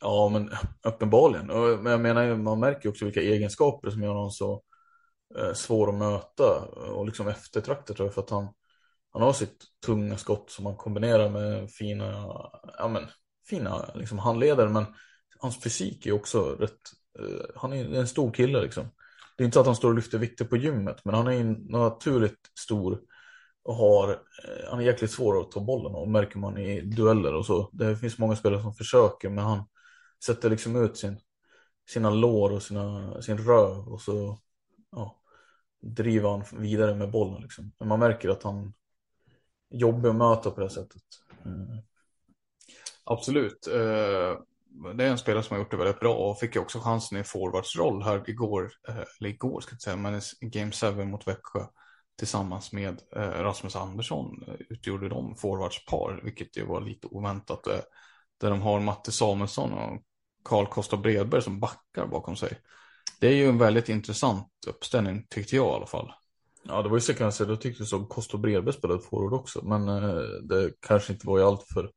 Ja, 0.00 0.28
men 0.28 0.50
uppenbarligen. 0.82 1.46
Men 1.82 1.92
jag 1.92 2.00
menar, 2.00 2.36
man 2.36 2.60
märker 2.60 2.88
också 2.88 3.04
vilka 3.04 3.20
egenskaper 3.20 3.90
som 3.90 4.02
gör 4.02 4.14
honom 4.14 4.30
så 4.30 4.62
eh, 5.38 5.52
svår 5.52 5.88
att 5.88 5.94
möta 5.94 6.60
och 6.92 7.06
liksom 7.06 7.28
eftertraktad 7.28 7.96
tror 7.96 8.06
jag. 8.06 8.14
För 8.14 8.22
att 8.22 8.30
han, 8.30 8.48
han 9.12 9.22
har 9.22 9.32
sitt 9.32 9.64
tunga 9.86 10.16
skott 10.16 10.50
som 10.50 10.66
han 10.66 10.76
kombinerar 10.76 11.30
med 11.30 11.70
fina, 11.70 12.12
ja 12.78 12.88
men, 12.88 13.06
fina 13.48 13.90
liksom 13.94 14.18
handledare. 14.18 14.68
Men 14.68 14.86
hans 15.38 15.62
fysik 15.62 16.06
är 16.06 16.12
också 16.12 16.56
rätt, 16.56 16.80
uh, 17.20 17.40
han 17.54 17.72
är 17.72 17.94
en 17.94 18.08
stor 18.08 18.32
kille 18.32 18.60
liksom. 18.62 18.88
det 19.36 19.42
är 19.42 19.44
inte 19.44 19.54
så 19.54 19.60
att 19.60 19.66
han 19.66 19.76
står 19.76 19.88
och 19.88 19.94
lyfter 19.94 20.18
vikter 20.18 20.44
på 20.44 20.56
gymmet, 20.56 21.04
men 21.04 21.14
han 21.14 21.26
är 21.26 21.70
naturligt 21.72 22.40
stor 22.58 23.00
och 23.66 23.74
har, 23.74 24.10
eh, 24.10 24.70
han 24.70 24.80
är 24.80 24.84
jäkligt 24.84 25.10
svår 25.10 25.40
att 25.40 25.50
ta 25.50 25.60
bollen 25.60 25.94
och 25.94 26.08
märker 26.08 26.38
man 26.38 26.58
i 26.58 26.80
dueller 26.80 27.34
och 27.34 27.46
så. 27.46 27.70
Det 27.72 27.96
finns 27.96 28.18
många 28.18 28.36
spelare 28.36 28.62
som 28.62 28.74
försöker, 28.74 29.28
men 29.28 29.44
han 29.44 29.64
sätter 30.24 30.50
liksom 30.50 30.84
ut 30.84 30.96
sin, 30.96 31.20
sina 31.88 32.10
lår 32.10 32.50
och 32.50 32.62
sina, 32.62 33.22
sin 33.22 33.38
röv 33.38 33.88
och 33.88 34.00
så 34.00 34.38
ja, 34.90 35.20
driver 35.80 36.30
han 36.30 36.44
vidare 36.52 36.94
med 36.94 37.10
bollen. 37.10 37.42
Liksom. 37.42 37.72
Men 37.78 37.88
man 37.88 37.98
märker 37.98 38.28
att 38.28 38.42
han 38.42 38.72
jobbar 39.70 40.10
att 40.10 40.16
möta 40.16 40.50
på 40.50 40.60
det 40.60 40.70
sättet. 40.70 41.02
Mm. 41.44 41.78
Absolut. 43.04 43.66
Eh, 43.66 44.38
det 44.96 45.04
är 45.04 45.10
en 45.10 45.18
spelare 45.18 45.42
som 45.42 45.54
har 45.54 45.62
gjort 45.62 45.70
det 45.70 45.76
väldigt 45.76 46.00
bra 46.00 46.14
och 46.14 46.38
fick 46.38 46.56
också 46.56 46.80
chansen 46.80 47.18
i 47.18 47.24
forwardsroll 47.24 48.02
här 48.02 48.30
igår, 48.30 48.72
eh, 48.88 48.96
eller 48.96 49.30
igår 49.30 49.60
ska 49.60 49.74
jag 49.74 49.82
säga, 49.82 49.96
men 49.96 50.20
i 50.40 50.46
Game 50.46 50.72
7 50.72 51.04
mot 51.04 51.28
Växjö 51.28 51.66
tillsammans 52.18 52.72
med 52.72 53.02
eh, 53.16 53.42
Rasmus 53.42 53.76
Andersson 53.76 54.44
eh, 54.48 54.54
utgjorde 54.68 55.08
de 55.08 55.36
forwardspar, 55.36 56.20
vilket 56.24 56.56
ju 56.56 56.66
var 56.66 56.80
lite 56.80 57.06
oväntat. 57.06 57.64
Där 58.40 58.50
de 58.50 58.62
har 58.62 58.80
Matte 58.80 59.12
Samuelsson 59.12 59.72
och 59.72 60.02
Karl 60.44 60.66
Kosta 60.66 60.96
Bredberg 60.96 61.42
som 61.42 61.60
backar 61.60 62.06
bakom 62.06 62.36
sig. 62.36 62.58
Det 63.20 63.28
är 63.28 63.34
ju 63.34 63.48
en 63.48 63.58
väldigt 63.58 63.88
intressant 63.88 64.48
uppställning 64.66 65.26
tyckte 65.30 65.56
jag 65.56 65.66
i 65.66 65.76
alla 65.76 65.86
fall. 65.86 66.12
Ja, 66.62 66.82
det 66.82 66.88
var 66.88 66.96
ju 66.96 67.00
sekvenser, 67.00 67.46
då 67.46 67.56
tyckte 67.56 67.82
jag 67.82 67.88
som 67.88 68.06
Kosta 68.06 68.38
Bredberg 68.38 68.74
spelade 68.74 69.00
forward 69.00 69.32
också, 69.32 69.64
men 69.64 69.86
det 70.48 70.70
kanske 70.80 71.12
inte 71.12 71.26
var 71.26 71.38
i 71.38 71.42
allt 71.42 71.66
för 71.74 71.90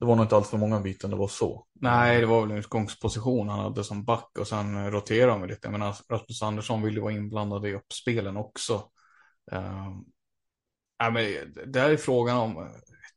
det 0.00 0.06
var 0.06 0.16
nog 0.16 0.24
inte 0.24 0.36
allt 0.36 0.46
för 0.46 0.58
många 0.58 0.80
byten 0.80 1.10
det 1.10 1.16
var 1.16 1.28
så. 1.28 1.66
Nej, 1.72 2.20
det 2.20 2.26
var 2.26 2.40
väl 2.40 2.50
en 2.50 2.56
utgångsposition 2.56 3.48
han 3.48 3.60
hade 3.60 3.84
som 3.84 4.04
back 4.04 4.38
och 4.38 4.48
sen 4.48 4.90
roterade 4.90 5.32
han 5.32 5.48
lite. 5.48 5.70
Men 5.70 5.82
Rasmus 5.82 6.42
Andersson 6.42 6.82
ville 6.82 7.00
vara 7.00 7.12
inblandad 7.12 7.66
i 7.66 7.74
uppspelen 7.74 8.36
också. 8.36 8.74
Uh, 9.52 9.90
ja, 10.98 11.10
men 11.10 11.24
det 11.66 11.80
är 11.80 11.96
frågan 11.96 12.36
om 12.36 12.70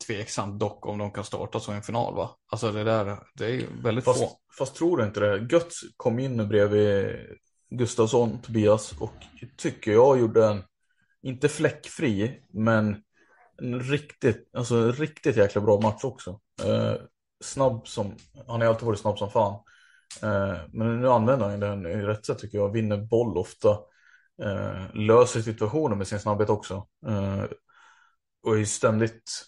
tveksamt 0.07 0.59
dock 0.59 0.86
om 0.86 0.97
de 0.97 1.11
kan 1.11 1.23
starta 1.23 1.59
så 1.59 1.73
i 1.73 1.75
en 1.75 1.84
final 1.84 2.15
va? 2.15 2.30
Alltså 2.51 2.71
det 2.71 2.84
där, 2.84 3.17
det 3.34 3.45
är 3.45 3.65
väldigt 3.84 4.05
fast, 4.05 4.19
få. 4.19 4.30
Fast 4.57 4.75
tror 4.75 4.97
du 4.97 5.03
inte 5.03 5.19
det? 5.19 5.47
Götz 5.51 5.82
kom 5.97 6.19
in 6.19 6.47
bredvid 6.47 7.15
Gustafsson, 7.69 8.41
Tobias 8.41 8.93
och 8.99 9.13
tycker 9.57 9.91
jag 9.91 10.19
gjorde 10.19 10.45
en, 10.45 10.63
inte 11.21 11.49
fläckfri, 11.49 12.41
men 12.49 13.03
en 13.61 13.80
riktigt, 13.80 14.49
alltså 14.53 14.91
riktigt 14.91 15.38
jäkla 15.38 15.61
bra 15.61 15.82
match 15.82 16.03
också. 16.03 16.39
Eh, 16.66 16.95
snabb 17.43 17.88
som, 17.88 18.16
han 18.47 18.62
har 18.62 18.68
alltid 18.68 18.86
varit 18.86 18.99
snabb 18.99 19.18
som 19.18 19.32
fan. 19.32 19.60
Eh, 20.22 20.58
men 20.72 21.01
nu 21.01 21.10
använder 21.10 21.49
han 21.49 21.60
den 21.60 21.86
i 21.86 21.95
rätt 21.95 22.26
sätt 22.26 22.39
tycker 22.39 22.58
jag. 22.58 22.72
Vinner 22.72 22.97
boll 22.97 23.38
ofta. 23.38 23.70
Eh, 24.43 24.95
löser 24.95 25.41
situationer 25.41 25.95
med 25.95 26.08
sin 26.08 26.20
snabbhet 26.20 26.49
också. 26.49 26.88
Eh, 27.08 27.43
och 28.43 28.58
är 28.58 28.66
ständigt 28.66 29.45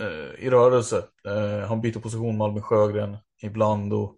eh, 0.00 0.44
i 0.44 0.50
rörelse. 0.50 1.04
Eh, 1.26 1.68
han 1.68 1.80
byter 1.80 2.00
position 2.00 2.38
med 2.38 2.44
Albin 2.44 2.62
Sjögren 2.62 3.16
ibland 3.42 3.92
och 3.92 4.16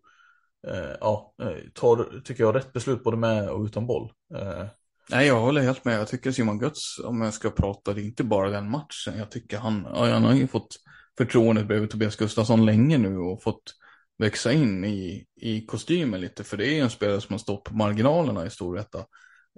eh, 0.68 0.96
ja, 1.00 1.34
eh, 1.42 1.70
tar, 1.74 2.20
tycker 2.24 2.44
jag, 2.44 2.54
rätt 2.54 2.72
beslut 2.72 3.04
både 3.04 3.16
med 3.16 3.50
och 3.50 3.64
utan 3.64 3.86
boll. 3.86 4.12
Eh, 4.34 4.64
Nej, 5.10 5.26
jag 5.26 5.40
håller 5.40 5.60
helt 5.60 5.84
med. 5.84 6.00
Jag 6.00 6.08
tycker 6.08 6.32
Simon 6.32 6.58
Götz, 6.58 6.98
om 7.04 7.20
jag 7.20 7.34
ska 7.34 7.50
prata, 7.50 7.92
det 7.92 8.00
är 8.00 8.04
inte 8.04 8.24
bara 8.24 8.50
den 8.50 8.70
matchen. 8.70 9.18
Jag 9.18 9.30
tycker 9.30 9.58
han, 9.58 9.86
han 9.94 10.24
har 10.24 10.34
ju 10.34 10.46
fått 10.46 10.76
förtroendet 11.18 11.66
bredvid 11.66 11.90
Tobias 11.90 12.16
Gustafsson 12.16 12.66
länge 12.66 12.98
nu 12.98 13.18
och 13.18 13.42
fått 13.42 13.74
växa 14.18 14.52
in 14.52 14.84
i, 14.84 15.26
i 15.36 15.66
kostymen 15.66 16.20
lite. 16.20 16.44
För 16.44 16.56
det 16.56 16.66
är 16.66 16.74
ju 16.74 16.80
en 16.80 16.90
spelare 16.90 17.20
som 17.20 17.32
har 17.32 17.38
stått 17.38 17.64
på 17.64 17.74
marginalerna 17.74 18.46
i 18.46 18.50
Storvreta. 18.50 19.04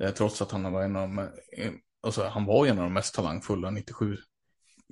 Eh, 0.02 0.11
trots 0.11 0.42
att 0.42 0.50
han 0.50 0.72
var 0.72 0.82
en 0.82 0.96
av 0.96 1.02
de, 1.02 1.18
eh, 1.18 1.72
alltså, 2.02 2.24
han 2.24 2.44
var 2.44 2.66
en 2.66 2.78
av 2.78 2.84
de 2.84 2.92
mest 2.92 3.14
talangfulla 3.14 3.70
97 3.70 4.16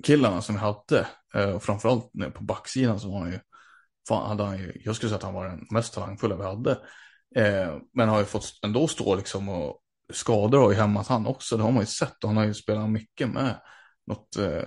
killarna 0.03 0.41
som 0.41 0.55
vi 0.55 0.61
hade. 0.61 1.07
Eh, 1.35 1.49
och 1.49 1.63
framförallt 1.63 2.11
på 2.33 2.43
backsidan 2.43 2.99
så 2.99 3.11
var 3.11 3.19
han 3.19 3.31
ju, 3.31 3.39
fan, 4.07 4.27
hade 4.27 4.43
han 4.43 4.57
ju, 4.57 4.81
jag 4.85 4.95
skulle 4.95 5.09
säga 5.09 5.17
att 5.17 5.23
han 5.23 5.33
var 5.33 5.47
den 5.49 5.67
mest 5.71 5.93
talangfulla 5.93 6.35
vi 6.35 6.43
hade. 6.43 6.71
Eh, 7.35 7.77
men 7.93 8.09
har 8.09 8.19
ju 8.19 8.25
fått 8.25 8.59
ändå 8.63 8.87
stå 8.87 9.15
liksom 9.15 9.49
och 9.49 9.79
skador 10.13 10.59
har 10.59 10.71
ju 10.71 10.77
hämmat 10.77 11.07
han 11.07 11.27
också. 11.27 11.57
Det 11.57 11.63
har 11.63 11.71
man 11.71 11.81
ju 11.81 11.87
sett 11.87 12.23
och 12.23 12.29
han 12.29 12.37
har 12.37 12.45
ju 12.45 12.53
spelat 12.53 12.89
mycket 12.89 13.29
med 13.29 13.61
något 14.07 14.37
eh, 14.37 14.63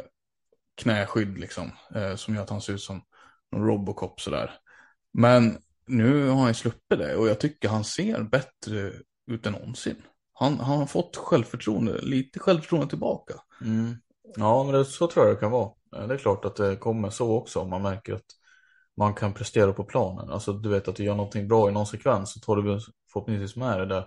knäskydd 0.77 1.39
liksom. 1.39 1.71
Eh, 1.95 2.17
som 2.17 2.35
gör 2.35 2.43
att 2.43 2.51
han 2.51 2.61
ser 2.61 2.73
ut 2.73 2.81
som 2.81 3.03
Någon 3.53 3.67
Robocop 3.67 4.21
sådär. 4.21 4.51
Men 5.13 5.59
nu 5.87 6.29
har 6.29 6.39
han 6.39 6.49
ju 6.49 6.55
sluppit 6.55 6.99
det 6.99 7.17
och 7.17 7.29
jag 7.29 7.41
tycker 7.41 7.69
han 7.69 7.85
ser 7.85 8.23
bättre 8.23 8.93
ut 9.27 9.47
än 9.47 9.53
någonsin. 9.53 9.97
Han, 10.33 10.61
han 10.61 10.79
har 10.79 10.87
fått 10.87 11.17
självförtroende, 11.17 12.01
lite 12.03 12.39
självförtroende 12.39 12.89
tillbaka. 12.89 13.35
Mm. 13.65 13.95
Ja, 14.37 14.65
men 14.65 14.75
det, 14.75 14.85
så 14.85 15.07
tror 15.07 15.27
jag 15.27 15.37
det 15.37 15.41
kan 15.41 15.51
vara. 15.51 15.71
Eh, 15.97 16.09
det 16.09 16.15
är 16.15 16.19
klart 16.19 16.45
att 16.45 16.57
det 16.57 16.77
kommer 16.77 17.11
så 17.11 17.37
också 17.37 17.61
om 17.61 17.71
man 17.71 17.83
märker 17.83 18.15
att 18.15 18.27
man 18.97 19.15
kan 19.15 19.35
prestera 19.35 19.73
på 19.73 19.85
planen. 19.85 20.31
Alltså 20.31 20.53
du 20.53 20.69
vet 20.69 20.89
att 20.89 20.97
du 20.97 21.05
gör 21.05 21.15
någonting 21.15 21.49
bra 21.49 21.69
i 21.69 21.73
någon 21.73 21.87
sekvens 21.87 22.33
så 22.33 22.41
tar 22.41 22.57
du 22.57 22.81
förhoppningsvis 23.13 23.57
med 23.57 23.79
det 23.79 23.87
där 23.87 24.07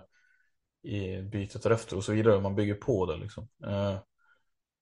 i 0.82 1.22
bytet 1.22 1.62
därefter 1.62 1.96
och 1.96 2.04
så 2.04 2.12
vidare. 2.12 2.40
Man 2.40 2.54
bygger 2.54 2.74
på 2.74 3.06
det 3.06 3.16
liksom. 3.16 3.48
Eh, 3.66 3.98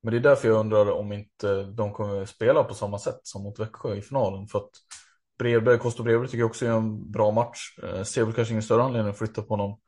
men 0.02 0.12
det 0.12 0.18
är 0.18 0.20
därför 0.20 0.48
jag 0.48 0.60
undrar 0.60 0.90
om 0.90 1.12
inte 1.12 1.62
de 1.62 1.92
kommer 1.92 2.24
spela 2.24 2.64
på 2.64 2.74
samma 2.74 2.98
sätt 2.98 3.20
som 3.22 3.42
mot 3.42 3.58
Växjö 3.58 3.94
i 3.94 4.02
finalen. 4.02 4.46
För 4.46 4.58
att 4.58 4.70
Bredberg, 5.38 5.78
Kosto 5.78 6.02
Bredberg 6.02 6.28
tycker 6.28 6.38
jag 6.38 6.50
också 6.50 6.66
är 6.66 6.70
en 6.70 7.10
bra 7.10 7.30
match. 7.30 7.78
Eh, 7.82 8.02
ser 8.02 8.24
väl 8.24 8.34
kanske 8.34 8.52
ingen 8.52 8.62
större 8.62 8.82
anledning 8.82 9.10
att 9.10 9.18
flytta 9.18 9.42
på 9.42 9.48
honom. 9.48 9.80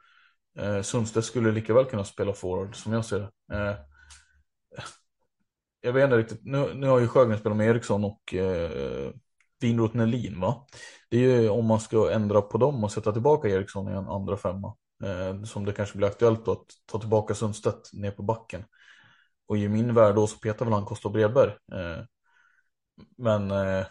Eh, 0.58 0.82
Sundstedt 0.82 1.26
skulle 1.26 1.52
lika 1.52 1.74
väl 1.74 1.84
kunna 1.84 2.04
spela 2.04 2.32
forward 2.32 2.76
som 2.76 2.92
jag 2.92 3.04
ser 3.04 3.18
det. 3.18 3.56
Eh, 3.56 3.76
jag 5.80 5.92
vet 5.92 6.04
inte 6.04 6.16
riktigt, 6.16 6.40
nu, 6.44 6.74
nu 6.74 6.86
har 6.86 6.98
ju 6.98 7.08
Sjögren 7.08 7.38
spelat 7.38 7.58
med 7.58 7.68
Eriksson 7.68 8.04
och 8.04 8.34
eh, 8.34 9.10
Winroth 9.60 9.96
Nelin 9.96 10.40
va? 10.40 10.66
Det 11.10 11.16
är 11.16 11.40
ju 11.40 11.48
om 11.48 11.66
man 11.66 11.80
ska 11.80 12.10
ändra 12.12 12.42
på 12.42 12.58
dem 12.58 12.84
och 12.84 12.92
sätta 12.92 13.12
tillbaka 13.12 13.48
Eriksson 13.48 13.88
i 13.88 13.92
en 13.92 14.08
andra 14.08 14.36
femma. 14.36 14.76
Eh, 15.04 15.42
som 15.42 15.64
det 15.64 15.72
kanske 15.72 15.96
blir 15.96 16.08
aktuellt 16.08 16.44
då 16.44 16.52
att 16.52 16.66
ta 16.86 16.98
tillbaka 16.98 17.34
Sundstedt 17.34 17.92
ner 17.92 18.10
på 18.10 18.22
backen. 18.22 18.64
Och 19.50 19.58
i 19.58 19.68
min 19.68 19.94
värld 19.94 20.14
då 20.14 20.26
så 20.26 20.38
petar 20.38 20.64
väl 20.64 20.74
han 20.74 20.84
Kosta 20.84 21.08
Bredberg. 21.08 21.50
Eh, 21.50 22.04
men 23.18 23.50
eh, 23.50 23.86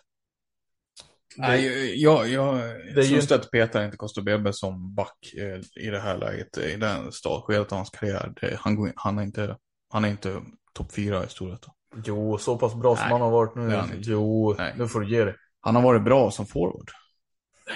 Nej, 1.38 2.03
jag, 2.03 2.28
jag 2.28 2.55
det 2.95 3.03
Sundstedt 3.03 3.45
ju... 3.45 3.49
petar 3.49 3.86
inte 3.86 3.97
Kosta 3.97 4.22
Bredberg 4.22 4.53
som 4.53 4.95
back 4.95 5.34
eh, 5.38 5.84
i 5.86 5.89
det 5.89 5.99
här 5.99 6.18
läget. 6.18 6.57
I 6.57 6.76
den 6.76 7.12
startskedet 7.12 7.72
av 7.72 7.78
hans 7.78 7.89
karriär. 7.89 8.34
Det, 8.41 8.57
han, 8.60 8.93
han 8.95 9.20
är 9.20 9.24
inte, 9.24 9.57
han 9.89 10.05
är 10.05 10.10
inte 10.10 10.41
topp 10.74 10.91
fyra 10.91 11.26
i 11.26 11.28
Storvreta. 11.28 11.72
Jo, 12.05 12.38
så 12.38 12.57
pass 12.57 12.76
bra 12.76 12.93
Nej, 12.93 13.01
som 13.01 13.12
han 13.12 13.22
har 13.22 13.32
varit 13.32 13.55
nu. 13.55 14.01
Jo, 14.01 14.55
Nej. 14.57 14.74
nu 14.78 14.88
får 14.88 14.99
du 14.99 15.12
ge 15.12 15.24
det. 15.24 15.36
Han 15.62 15.76
har 15.76 15.82
varit 15.82 16.03
bra 16.03 16.32
som 16.32 16.45
forward. 16.45 16.89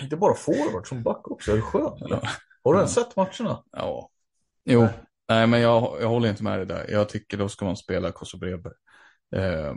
Inte 0.02 0.18
bara 0.18 0.36
forward, 0.36 0.88
som 0.88 1.04
back 1.04 1.32
också. 1.32 1.52
Är 1.52 1.56
du 1.56 1.62
skön 1.62 1.98
eller? 2.06 2.30
Har 2.64 2.74
du 2.74 2.80
ens 2.80 2.94
sett 2.94 3.16
matcherna? 3.16 3.64
Ja. 3.72 4.10
Jo, 4.66 4.88
Nej. 5.34 5.48
Men 5.48 5.62
jag, 5.62 5.98
jag 6.02 6.10
håller 6.10 6.30
inte 6.30 6.44
med 6.44 6.60
dig 6.60 6.66
där. 6.66 6.86
Jag 6.90 7.10
tycker 7.10 7.38
då 7.38 7.50
ska 7.50 7.66
man 7.66 7.78
spela 7.78 8.12
Kosovo 8.12 8.40
Bredberg. 8.40 8.74
Eh, 9.36 9.74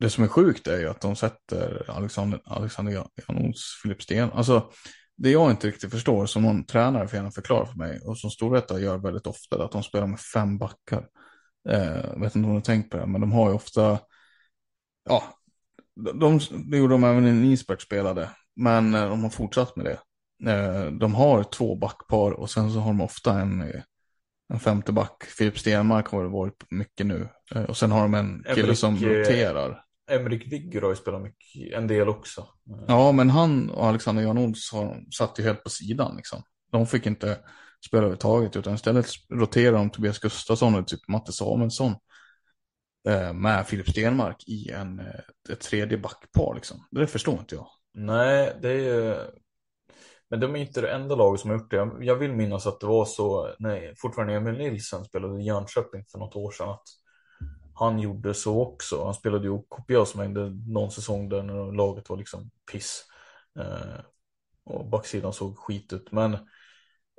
det 0.00 0.10
som 0.10 0.24
är 0.24 0.28
sjukt 0.28 0.66
är 0.66 0.78
ju 0.78 0.88
att 0.88 1.00
de 1.00 1.16
sätter 1.16 1.90
Alexander, 1.90 2.40
Alexander 2.44 3.06
Janons, 3.28 3.80
Filip 3.82 4.02
Sten. 4.02 4.30
Alltså, 4.32 4.70
det 5.16 5.30
jag 5.30 5.50
inte 5.50 5.66
riktigt 5.66 5.90
förstår, 5.90 6.26
som 6.26 6.42
någon 6.42 6.64
tränare 6.64 7.08
får 7.08 7.16
gärna 7.16 7.30
förklara 7.30 7.66
för 7.66 7.76
mig, 7.76 8.00
och 8.00 8.18
som 8.18 8.30
Storvreta 8.30 8.80
gör 8.80 8.98
väldigt 8.98 9.26
ofta, 9.26 9.64
att 9.64 9.72
de 9.72 9.82
spelar 9.82 10.06
med 10.06 10.20
fem 10.20 10.58
backar. 10.58 11.08
Eh, 11.68 12.20
vet 12.20 12.36
inte 12.36 12.38
om 12.38 12.42
du 12.42 12.48
har 12.48 12.60
tänkt 12.60 12.90
på 12.90 12.96
det, 12.96 13.06
men 13.06 13.20
de 13.20 13.32
har 13.32 13.48
ju 13.48 13.54
ofta, 13.54 13.98
ja, 15.04 15.24
de, 16.20 16.40
det 16.70 16.76
gjorde 16.76 16.94
de 16.94 17.04
även 17.04 17.24
när 17.24 17.32
Nisbert 17.32 17.82
spelade, 17.82 18.30
men 18.56 18.94
eh, 18.94 19.08
de 19.08 19.22
har 19.22 19.30
fortsatt 19.30 19.76
med 19.76 19.84
det. 19.84 19.98
Eh, 20.50 20.92
de 20.92 21.14
har 21.14 21.42
två 21.42 21.76
backpar 21.76 22.30
och 22.30 22.50
sen 22.50 22.72
så 22.72 22.78
har 22.78 22.90
de 22.90 23.00
ofta 23.00 23.40
en 23.40 23.62
eh, 23.62 23.82
en 24.50 24.60
femte 24.60 24.92
back. 24.92 25.24
Filip 25.24 25.58
Stenmark 25.58 26.08
har 26.08 26.22
det 26.22 26.28
varit 26.28 26.64
mycket 26.70 27.06
nu. 27.06 27.28
Eh, 27.54 27.62
och 27.62 27.76
sen 27.76 27.90
har 27.90 28.02
de 28.02 28.14
en 28.14 28.44
kille 28.48 28.62
Emrik, 28.62 28.78
som 28.78 28.96
roterar. 28.96 29.84
Emrik 30.10 30.52
Vigger 30.52 30.82
har 30.82 30.88
ju 30.88 30.96
spelat 30.96 31.22
mycket, 31.22 31.72
en 31.72 31.86
del 31.86 32.08
också. 32.08 32.46
Ja, 32.88 33.12
men 33.12 33.30
han 33.30 33.70
och 33.70 33.86
Alexander 33.86 34.22
Jan 34.22 34.38
Olsson 34.38 35.12
satt 35.12 35.38
ju 35.38 35.42
helt 35.42 35.64
på 35.64 35.70
sidan 35.70 36.16
liksom. 36.16 36.42
De 36.72 36.86
fick 36.86 37.06
inte 37.06 37.38
spela 37.86 37.98
överhuvudtaget 37.98 38.56
utan 38.56 38.74
istället 38.74 39.06
roterar 39.32 39.72
de 39.72 39.90
Tobias 39.90 40.18
Gustafsson 40.18 40.74
och 40.74 40.88
typ 40.88 41.08
Matte 41.08 41.32
Samuelsson 41.32 41.94
eh, 43.08 43.32
med 43.32 43.66
Filip 43.66 43.88
Stenmark 43.88 44.44
i 44.46 44.70
en, 44.70 45.02
ett 45.50 45.60
tredje 45.60 45.98
backpar 45.98 46.54
liksom. 46.54 46.86
Det 46.90 47.06
förstår 47.06 47.38
inte 47.38 47.54
jag. 47.54 47.66
Nej, 47.94 48.56
det 48.62 48.70
är 48.70 48.78
ju 48.78 49.16
men 50.30 50.40
de 50.40 50.56
är 50.56 50.60
inte 50.60 50.80
det 50.80 50.90
enda 50.90 51.14
laget 51.14 51.40
som 51.40 51.50
har 51.50 51.58
gjort 51.58 51.70
det. 51.70 51.90
Jag 52.00 52.16
vill 52.16 52.32
minnas 52.32 52.66
att 52.66 52.80
det 52.80 52.86
var 52.86 53.04
så, 53.04 53.54
nej, 53.58 53.94
fortfarande 53.96 54.34
Emil 54.34 54.58
Nilsen 54.58 55.04
spelade 55.04 55.40
i 55.40 55.44
Jönköping 55.44 56.04
för 56.12 56.18
något 56.18 56.36
år 56.36 56.50
sedan, 56.50 56.68
att 56.68 56.88
han 57.74 57.98
gjorde 57.98 58.34
så 58.34 58.62
också. 58.62 59.04
Han 59.04 59.14
spelade 59.14 59.48
ju 59.48 59.62
kopiös 59.68 60.14
mängder 60.14 60.72
någon 60.72 60.90
säsong 60.90 61.28
där 61.28 61.42
när 61.42 61.72
laget 61.72 62.10
var 62.10 62.16
liksom 62.16 62.50
piss. 62.72 63.04
Eh, 63.58 64.00
och 64.64 64.86
backsidan 64.86 65.32
såg 65.32 65.58
skit 65.58 65.92
ut. 65.92 66.12
Men 66.12 66.38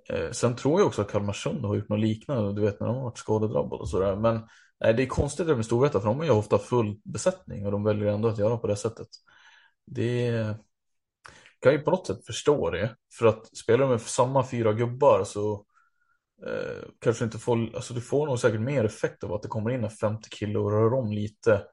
Eh, 0.09 0.31
sen 0.31 0.55
tror 0.55 0.79
jag 0.79 0.87
också 0.87 1.01
att 1.01 1.11
Kalmarsund 1.11 1.65
har 1.65 1.75
gjort 1.75 1.89
något 1.89 1.99
liknande, 1.99 2.53
du 2.53 2.61
vet 2.61 2.79
när 2.79 2.87
de 2.87 2.95
har 2.95 3.03
varit 3.03 3.17
skadedrabbade 3.17 3.81
och 3.81 3.89
sådär. 3.89 4.15
Men 4.15 4.41
nej, 4.79 4.93
det 4.93 5.03
är 5.03 5.07
konstigt 5.07 5.47
det 5.47 5.55
med 5.55 5.65
Storvreta 5.65 5.99
för 5.99 6.07
de 6.07 6.17
har 6.17 6.25
ju 6.25 6.31
ofta 6.31 6.57
full 6.57 6.99
besättning 7.03 7.65
och 7.65 7.71
de 7.71 7.83
väljer 7.83 8.07
ändå 8.07 8.27
att 8.29 8.37
göra 8.37 8.57
på 8.57 8.67
det 8.67 8.75
sättet. 8.75 9.07
Det 9.85 10.55
kan 11.61 11.71
ju 11.71 11.79
på 11.79 11.91
något 11.91 12.07
sätt 12.07 12.25
förstå 12.25 12.69
det. 12.69 12.95
För 13.19 13.25
att 13.25 13.57
spelar 13.57 13.87
med 13.87 14.01
samma 14.01 14.47
fyra 14.47 14.73
gubbar 14.73 15.23
så 15.23 15.65
eh, 16.47 16.83
kanske 16.99 17.23
inte 17.25 17.39
får, 17.39 17.75
alltså 17.75 17.93
du 17.93 18.01
får 18.01 18.27
nog 18.27 18.39
säkert 18.39 18.61
mer 18.61 18.83
effekt 18.83 19.23
av 19.23 19.33
att 19.33 19.41
det 19.41 19.47
kommer 19.47 19.71
in 19.71 19.83
en 19.83 19.89
50 19.89 20.29
kilo 20.29 20.63
och 20.63 20.71
rör 20.71 20.93
om 20.93 21.11
lite 21.11 21.63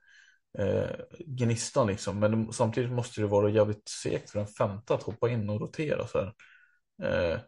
eh, 0.59 0.91
gnistan 1.27 1.87
liksom. 1.87 2.19
Men 2.19 2.47
det, 2.47 2.53
samtidigt 2.53 2.93
måste 2.93 3.21
det 3.21 3.27
vara 3.27 3.51
jävligt 3.51 3.89
segt 3.89 4.31
för 4.31 4.41
en 4.41 4.47
femte 4.47 4.95
att 4.95 5.03
hoppa 5.03 5.29
in 5.29 5.51
och 5.51 5.61
rotera 5.61 6.07
så 6.07 6.19
här. 6.19 6.35
Eh, 7.03 7.41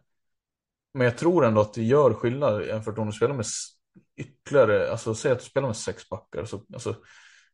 men 0.93 1.05
jag 1.05 1.17
tror 1.17 1.45
ändå 1.45 1.61
att 1.61 1.73
det 1.73 1.83
gör 1.83 2.13
skillnad 2.13 2.65
jämfört 2.65 2.95
med 2.95 3.01
om 3.01 3.09
du 3.09 3.13
spelar 3.13 3.35
med 3.35 3.45
ytterligare, 4.15 4.91
alltså 4.91 5.15
säg 5.15 5.31
att 5.31 5.39
du 5.39 5.45
spelar 5.45 5.67
med 5.67 5.77
sex 5.77 6.09
backar. 6.09 6.45
Så, 6.45 6.65
alltså, 6.73 6.95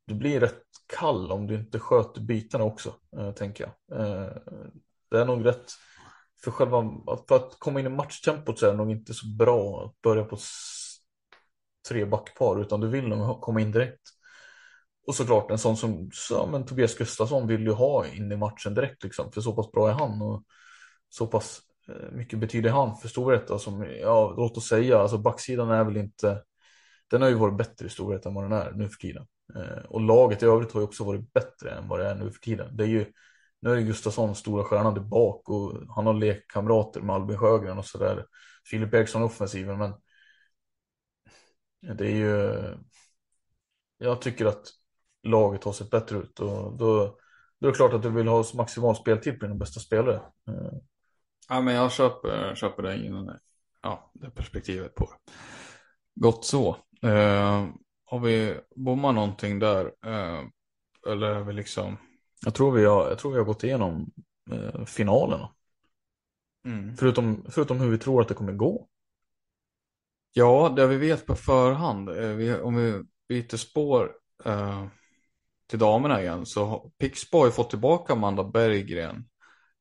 du 0.08 0.16
blir 0.16 0.39
rätt 0.39 0.64
kall 0.99 1.32
om 1.32 1.47
du 1.47 1.55
inte 1.55 1.80
sköter 1.80 2.22
bitarna 2.22 2.64
också, 2.64 2.93
eh, 3.18 3.32
tänker 3.32 3.64
jag. 3.64 3.99
Eh, 3.99 4.32
det 5.12 5.20
är 5.20 5.26
nog 5.26 5.45
rätt, 5.45 5.72
för 6.43 6.51
själva, 6.51 6.84
för 7.28 7.36
att 7.36 7.60
komma 7.60 7.80
in 7.80 7.86
i 7.86 7.89
matchtempot 7.89 8.60
så 8.60 8.66
är 8.66 8.72
det 8.72 8.78
nog 8.78 8.91
inte 8.91 9.14
så 9.14 9.28
bra 9.28 9.86
att 9.86 10.01
börja 10.01 10.24
på 10.24 10.38
tre 11.89 12.05
backpar, 12.05 12.62
utan 12.62 12.80
du 12.80 12.88
vill 12.88 13.08
nog 13.08 13.41
komma 13.41 13.62
in 13.62 13.72
direkt. 13.72 14.01
Och 15.08 15.16
såklart 15.16 15.51
en 15.51 15.58
sån 15.58 15.78
som 15.78 16.10
så, 16.14 16.47
men 16.47 16.66
Tobias 16.66 16.95
Gustafsson 16.95 17.47
vill 17.47 17.62
ju 17.62 17.72
ha 17.72 18.08
in 18.08 18.32
i 18.32 18.36
matchen 18.38 18.74
direkt, 18.74 19.03
liksom, 19.03 19.32
för 19.32 19.41
så 19.41 19.53
pass 19.55 19.72
bra 19.72 19.89
är 19.89 19.93
han. 19.93 20.22
Och 20.22 20.43
så 21.10 21.28
pass 21.28 21.62
eh, 21.88 22.12
mycket 22.12 22.39
betyder 22.39 22.70
han 22.70 22.97
för 22.97 23.08
Storvreta 23.08 23.60
som, 23.60 23.84
ja, 24.01 24.34
låt 24.38 24.58
oss 24.58 24.68
säga, 24.68 24.99
alltså 24.99 25.18
backsidan 25.18 25.72
är 25.72 25.84
väl 25.84 25.97
inte, 25.97 26.43
den 27.10 27.22
har 27.22 27.30
ju 27.30 27.36
varit 27.36 27.58
bättre 27.58 27.86
i 27.86 27.89
Storvreta 27.89 28.30
än 28.30 28.36
vad 28.36 28.43
den 28.43 28.51
är 28.51 28.72
nu 28.72 28.89
för 28.89 28.97
tiden. 28.97 29.28
Eh, 29.56 29.86
och 29.89 30.02
laget 30.02 30.43
i 30.43 30.45
övrigt 30.45 30.72
har 30.72 30.82
ju 30.82 30.88
också 30.88 31.04
varit 31.04 31.34
bättre 31.34 31.72
än 31.72 31.88
vad 31.88 32.00
det 32.00 32.08
är 32.08 32.16
nu 32.16 32.32
för 32.32 32.39
tiden. 32.39 32.78
Det 32.78 32.84
är 32.84 32.88
ju, 32.88 33.06
nu 33.60 33.72
är 33.72 33.76
det 33.76 33.82
Gustafsson 33.82 34.36
stora 34.36 34.64
stjärnan 34.64 34.93
där 34.93 35.02
bak 35.02 35.50
och 35.50 35.74
han 35.95 36.06
har 36.06 36.14
lekkamrater 36.14 37.02
med 37.02 37.16
Albin 37.16 37.38
Sjögren 37.38 37.78
och 37.78 37.86
sådär. 37.86 38.26
Filip 38.70 38.93
Eriksson 38.93 39.24
offensiven, 39.24 39.78
men 39.78 39.93
det 41.98 42.06
är 42.06 42.16
ju, 42.16 42.54
jag 43.98 44.22
tycker 44.22 44.45
att 44.45 44.68
laget 45.24 45.64
har 45.64 45.74
sett 45.74 45.89
bättre 45.89 46.18
ut 46.18 46.39
och 46.39 46.78
då, 46.78 47.18
då 47.60 47.68
är 47.68 47.72
det 47.72 47.78
klart 47.78 47.93
att 47.93 48.04
du 48.04 48.10
vill 48.10 48.28
ha 48.28 48.43
maximal 48.56 48.95
speltid 48.95 49.39
på 49.39 49.45
dina 49.45 49.58
bästa 49.58 49.80
spelare. 49.80 50.16
Eh. 50.48 50.78
Ja, 51.50 51.62
men 51.62 51.76
jag 51.76 51.91
köper, 51.91 52.56
köper 52.56 52.84
det 52.84 53.06
innan 53.06 53.39
ja, 53.82 54.12
det 54.14 54.30
perspektivet 54.30 54.95
på 54.95 55.06
det. 55.06 55.34
Gott 56.16 56.45
så. 56.45 56.78
Uh 57.06 57.68
har 58.10 58.20
vi 58.20 58.60
bommat 58.76 59.16
någonting 59.16 59.60
där? 59.60 59.86
Eh, 59.86 60.43
eller 61.08 61.28
är 61.28 61.43
vi 61.43 61.53
liksom? 61.53 61.97
Jag 62.45 62.55
tror 62.55 62.72
vi 62.72 62.86
har, 62.86 63.10
jag 63.10 63.20
tror 63.20 63.32
vi 63.32 63.38
har 63.38 63.45
gått 63.45 63.64
igenom 63.64 64.12
eh, 64.51 64.86
finalerna. 64.86 65.49
Mm. 66.66 66.97
Förutom, 66.97 67.45
förutom 67.49 67.80
hur 67.80 67.89
vi 67.89 67.97
tror 67.97 68.22
att 68.22 68.28
det 68.28 68.34
kommer 68.34 68.53
gå. 68.53 68.88
Ja, 70.34 70.74
det 70.76 70.88
vi 70.88 70.97
vet 70.97 71.26
på 71.26 71.36
förhand. 71.36 72.10
Eh, 72.10 72.30
vi, 72.30 72.55
om 72.55 72.76
vi 72.76 73.03
byter 73.30 73.58
spår 73.58 74.12
eh, 74.45 74.86
till 75.68 75.80
damerna 75.80 76.22
igen 76.22 76.45
så 76.45 76.91
Pixbo 76.97 77.38
har 77.38 77.45
ju 77.45 77.51
fått 77.51 77.70
tillbaka 77.70 78.14
Amanda 78.14 78.43
Berggren 78.43 79.26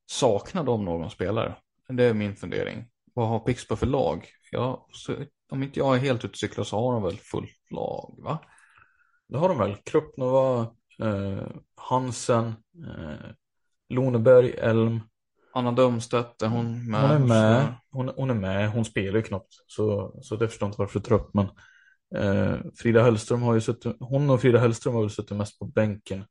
Saknar 0.09 0.63
de 0.63 0.85
någon 0.85 1.09
spelare? 1.09 1.55
Det 1.87 2.03
är 2.03 2.13
min 2.13 2.35
fundering. 2.35 2.85
Vad 3.13 3.27
har 3.27 3.39
Pixbo 3.39 3.75
för 3.75 3.85
lag? 3.85 4.27
Ja, 4.51 4.87
så, 4.91 5.15
om 5.49 5.63
inte 5.63 5.79
jag 5.79 5.95
är 5.95 5.99
helt 5.99 6.25
ute 6.25 6.37
cyklar 6.37 6.63
så 6.63 6.79
har 6.79 6.93
de 6.93 7.03
väl 7.03 7.17
fullt 7.17 7.71
lag, 7.71 8.15
va? 8.17 8.39
Det 9.29 9.37
har 9.37 9.49
de 9.49 9.57
väl. 9.57 9.75
Kruppnova, 9.75 10.61
eh, 11.03 11.47
Hansen, 11.75 12.47
eh, 12.87 13.29
Loneberg, 13.89 14.49
Elm. 14.51 14.99
Anna 15.53 15.71
Dömstedt, 15.71 16.41
är 16.41 16.47
hon 16.47 16.91
med? 16.91 17.01
Hon 17.01 17.11
är 17.11 17.19
med. 17.19 17.73
Hon, 17.91 18.11
hon, 18.15 18.29
är 18.29 18.33
med. 18.33 18.71
Hon 18.71 18.85
spelar 18.85 19.15
ju 19.15 19.21
knappt. 19.21 19.53
Så, 19.67 20.15
så 20.21 20.35
det 20.35 20.47
förstår 20.47 20.65
jag 20.65 20.69
inte 20.69 20.81
varför 20.81 20.99
du 20.99 21.05
tar 21.05 21.15
upp. 21.15 21.33
Men 21.33 21.47
eh, 22.15 22.59
Frida 22.75 23.03
Hellström 23.03 23.41
har 23.41 23.53
ju 23.53 23.61
suttit, 23.61 23.95
hon 23.99 24.29
och 24.29 24.41
Frida 24.41 24.59
Hellström 24.59 24.93
har 24.93 25.01
väl 25.01 25.09
suttit 25.09 25.37
mest 25.37 25.59
på 25.59 25.65
bänken. 25.65 26.25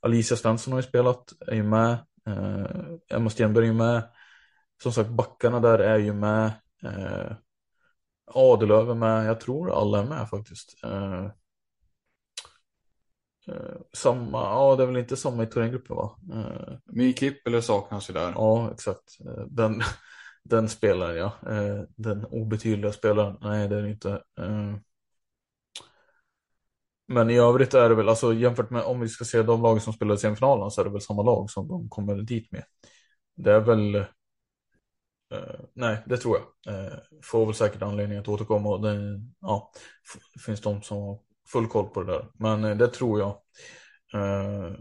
Alicia 0.00 0.36
Svensson 0.36 0.72
har 0.72 0.80
ju 0.80 0.88
spelat, 0.88 1.32
är 1.46 1.54
ju 1.54 1.62
med. 1.62 1.92
Eh, 2.26 3.16
Emma 3.16 3.30
Stenberg 3.30 3.68
är 3.68 3.72
med. 3.72 4.02
Som 4.82 4.92
sagt, 4.92 5.10
backarna 5.10 5.60
där 5.60 5.78
är 5.78 5.98
ju 5.98 6.12
med. 6.12 6.52
Eh, 6.84 7.32
Adelöv 8.34 8.90
är 8.90 8.94
med. 8.94 9.26
Jag 9.26 9.40
tror 9.40 9.72
alla 9.80 9.98
är 9.98 10.04
med 10.04 10.28
faktiskt. 10.28 10.84
Eh, 10.84 11.24
eh, 13.48 13.80
samma, 13.92 14.38
ja 14.38 14.76
det 14.76 14.82
är 14.82 14.86
väl 14.86 14.96
inte 14.96 15.16
samma 15.16 15.42
i 15.42 15.46
Thorengruppen 15.46 15.96
va? 15.96 16.18
Eh, 16.32 16.78
Mykipp 16.84 17.46
eller 17.46 17.60
saknas 17.60 18.10
ju 18.10 18.14
där. 18.14 18.32
Ja, 18.32 18.70
exakt. 18.72 19.20
Eh, 19.20 19.44
den, 19.46 19.82
den 20.44 20.68
spelaren 20.68 21.16
ja. 21.16 21.32
Eh, 21.50 21.82
den 21.96 22.24
obetydliga 22.24 22.92
spelaren. 22.92 23.36
Nej, 23.40 23.68
det 23.68 23.76
är 23.76 23.82
det 23.82 23.90
inte. 23.90 24.10
Eh, 24.38 24.76
men 27.08 27.30
i 27.30 27.38
övrigt 27.38 27.74
är 27.74 27.88
det 27.88 27.94
väl, 27.94 28.08
alltså 28.08 28.34
jämfört 28.34 28.70
med 28.70 28.82
om 28.82 29.00
vi 29.00 29.08
ska 29.08 29.24
se 29.24 29.42
de 29.42 29.62
lag 29.62 29.82
som 29.82 29.92
spelade 29.92 30.14
i 30.14 30.18
semifinalen 30.18 30.70
så 30.70 30.80
är 30.80 30.84
det 30.84 30.90
väl 30.90 31.00
samma 31.00 31.22
lag 31.22 31.50
som 31.50 31.68
de 31.68 31.88
kommer 31.88 32.14
dit 32.16 32.52
med. 32.52 32.64
Det 33.36 33.52
är 33.52 33.60
väl, 33.60 34.04
nej 35.74 36.02
det 36.06 36.16
tror 36.16 36.38
jag. 36.38 36.74
Eh, 36.74 36.98
får 37.22 37.46
väl 37.46 37.54
säkert 37.54 37.82
anledning 37.82 38.18
att 38.18 38.28
återkomma 38.28 38.68
och 38.68 38.82
det, 38.82 39.20
ja, 39.40 39.72
det 40.34 40.40
finns 40.40 40.60
de 40.60 40.82
som 40.82 41.02
har 41.02 41.18
full 41.48 41.68
koll 41.68 41.88
på 41.88 42.02
det 42.02 42.12
där. 42.12 42.28
Men 42.34 42.64
eh, 42.64 42.76
det 42.76 42.88
tror 42.88 43.20
jag. 43.20 43.30
Eh, 44.14 44.76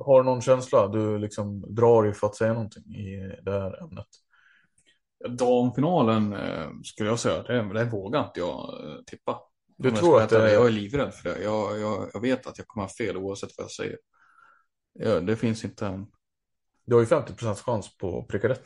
har 0.00 0.22
du 0.22 0.24
någon 0.24 0.42
känsla? 0.42 0.88
Du 0.88 1.18
liksom 1.18 1.74
drar 1.74 2.02
dig 2.02 2.12
för 2.12 2.26
att 2.26 2.36
säga 2.36 2.52
någonting 2.52 2.94
i 2.94 3.40
det 3.42 3.52
här 3.52 3.82
ämnet. 3.82 4.06
Damfinalen 5.28 6.32
eh, 6.32 6.68
skulle 6.84 7.08
jag 7.08 7.18
säga, 7.18 7.42
det, 7.42 7.74
det 7.74 7.84
vågar 7.84 8.24
inte 8.24 8.40
jag 8.40 8.84
eh, 8.84 8.96
tippa. 9.06 9.40
Du 9.76 9.90
tror 9.90 10.20
att 10.20 10.30
det... 10.30 10.52
Jag 10.52 10.66
är 10.66 10.70
livrädd 10.70 11.14
för 11.14 11.28
det. 11.28 11.42
Jag, 11.42 11.80
jag, 11.80 12.10
jag 12.14 12.20
vet 12.20 12.46
att 12.46 12.58
jag 12.58 12.66
kommer 12.66 12.86
ha 12.86 12.94
fel 12.94 13.16
oavsett 13.16 13.50
vad 13.56 13.64
jag 13.64 13.70
säger. 13.70 13.98
Ja, 14.92 15.20
det 15.20 15.36
finns 15.36 15.64
inte 15.64 15.86
en... 15.86 16.06
Du 16.86 16.94
har 16.94 17.00
ju 17.00 17.06
50% 17.06 17.54
chans 17.54 17.96
på 17.96 18.18
att 18.18 18.28
pricka 18.28 18.48
rätt. 18.48 18.64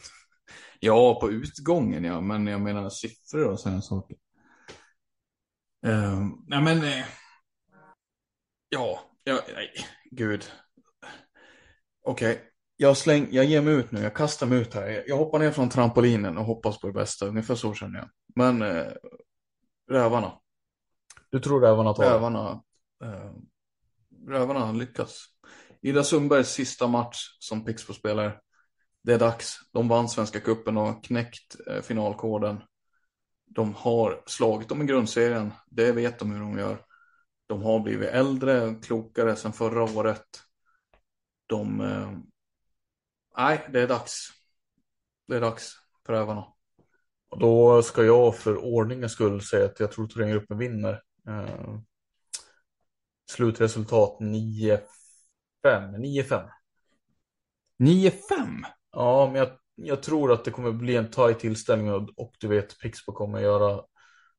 Ja, 0.81 1.21
på 1.21 1.31
utgången 1.31 2.05
ja, 2.05 2.21
men 2.21 2.47
jag 2.47 2.61
menar 2.61 2.91
siffror 2.91 3.49
och 3.49 3.61
sådana 3.61 3.83
saker. 3.83 4.17
Uh, 5.87 6.27
nej 6.47 6.63
men... 6.63 6.79
Uh, 6.79 7.05
ja, 8.69 9.01
ja, 9.25 9.41
nej, 9.55 9.73
gud. 10.11 10.45
Okej, 12.03 12.33
okay. 12.33 12.45
jag, 12.77 12.97
släng, 12.97 13.29
jag 13.31 13.45
ger 13.45 13.63
mig 13.63 13.75
ut 13.75 13.93
nu, 13.93 14.01
jag 14.01 14.15
kastar 14.15 14.47
mig 14.47 14.59
ut 14.59 14.75
här. 14.75 15.05
Jag 15.07 15.17
hoppar 15.17 15.39
ner 15.39 15.51
från 15.51 15.69
trampolinen 15.69 16.39
och 16.39 16.45
hoppas 16.45 16.81
på 16.81 16.87
det 16.87 16.93
bästa, 16.93 17.27
ungefär 17.27 17.55
så 17.55 17.75
känner 17.75 17.99
jag. 17.99 18.09
Men 18.35 18.63
uh, 18.63 18.93
Rävarna. 19.91 20.33
Du 21.31 21.41
tror 21.41 21.61
Rävarna 21.61 21.95
tar 21.95 22.05
Rävarna, 22.05 22.63
eh, 23.05 23.33
Rävarna 24.29 24.73
lyckas. 24.73 25.25
Ida 25.83 26.05
Sundbergs 26.05 26.49
sista 26.49 26.87
match 26.87 27.37
som 27.39 27.65
Pixbo 27.65 27.93
spelar. 27.93 28.41
Det 29.03 29.15
är 29.15 29.19
dags. 29.19 29.61
De 29.73 29.89
vann 29.89 30.09
Svenska 30.09 30.41
Cupen 30.41 30.77
och 30.77 31.05
knäckt 31.05 31.57
eh, 31.67 31.83
finalkoden. 31.83 32.63
De 33.47 33.75
har 33.75 34.23
slagit 34.27 34.69
dem 34.69 34.83
i 34.83 34.87
grundserien. 34.87 35.53
Det 35.67 35.93
vet 35.93 36.19
de 36.19 36.33
hur 36.33 36.41
de 36.41 36.59
gör. 36.59 36.85
De 37.47 37.63
har 37.63 37.81
blivit 37.81 38.09
äldre 38.09 38.63
och 38.63 38.85
klokare 38.85 39.37
sedan 39.37 39.53
förra 39.53 39.83
året. 39.83 40.43
De... 41.47 41.81
Eh, 41.81 42.19
nej, 43.37 43.69
det 43.73 43.81
är 43.81 43.89
dags. 43.89 44.29
Det 45.27 45.37
är 45.37 45.41
dags 45.41 45.73
för 46.07 46.13
Rävarna. 46.13 46.45
Och 47.29 47.39
då 47.39 47.83
ska 47.83 48.05
jag 48.05 48.37
för 48.37 48.57
ordningens 48.57 49.13
skull 49.13 49.43
säga 49.43 49.65
att 49.65 49.81
jag 49.81 49.93
tror 49.93 50.05
att 50.05 50.11
Thorengruppen 50.11 50.59
vinner. 50.59 51.03
Uh, 51.29 51.79
slutresultat 53.31 54.19
9-5. 54.21 54.81
9-5. 55.65 56.49
9-5? 57.79 58.65
Ja, 58.93 59.26
men 59.26 59.34
jag, 59.34 59.49
jag, 59.74 60.03
tror 60.03 60.32
att 60.32 60.45
det 60.45 60.51
kommer 60.51 60.72
bli 60.72 60.97
en 60.97 61.11
tight 61.11 61.39
tillställning 61.39 61.93
och, 61.93 62.09
och 62.16 62.32
du 62.41 62.49
vet 62.49 62.78
Pixbo 62.78 63.12
kommer 63.12 63.41
göra 63.41 63.80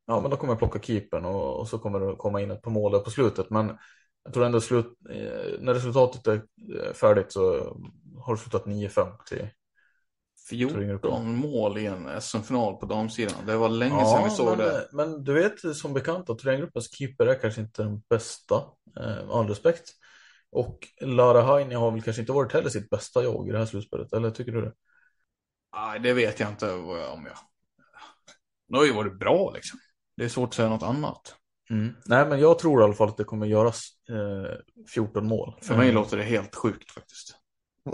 Ja, 0.09 0.21
men 0.21 0.31
då 0.31 0.37
kommer 0.37 0.53
jag 0.53 0.59
plocka 0.59 0.79
keepern 0.79 1.25
och, 1.25 1.59
och, 1.59 1.67
så 1.67 1.79
kommer 1.79 1.99
det 1.99 2.15
komma 2.15 2.41
in 2.41 2.51
ett 2.51 2.61
par 2.61 2.71
mål 2.71 2.91
där 2.91 2.99
på 2.99 3.09
slutet. 3.09 3.49
Men 3.49 3.77
jag 4.23 4.33
tror 4.33 4.45
ändå 4.45 4.61
slut, 4.61 4.85
eh, 5.09 5.59
när 5.59 5.73
resultatet 5.73 6.27
är 6.27 6.33
eh, 6.33 6.93
färdigt 6.93 7.31
så 7.31 7.41
har 8.19 8.35
det 8.35 8.41
slutat 8.41 8.65
9-5 8.65 9.11
till 9.25 9.47
14 10.49 11.35
mål 11.35 11.77
i 11.77 11.85
en 11.85 12.21
SM-final 12.21 12.75
på 12.75 12.85
damsidan. 12.85 13.45
Det 13.45 13.57
var 13.57 13.69
länge 13.69 13.99
ja, 13.99 14.15
sedan 14.15 14.23
vi 14.23 14.29
såg 14.29 14.57
men, 14.57 14.57
det. 14.57 14.87
Men 14.91 15.23
du 15.23 15.33
vet 15.33 15.75
som 15.75 15.93
bekant 15.93 16.29
att 16.29 16.39
Thorengruppens 16.39 16.97
keeper 16.97 17.25
är 17.25 17.39
kanske 17.39 17.61
inte 17.61 17.83
den 17.83 18.01
bästa. 18.09 18.55
Eh, 18.99 19.29
all 19.29 19.47
respekt. 19.47 19.89
Och 20.51 20.87
Lara 21.01 21.41
Haini 21.41 21.75
har 21.75 21.91
väl 21.91 22.01
kanske 22.01 22.21
inte 22.21 22.31
varit 22.31 22.53
heller 22.53 22.69
sitt 22.69 22.89
bästa 22.89 23.23
jag 23.23 23.47
i 23.47 23.51
det 23.51 23.57
här 23.57 23.65
slutspelet. 23.65 24.13
Eller 24.13 24.31
tycker 24.31 24.51
du 24.51 24.61
det? 24.61 24.73
Nej, 25.75 25.99
det 25.99 26.13
vet 26.13 26.39
jag 26.39 26.49
inte 26.49 26.73
om 26.73 27.25
jag. 27.25 27.37
Det 28.67 28.77
har 28.77 28.85
ju 28.85 28.93
varit 28.93 29.19
bra 29.19 29.51
liksom. 29.51 29.79
Det 30.17 30.23
är 30.23 30.29
svårt 30.29 30.49
att 30.49 30.53
säga 30.53 30.69
något 30.69 30.83
annat. 30.83 31.35
Mm. 31.69 31.95
Nej, 32.05 32.27
men 32.27 32.39
jag 32.39 32.59
tror 32.59 32.81
i 32.81 32.83
alla 32.83 32.93
fall 32.93 33.09
att 33.09 33.17
det 33.17 33.23
kommer 33.23 33.45
göras 33.47 33.81
eh, 34.09 34.57
14 34.93 35.27
mål. 35.27 35.55
För 35.61 35.77
mig 35.77 35.91
låter 35.91 36.17
det 36.17 36.23
helt 36.23 36.55
sjukt 36.55 36.91
faktiskt. 36.91 37.35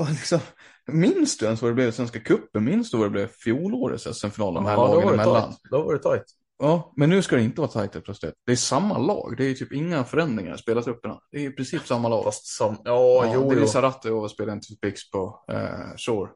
Liksom, 0.09 0.39
minns 0.87 1.37
du 1.37 1.45
ens 1.45 1.61
vad 1.61 1.71
det 1.71 1.75
blev 1.75 1.87
i 1.87 1.91
Svenska 1.91 2.19
cupen? 2.19 2.63
Minns 2.63 2.91
du 2.91 2.97
vad 2.97 3.05
det 3.05 3.11
blev 3.11 3.27
fjolårets 3.27 4.19
SM-final? 4.19 4.53
De 4.53 4.65
här 4.65 4.73
ja, 4.73 4.87
lagen 4.87 5.07
det 5.07 5.13
emellan. 5.13 5.41
Tajt. 5.41 5.59
Det 5.69 5.75
har 5.75 5.83
varit 5.83 6.03
tajt. 6.03 6.23
Ja, 6.57 6.93
men 6.95 7.09
nu 7.09 7.21
ska 7.21 7.35
det 7.35 7.41
inte 7.41 7.61
vara 7.61 7.71
tajt 7.71 7.93
helt 7.93 8.05
plötsligt. 8.05 8.33
Det 8.45 8.51
är 8.51 8.55
samma 8.55 8.97
lag. 8.97 9.35
Det 9.37 9.45
är 9.45 9.53
typ 9.53 9.73
inga 9.73 10.03
förändringar 10.03 10.55
i 10.55 10.57
spelartrupperna. 10.57 11.19
Det 11.31 11.37
är 11.37 11.49
i 11.49 11.51
princip 11.51 11.87
samma 11.87 12.09
lag. 12.09 12.23
Fast 12.23 12.45
sam... 12.45 12.75
Ja, 12.83 13.25
Ja, 13.25 13.31
jo, 13.33 13.49
det 13.49 14.09
är 14.09 14.11
och 14.11 14.31
spelar 14.31 14.53
inte 14.53 14.67
för 14.67 14.75
Pix 14.75 15.11
på 15.11 15.45
eh, 15.51 15.95
Shore. 15.97 16.31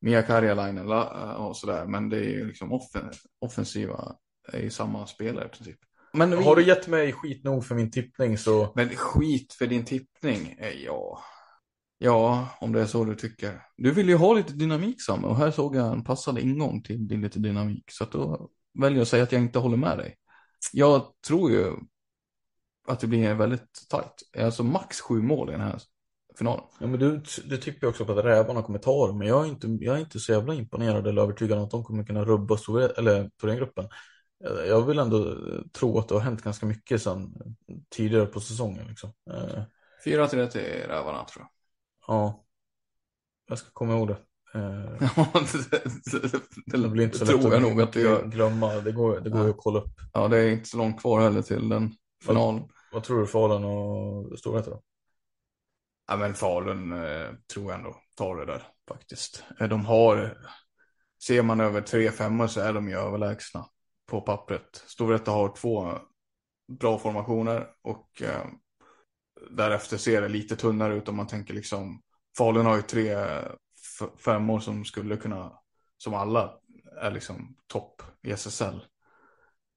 Mia 0.00 0.22
Karjalainen 0.22 0.86
la- 0.86 1.36
och 1.36 1.56
sådär. 1.56 1.86
Men 1.86 2.08
det 2.08 2.16
är 2.16 2.30
ju 2.30 2.46
liksom 2.46 2.72
offen, 2.72 3.10
offensiva 3.40 4.16
är 4.52 4.60
ju 4.60 4.70
samma 4.70 5.06
spelare 5.06 5.46
i 5.46 5.48
princip. 5.48 5.78
Men, 6.12 6.30
vi, 6.30 6.44
Har 6.44 6.56
du 6.56 6.66
gett 6.66 6.88
mig 6.88 7.12
skit 7.12 7.44
nog 7.44 7.64
för 7.64 7.74
min 7.74 7.90
tippning 7.90 8.38
så 8.38 8.72
men 8.74 8.88
skit 8.88 9.52
för 9.52 9.66
din 9.66 9.84
tippning. 9.84 10.56
Eh, 10.58 10.72
ja. 10.84 11.18
ja, 11.98 12.48
om 12.60 12.72
det 12.72 12.80
är 12.80 12.86
så 12.86 13.04
du 13.04 13.14
tycker. 13.14 13.62
Du 13.76 13.90
vill 13.90 14.08
ju 14.08 14.16
ha 14.16 14.32
lite 14.32 14.52
dynamik 14.52 15.02
Samme 15.02 15.26
och 15.26 15.36
här 15.36 15.50
såg 15.50 15.76
jag 15.76 15.92
en 15.92 16.04
passande 16.04 16.40
ingång 16.40 16.82
till 16.82 17.08
din 17.08 17.20
lite 17.20 17.38
dynamik. 17.38 17.84
Så 17.90 18.04
att 18.04 18.12
då 18.12 18.50
väljer 18.80 18.96
jag 18.98 19.02
att 19.02 19.08
säga 19.08 19.22
att 19.22 19.32
jag 19.32 19.40
inte 19.42 19.58
håller 19.58 19.76
med 19.76 19.98
dig. 19.98 20.16
Jag 20.72 21.02
tror 21.26 21.50
ju 21.50 21.72
att 22.88 23.00
det 23.00 23.06
blir 23.06 23.34
väldigt 23.34 23.88
tajt. 23.88 24.44
Alltså 24.44 24.64
max 24.64 25.00
sju 25.00 25.22
mål 25.22 25.48
i 25.48 25.52
den 25.52 25.60
här 25.60 25.80
finalen. 26.38 26.64
Ja, 26.80 26.86
men 26.86 27.00
du, 27.00 27.22
du 27.44 27.56
tippar 27.56 27.86
ju 27.86 27.90
också 27.90 28.04
på 28.04 28.12
att 28.12 28.24
rävarna 28.24 28.62
kommer 28.62 28.78
ta 28.78 29.06
det, 29.06 29.14
men 29.14 29.28
jag 29.28 29.44
är 29.44 29.48
inte, 29.48 29.66
jag 29.80 29.96
är 29.96 30.00
inte 30.00 30.20
så 30.20 30.32
jävla 30.32 30.54
imponerad 30.54 31.06
eller 31.06 31.22
övertygad 31.22 31.58
om 31.58 31.64
att 31.64 31.70
de 31.70 31.84
kommer 31.84 32.04
kunna 32.04 32.24
rubba 32.24 32.56
Thorengruppen. 32.56 33.84
Eh, 34.44 34.66
Jag 34.68 34.82
vill 34.82 34.98
ändå 34.98 35.30
eh, 35.30 35.60
tro 35.72 35.98
att 35.98 36.08
det 36.08 36.14
har 36.14 36.20
hänt 36.20 36.42
ganska 36.42 36.66
mycket 36.66 37.02
sedan 37.02 37.34
tidigare 37.88 38.26
på 38.26 38.40
säsongen. 38.40 38.86
Liksom. 38.88 39.12
Eh, 39.30 39.62
4-3 40.04 40.46
till 40.46 40.60
Rävarna 40.88 41.24
tror 41.24 41.42
jag. 41.42 41.48
Ja, 42.06 42.44
jag 43.48 43.58
ska 43.58 43.70
komma 43.72 43.92
ihåg 43.92 44.08
det. 44.08 44.16
Eh, 44.54 45.08
Ja, 45.16 45.26
det, 46.66 46.78
det, 46.78 46.88
blir 46.88 47.04
inte 47.04 47.18
så 47.18 47.26
tror 47.26 47.38
lätt 47.42 47.52
jag 47.52 47.62
nog 47.62 47.80
att 47.82 47.96
gör. 47.96 48.26
glömma. 48.26 48.72
Det 48.74 48.92
går, 48.92 49.20
det 49.20 49.30
går 49.30 49.40
ju 49.40 49.46
Ja. 49.46 49.50
att 49.50 49.56
kolla 49.58 49.80
upp. 49.80 50.00
Ja, 50.12 50.28
det 50.28 50.38
är 50.38 50.50
inte 50.50 50.68
så 50.68 50.76
långt 50.76 51.00
kvar 51.00 51.20
heller 51.20 51.42
till 51.42 51.68
den 51.68 51.92
finalen. 52.26 52.68
Vad 52.92 53.04
tror 53.04 53.20
du 53.20 53.26
Falun 53.26 53.64
och 53.64 54.38
Storvreta 54.38 54.70
då? 54.70 54.82
Ja, 56.08 56.16
men 56.16 56.34
Falun 56.34 56.92
eh, 56.92 57.28
tror 57.54 57.70
jag 57.70 57.78
ändå 57.78 57.96
tar 58.16 58.36
det 58.36 58.46
där 58.46 58.62
faktiskt. 58.88 59.44
Eh, 59.60 59.68
De 59.68 59.84
har, 59.86 60.38
ser 61.26 61.42
man 61.42 61.60
över 61.60 61.80
tre 61.80 62.10
femmor 62.10 62.46
så 62.46 62.60
är 62.60 62.72
de 62.72 62.88
ju 62.88 62.96
överlägsna 62.98 63.66
på 64.10 64.20
pappret. 64.20 64.84
Storvreta 64.86 65.30
har 65.30 65.56
två 65.56 65.92
bra 66.80 66.98
formationer 66.98 67.66
och 67.82 68.22
eh, 68.22 68.46
därefter 69.50 69.96
ser 69.96 70.22
det 70.22 70.28
lite 70.28 70.56
tunnare 70.56 70.94
ut 70.94 71.08
om 71.08 71.16
man 71.16 71.26
tänker 71.26 71.54
liksom 71.54 72.00
Falun 72.38 72.66
har 72.66 72.76
ju 72.76 72.82
tre 72.82 73.16
femmor 74.18 74.60
som 74.60 74.84
skulle 74.84 75.16
kunna, 75.16 75.52
som 75.98 76.14
alla 76.14 76.54
är 77.00 77.10
liksom 77.10 77.56
topp 77.66 78.02
i 78.22 78.30
SSL. 78.30 78.80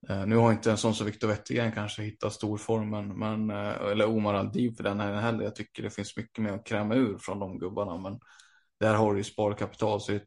Eh, 0.08 0.26
nu 0.26 0.36
har 0.36 0.52
inte 0.52 0.70
en 0.70 0.76
sån 0.76 0.94
som 0.94 1.06
Viktor 1.06 1.28
Wettergren 1.28 1.72
kanske 1.72 2.02
hittat 2.02 2.32
storformen, 2.32 3.18
men, 3.18 3.50
eh, 3.50 3.90
eller 3.90 4.08
Omar 4.08 4.34
Aldib 4.34 4.76
för 4.76 4.84
den 4.84 5.00
här 5.00 5.14
heller. 5.14 5.44
Jag 5.44 5.54
tycker 5.54 5.82
det 5.82 5.90
finns 5.90 6.16
mycket 6.16 6.44
mer 6.44 6.52
att 6.52 6.66
kräma 6.66 6.94
ur 6.94 7.18
från 7.18 7.38
de 7.38 7.58
gubbarna, 7.58 7.98
men 7.98 8.20
där 8.80 8.94
har 8.94 9.12
du 9.12 9.18
ju 9.18 9.24
sparkapital 9.24 10.00
så 10.00 10.12
det 10.12 10.22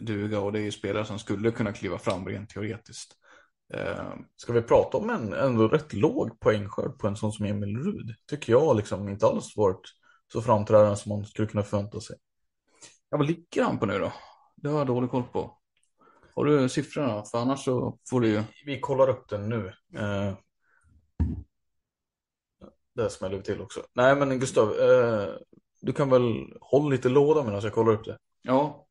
duga 0.00 0.40
och 0.40 0.52
det 0.52 0.58
är 0.58 0.62
ju 0.62 0.72
spelare 0.72 1.04
som 1.04 1.18
skulle 1.18 1.50
kunna 1.50 1.72
kliva 1.72 1.98
fram 1.98 2.26
rent 2.28 2.50
teoretiskt. 2.50 3.12
Eh, 3.74 4.14
Ska 4.36 4.52
vi 4.52 4.62
prata 4.62 4.98
om 4.98 5.10
en 5.10 5.32
ändå 5.32 5.68
rätt 5.68 5.92
låg 5.92 6.40
poängskörd 6.40 6.98
på 6.98 7.06
en 7.08 7.16
sån 7.16 7.32
som 7.32 7.46
Emil 7.46 7.76
Rud? 7.76 8.14
Tycker 8.30 8.52
jag 8.52 8.76
liksom 8.76 9.08
inte 9.08 9.26
alls 9.26 9.56
varit 9.56 9.82
så 10.32 10.42
framträdande 10.42 10.96
som 10.96 11.10
man 11.10 11.24
skulle 11.24 11.48
kunna 11.48 11.62
förvänta 11.62 12.00
sig 12.00 12.16
ja, 13.10 13.16
vad 13.16 13.26
ligger 13.26 13.62
han 13.62 13.78
på 13.78 13.86
nu 13.86 13.98
då? 13.98 14.12
Det 14.56 14.68
har 14.68 14.78
jag 14.78 14.86
dålig 14.86 15.10
koll 15.10 15.22
på. 15.22 15.58
Har 16.34 16.44
du 16.44 16.68
siffrorna? 16.68 17.24
För 17.24 17.38
annars 17.38 17.64
så 17.64 17.98
får 18.10 18.20
du 18.20 18.28
ju... 18.28 18.42
Vi 18.64 18.80
kollar 18.80 19.08
upp 19.08 19.28
den 19.28 19.48
nu. 19.48 19.66
Eh, 19.94 20.34
där 22.94 23.08
smäller 23.08 23.36
vi 23.36 23.42
till 23.42 23.60
också. 23.60 23.86
Nej 23.92 24.16
men 24.16 24.38
Gustav, 24.40 24.68
eh, 24.80 25.28
du 25.80 25.92
kan 25.92 26.10
väl 26.10 26.56
hålla 26.60 26.88
lite 26.88 27.08
låda 27.08 27.44
medan 27.44 27.60
jag 27.60 27.72
kollar 27.72 27.92
upp 27.92 28.04
det. 28.04 28.18
Ja. 28.42 28.86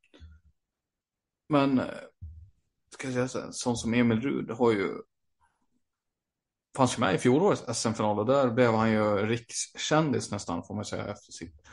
Men, 1.48 1.78
eh, 1.78 1.86
ska 2.90 3.10
jag 3.10 3.14
säga 3.14 3.28
så 3.28 3.52
sån 3.52 3.76
som 3.76 3.94
Emil 3.94 4.20
Rud 4.20 4.50
har 4.50 4.72
ju 4.72 5.02
fanns 6.76 6.98
ju 6.98 7.00
med 7.00 7.14
i 7.14 7.18
fjolårets 7.18 7.80
SM-final 7.80 8.18
och 8.18 8.26
där 8.26 8.50
blev 8.50 8.72
han 8.72 8.92
ju 8.92 9.26
rikskändis 9.26 10.30
nästan 10.30 10.62
får 10.64 10.74
man 10.74 10.84
säga 10.84 11.06
efter 11.06 11.32
sitt 11.32 11.65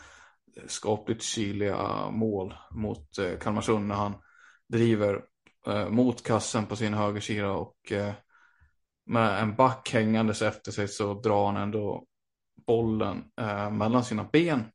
skapligt 0.67 1.23
kyliga 1.23 2.09
mål 2.09 2.53
mot 2.71 3.17
eh, 3.17 3.37
Kalmarsund 3.37 3.87
när 3.87 3.95
han 3.95 4.13
driver 4.67 5.21
eh, 5.67 5.89
mot 5.89 6.23
kassen 6.23 6.65
på 6.65 6.75
sin 6.75 6.93
högersida 6.93 7.51
och 7.51 7.91
eh, 7.91 8.13
med 9.05 9.41
en 9.41 9.55
back 9.55 9.89
hängandes 9.93 10.41
efter 10.41 10.71
sig 10.71 10.87
så 10.87 11.13
drar 11.13 11.45
han 11.45 11.57
ändå 11.57 12.05
bollen 12.67 13.23
eh, 13.41 13.71
mellan 13.71 14.03
sina 14.03 14.23
ben 14.23 14.71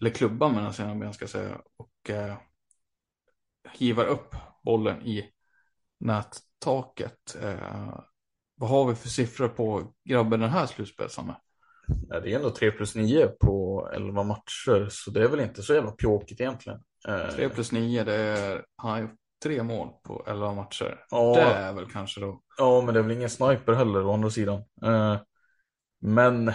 eller 0.00 0.10
klubban 0.10 0.54
mellan 0.54 0.74
sina 0.74 0.94
ben 0.94 1.14
ska 1.14 1.22
jag 1.22 1.30
säga 1.30 1.60
och 1.76 2.10
eh, 2.10 2.36
hivar 3.72 4.04
upp 4.04 4.34
bollen 4.62 5.02
i 5.02 5.30
nättaket. 6.00 7.36
Eh, 7.42 7.98
vad 8.54 8.70
har 8.70 8.88
vi 8.88 8.94
för 8.94 9.08
siffror 9.08 9.48
på 9.48 9.92
grabben 10.04 10.40
den 10.40 10.50
här 10.50 10.66
slutspelsen? 10.66 11.32
Ja, 12.08 12.20
det 12.20 12.32
är 12.32 12.36
ändå 12.36 12.50
3 12.50 12.70
plus 12.70 12.94
9 12.94 13.26
på 13.26 13.88
11 13.94 14.22
matcher 14.22 14.88
så 14.90 15.10
det 15.10 15.22
är 15.22 15.28
väl 15.28 15.40
inte 15.40 15.62
så 15.62 15.74
jävla 15.74 15.90
pjåkigt 15.90 16.40
egentligen. 16.40 16.80
Eh, 17.08 17.28
3 17.28 17.48
plus 17.48 17.72
9, 17.72 18.04
det 18.04 18.14
är, 18.14 18.64
han 18.76 18.90
har 18.90 19.00
gjort 19.00 19.16
tre 19.42 19.62
mål 19.62 19.88
på 20.04 20.24
11 20.26 20.54
matcher. 20.54 21.04
Ja. 21.10 21.34
Det 21.34 21.42
är 21.42 21.72
väl 21.72 21.90
kanske 21.90 22.20
då. 22.20 22.40
Ja, 22.58 22.82
men 22.84 22.94
det 22.94 23.00
är 23.00 23.02
väl 23.04 23.16
ingen 23.16 23.30
sniper 23.30 23.72
heller 23.72 24.06
å 24.06 24.12
andra 24.12 24.30
sidan. 24.30 24.64
Eh, 24.84 25.16
men 26.00 26.52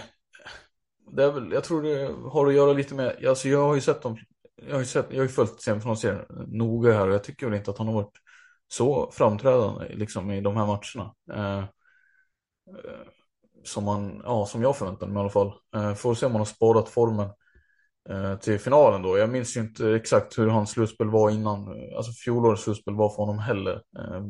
det 1.12 1.24
är 1.24 1.32
väl, 1.32 1.52
jag 1.52 1.64
tror 1.64 1.82
det 1.82 2.30
har 2.30 2.46
att 2.46 2.54
göra 2.54 2.72
lite 2.72 2.94
med, 2.94 3.26
alltså 3.26 3.48
jag 3.48 3.66
har 3.66 3.74
ju 3.74 3.80
sett 3.80 4.02
dem, 4.02 4.18
jag 4.66 4.74
har 4.74 4.80
ju, 4.80 4.86
sett, 4.86 5.06
jag 5.10 5.18
har 5.18 5.22
ju 5.22 5.28
följt 5.28 5.60
semifinalserien 5.60 6.24
noga 6.46 6.92
här 6.92 7.08
och 7.08 7.14
jag 7.14 7.24
tycker 7.24 7.46
väl 7.46 7.58
inte 7.58 7.70
att 7.70 7.78
han 7.78 7.86
har 7.86 7.94
varit 7.94 8.18
så 8.68 9.10
framträdande 9.12 9.88
liksom 9.88 10.30
i 10.30 10.40
de 10.40 10.56
här 10.56 10.66
matcherna. 10.66 11.14
Som, 13.64 13.84
man, 13.84 14.22
ja, 14.24 14.46
som 14.46 14.62
jag 14.62 14.76
förväntade 14.76 15.12
mig 15.12 15.20
i 15.20 15.22
alla 15.22 15.30
fall. 15.30 15.52
Eh, 15.74 15.94
får 15.94 16.14
se 16.14 16.26
om 16.26 16.32
han 16.32 16.40
har 16.40 16.46
sparat 16.46 16.88
formen 16.88 17.28
eh, 18.10 18.36
till 18.36 18.58
finalen 18.58 19.02
då. 19.02 19.18
Jag 19.18 19.30
minns 19.30 19.56
ju 19.56 19.60
inte 19.60 19.94
exakt 19.94 20.38
hur 20.38 20.48
hans 20.48 20.70
slutspel 20.70 21.10
var 21.10 21.30
innan, 21.30 21.68
alltså 21.96 22.12
fjolårets 22.12 22.62
slutspel 22.62 22.94
var 22.94 23.08
för 23.08 23.16
honom 23.16 23.38
heller. 23.38 23.82
Eh, 23.98 24.22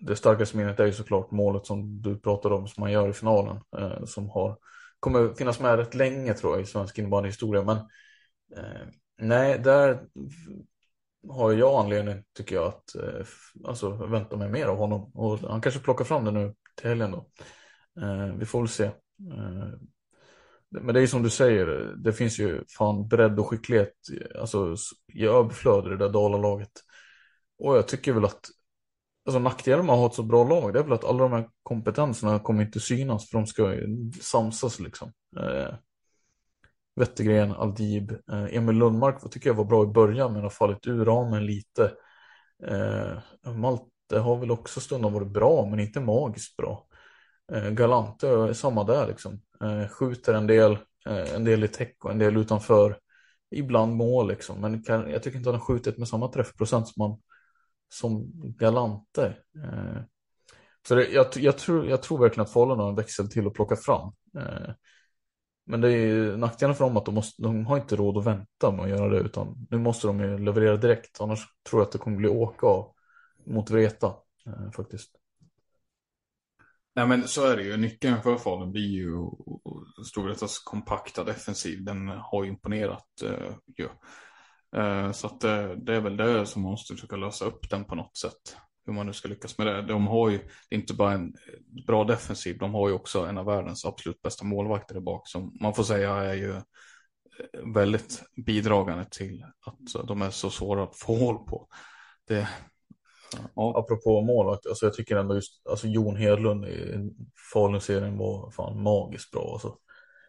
det 0.00 0.16
starkaste 0.16 0.56
minnet 0.56 0.80
är 0.80 0.86
ju 0.86 0.92
såklart 0.92 1.30
målet 1.30 1.66
som 1.66 2.02
du 2.02 2.18
pratade 2.18 2.54
om 2.54 2.68
som 2.68 2.82
han 2.82 2.92
gör 2.92 3.08
i 3.08 3.12
finalen. 3.12 3.60
Eh, 3.78 4.04
som 4.04 4.30
har, 4.30 4.56
kommer 5.00 5.34
finnas 5.34 5.60
med 5.60 5.76
rätt 5.76 5.94
länge 5.94 6.34
tror 6.34 6.52
jag 6.52 6.62
i 6.62 6.66
svensk 6.66 6.98
innebandyhistoria. 6.98 7.62
Men 7.62 7.76
eh, 8.56 8.88
nej, 9.18 9.58
där 9.58 10.00
har 11.28 11.52
jag 11.52 11.84
anledning 11.84 12.24
tycker 12.36 12.54
jag 12.54 12.66
att 12.66 12.94
eh, 12.94 13.26
alltså, 13.64 13.90
vänta 13.90 14.36
mig 14.36 14.48
mer 14.48 14.66
av 14.66 14.76
honom. 14.76 15.10
Och 15.14 15.38
han 15.38 15.60
kanske 15.60 15.80
plockar 15.80 16.04
fram 16.04 16.24
det 16.24 16.30
nu 16.30 16.54
till 16.76 16.88
helgen 16.88 17.10
då. 17.10 17.26
Eh, 18.02 18.34
vi 18.38 18.46
får 18.46 18.60
väl 18.60 18.68
se. 18.68 18.84
Eh, 18.84 19.72
men 20.70 20.94
det 20.94 20.98
är 20.98 21.00
ju 21.00 21.06
som 21.06 21.22
du 21.22 21.30
säger, 21.30 21.94
det 21.96 22.12
finns 22.12 22.38
ju 22.38 22.64
fan 22.78 23.08
bredd 23.08 23.38
och 23.38 23.48
skicklighet 23.48 23.94
alltså, 24.40 24.76
i 25.14 25.24
överflöd 25.24 25.86
i 25.86 25.88
det 25.88 25.96
där 25.96 26.08
Dalalaget. 26.08 26.72
Och 27.58 27.76
jag 27.76 27.88
tycker 27.88 28.12
väl 28.12 28.24
att 28.24 28.50
Alltså 29.28 29.38
nackdelen 29.38 29.86
med 29.86 29.92
att 29.92 29.98
ha 29.98 30.06
ett 30.06 30.14
så 30.14 30.22
bra 30.22 30.44
lag 30.44 30.72
det 30.72 30.78
är 30.78 30.82
väl 30.82 30.92
att 30.92 31.04
alla 31.04 31.22
de 31.22 31.32
här 31.32 31.48
kompetenserna 31.62 32.38
kommer 32.38 32.62
inte 32.62 32.80
synas 32.80 33.30
för 33.30 33.38
de 33.38 33.46
ska 33.46 33.74
ju 33.74 34.12
samsas 34.20 34.80
liksom. 34.80 35.12
Eh, 35.36 35.74
Wettergren, 36.96 37.52
Aldib, 37.52 38.10
eh, 38.10 38.56
Emil 38.56 38.76
Lundmark 38.76 39.30
tycker 39.30 39.50
jag 39.50 39.54
var 39.54 39.64
bra 39.64 39.84
i 39.84 39.86
början 39.86 40.32
men 40.32 40.42
har 40.42 40.50
fallit 40.50 40.86
ur 40.86 41.04
ramen 41.04 41.46
lite. 41.46 41.92
Eh, 42.66 43.52
Malte 43.52 44.18
har 44.18 44.36
väl 44.36 44.50
också 44.50 44.80
stundom 44.80 45.12
varit 45.12 45.32
bra 45.32 45.66
men 45.70 45.80
inte 45.80 46.00
magiskt 46.00 46.56
bra. 46.56 46.87
Eh, 47.52 47.70
Galante 47.70 48.28
är 48.28 48.52
samma 48.52 48.84
där 48.84 49.06
liksom. 49.06 49.40
Eh, 49.60 49.88
skjuter 49.88 50.34
en 50.34 50.46
del, 50.46 50.72
eh, 51.06 51.34
en 51.34 51.44
del 51.44 51.64
i 51.64 51.68
täck 51.68 52.04
och 52.04 52.10
en 52.10 52.18
del 52.18 52.36
utanför. 52.36 52.98
Ibland 53.50 53.96
mål 53.96 54.28
liksom 54.28 54.60
men 54.60 54.82
kan, 54.82 55.10
jag 55.10 55.22
tycker 55.22 55.38
inte 55.38 55.50
att 55.50 55.54
han 55.54 55.60
har 55.60 55.66
skjutit 55.66 55.98
med 55.98 56.08
samma 56.08 56.28
träffprocent 56.28 56.88
som 56.88 57.00
han, 57.02 57.20
som 57.88 58.30
Galante. 58.58 59.26
Eh, 59.64 60.02
så 60.88 60.94
det, 60.94 61.08
jag, 61.08 61.26
jag, 61.36 61.58
tror, 61.58 61.88
jag 61.88 62.02
tror 62.02 62.18
verkligen 62.18 62.44
att 62.44 62.52
Falun 62.52 62.78
har 62.78 62.88
en 62.88 62.94
växel 62.94 63.30
till 63.30 63.46
att 63.46 63.54
plocka 63.54 63.76
fram. 63.76 64.12
Men 65.66 65.80
det 65.80 65.88
är 65.88 66.06
ju 66.06 66.36
nackdelen 66.36 66.74
för 66.74 66.84
dem 66.84 66.96
att 66.96 67.04
de, 67.04 67.14
måste, 67.14 67.42
de 67.42 67.66
har 67.66 67.76
inte 67.76 67.96
råd 67.96 68.18
att 68.18 68.26
vänta 68.26 68.70
med 68.70 68.80
att 68.80 68.90
göra 68.90 69.08
det 69.08 69.18
utan 69.18 69.66
nu 69.70 69.78
måste 69.78 70.06
de 70.06 70.20
ju 70.20 70.38
leverera 70.38 70.76
direkt 70.76 71.20
annars 71.20 71.40
tror 71.68 71.80
jag 71.80 71.86
att 71.86 71.92
det 71.92 71.98
kommer 71.98 72.16
bli 72.16 72.28
åka 72.28 72.66
av 72.66 72.94
mot 73.46 73.70
Vreta 73.70 74.14
faktiskt. 74.76 75.17
Nej 76.98 77.06
men 77.06 77.28
så 77.28 77.46
är 77.46 77.56
det 77.56 77.62
ju. 77.62 77.76
Nyckeln 77.76 78.22
för 78.22 78.36
Falun 78.36 78.72
blir 78.72 78.88
ju 78.88 79.12
Storvretas 80.06 80.58
kompakta 80.58 81.24
defensiv. 81.24 81.84
Den 81.84 82.08
har 82.08 82.44
ju 82.44 82.50
imponerat 82.50 83.22
eh, 83.24 83.54
ju. 83.78 83.88
Eh, 84.80 85.12
så 85.12 85.26
att 85.26 85.40
det, 85.40 85.76
det, 85.76 85.94
är 85.94 86.00
väl 86.00 86.16
det 86.16 86.46
som 86.46 86.62
man 86.62 86.70
måste 86.70 86.94
försöka 86.94 87.16
lösa 87.16 87.44
upp 87.44 87.70
den 87.70 87.84
på 87.84 87.94
något 87.94 88.16
sätt. 88.16 88.56
Hur 88.86 88.92
man 88.92 89.06
nu 89.06 89.12
ska 89.12 89.28
lyckas 89.28 89.58
med 89.58 89.66
det. 89.66 89.82
De 89.82 90.06
har 90.06 90.30
ju 90.30 90.40
inte 90.70 90.94
bara 90.94 91.12
en 91.12 91.34
bra 91.86 92.04
defensiv. 92.04 92.58
De 92.58 92.74
har 92.74 92.88
ju 92.88 92.94
också 92.94 93.26
en 93.26 93.38
av 93.38 93.46
världens 93.46 93.84
absolut 93.84 94.22
bästa 94.22 94.44
målvakter 94.44 94.94
där 94.94 95.00
bak. 95.00 95.28
Som 95.28 95.56
man 95.60 95.74
får 95.74 95.84
säga 95.84 96.14
är 96.14 96.34
ju 96.34 96.52
eh, 96.52 96.62
väldigt 97.74 98.22
bidragande 98.46 99.06
till 99.10 99.44
att 99.66 100.06
de 100.08 100.22
är 100.22 100.30
så 100.30 100.50
svåra 100.50 100.82
att 100.82 100.98
få 100.98 101.16
håll 101.16 101.46
på. 101.46 101.68
Det, 102.28 102.48
Ja. 103.54 103.78
Apropå 103.78 104.20
målvakt, 104.20 104.66
alltså 104.66 104.86
jag 104.86 104.94
tycker 104.94 105.16
ändå 105.16 105.34
just 105.34 105.66
alltså 105.66 105.86
Jon 105.86 106.16
Hedlund 106.16 106.64
i 106.64 107.10
Falun-serien 107.52 108.18
var 108.18 108.50
fan 108.50 108.82
magiskt 108.82 109.30
bra. 109.30 109.50
Alltså. 109.52 109.76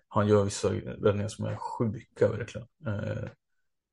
Han 0.07 0.27
gör 0.27 0.43
vissa 0.43 0.69
räddningar 0.73 1.27
som 1.27 1.45
är 1.45 1.55
sjuka 1.55 2.27
verkligen. 2.27 2.67
Eh, 2.87 3.29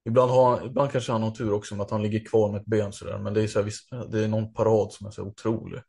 ibland, 0.08 0.30
har, 0.30 0.66
ibland 0.66 0.90
kanske 0.90 1.12
han 1.12 1.22
har 1.22 1.30
tur 1.30 1.52
också 1.52 1.74
med 1.76 1.84
att 1.84 1.90
han 1.90 2.02
ligger 2.02 2.24
kvar 2.24 2.52
med 2.52 2.60
ett 2.60 2.66
ben 2.66 2.92
sådär, 2.92 3.18
men 3.18 3.34
det 3.34 3.42
är, 3.42 3.46
så 3.46 3.62
här, 3.62 4.06
det 4.08 4.24
är 4.24 4.28
någon 4.28 4.52
parad 4.52 4.92
som 4.92 5.06
är 5.06 5.10
så 5.10 5.22
otrolig. 5.22 5.80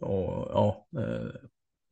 Och, 0.00 0.48
ja, 0.50 0.86
eh, 0.98 1.28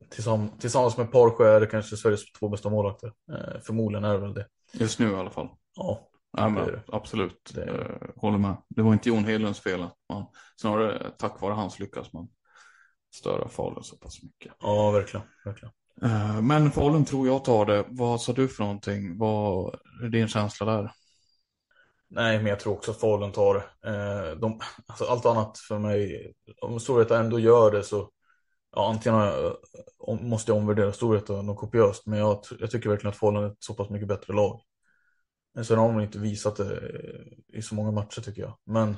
tillsammans, 0.09 0.51
tillsammans 0.59 0.97
med 0.97 1.11
Parsjö 1.11 1.55
är 1.55 1.59
det 1.59 1.67
kanske 1.67 1.97
Sveriges 1.97 2.31
två 2.31 2.49
bästa 2.49 2.69
målvakter. 2.69 3.11
Eh, 3.31 3.61
förmodligen 3.61 4.03
är 4.03 4.13
det 4.13 4.19
väl 4.19 4.33
det. 4.33 4.47
Just 4.73 4.99
nu 4.99 5.11
i 5.11 5.15
alla 5.15 5.29
fall. 5.29 5.49
Ja, 5.75 6.09
Ja, 6.37 6.49
men, 6.49 6.79
absolut, 6.87 7.51
det 7.53 7.71
uh, 7.71 8.11
håller 8.15 8.37
med. 8.37 8.57
Det 8.67 8.81
var 8.81 8.93
inte 8.93 9.09
Jon 9.09 9.25
Hedlunds 9.25 9.59
fel 9.59 9.81
att 9.81 9.95
man, 10.09 10.25
snarare 10.61 11.11
tack 11.17 11.41
vare 11.41 11.53
hans 11.53 11.79
lyckas 11.79 12.13
man 12.13 12.27
störa 13.15 13.49
Falun 13.49 13.83
så 13.83 13.97
pass 13.97 14.23
mycket. 14.23 14.53
Ja, 14.59 14.91
verkligen. 14.91 15.25
verkligen. 15.45 15.73
Uh, 16.03 16.41
men 16.41 16.71
Falun 16.71 17.05
tror 17.05 17.27
jag 17.27 17.43
tar 17.43 17.65
det. 17.65 17.85
Vad 17.89 18.21
sa 18.21 18.33
du 18.33 18.47
för 18.47 18.63
någonting? 18.63 19.17
Vad 19.17 19.75
är 20.03 20.09
din 20.09 20.27
känsla 20.27 20.65
där? 20.65 20.91
Nej, 22.07 22.37
men 22.37 22.45
jag 22.45 22.59
tror 22.59 22.73
också 22.73 22.91
att 22.91 22.99
Falun 22.99 23.31
tar 23.31 23.53
det. 23.53 24.35
De, 24.35 24.59
alltså 24.87 25.05
allt 25.05 25.25
annat 25.25 25.57
för 25.57 25.79
mig, 25.79 26.33
om 26.61 26.79
Storvreta 26.79 27.19
ändå 27.19 27.39
gör 27.39 27.71
det 27.71 27.83
så 27.83 28.09
ja, 28.75 28.89
antingen 28.89 29.19
jag, 29.19 30.21
måste 30.21 30.51
jag 30.51 30.57
omvärdera 30.57 30.93
Storvreta 30.93 31.41
något 31.41 31.57
kopiöst, 31.57 32.05
men 32.05 32.19
jag, 32.19 32.39
jag 32.59 32.71
tycker 32.71 32.89
verkligen 32.89 33.11
att 33.11 33.19
Falun 33.19 33.43
är 33.43 33.47
ett 33.47 33.57
så 33.63 33.73
pass 33.73 33.89
mycket 33.89 34.07
bättre 34.07 34.33
lag. 34.33 34.61
Sen 35.63 35.77
har 35.77 35.93
de 35.93 36.01
inte 36.01 36.19
visat 36.19 36.55
det 36.55 36.91
i 37.53 37.61
så 37.61 37.75
många 37.75 37.91
matcher 37.91 38.21
tycker 38.21 38.41
jag. 38.41 38.57
Men 38.65 38.97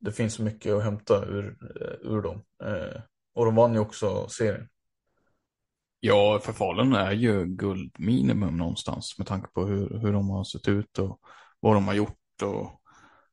det 0.00 0.12
finns 0.12 0.38
mycket 0.38 0.74
att 0.74 0.84
hämta 0.84 1.24
ur, 1.24 1.56
eh, 1.80 2.10
ur 2.10 2.22
dem. 2.22 2.42
Eh, 2.64 3.00
och 3.34 3.44
de 3.44 3.54
vann 3.54 3.74
ju 3.74 3.78
också 3.78 4.28
serien. 4.28 4.68
Ja, 6.00 6.40
för 6.42 6.52
Falun 6.52 6.92
är 6.92 7.12
ju 7.12 7.44
guldminimum 7.44 8.56
någonstans 8.56 9.14
med 9.18 9.26
tanke 9.26 9.48
på 9.48 9.66
hur, 9.66 9.98
hur 9.98 10.12
de 10.12 10.30
har 10.30 10.44
sett 10.44 10.68
ut 10.68 10.98
och 10.98 11.20
vad 11.60 11.76
de 11.76 11.86
har 11.86 11.94
gjort 11.94 12.42
och 12.42 12.80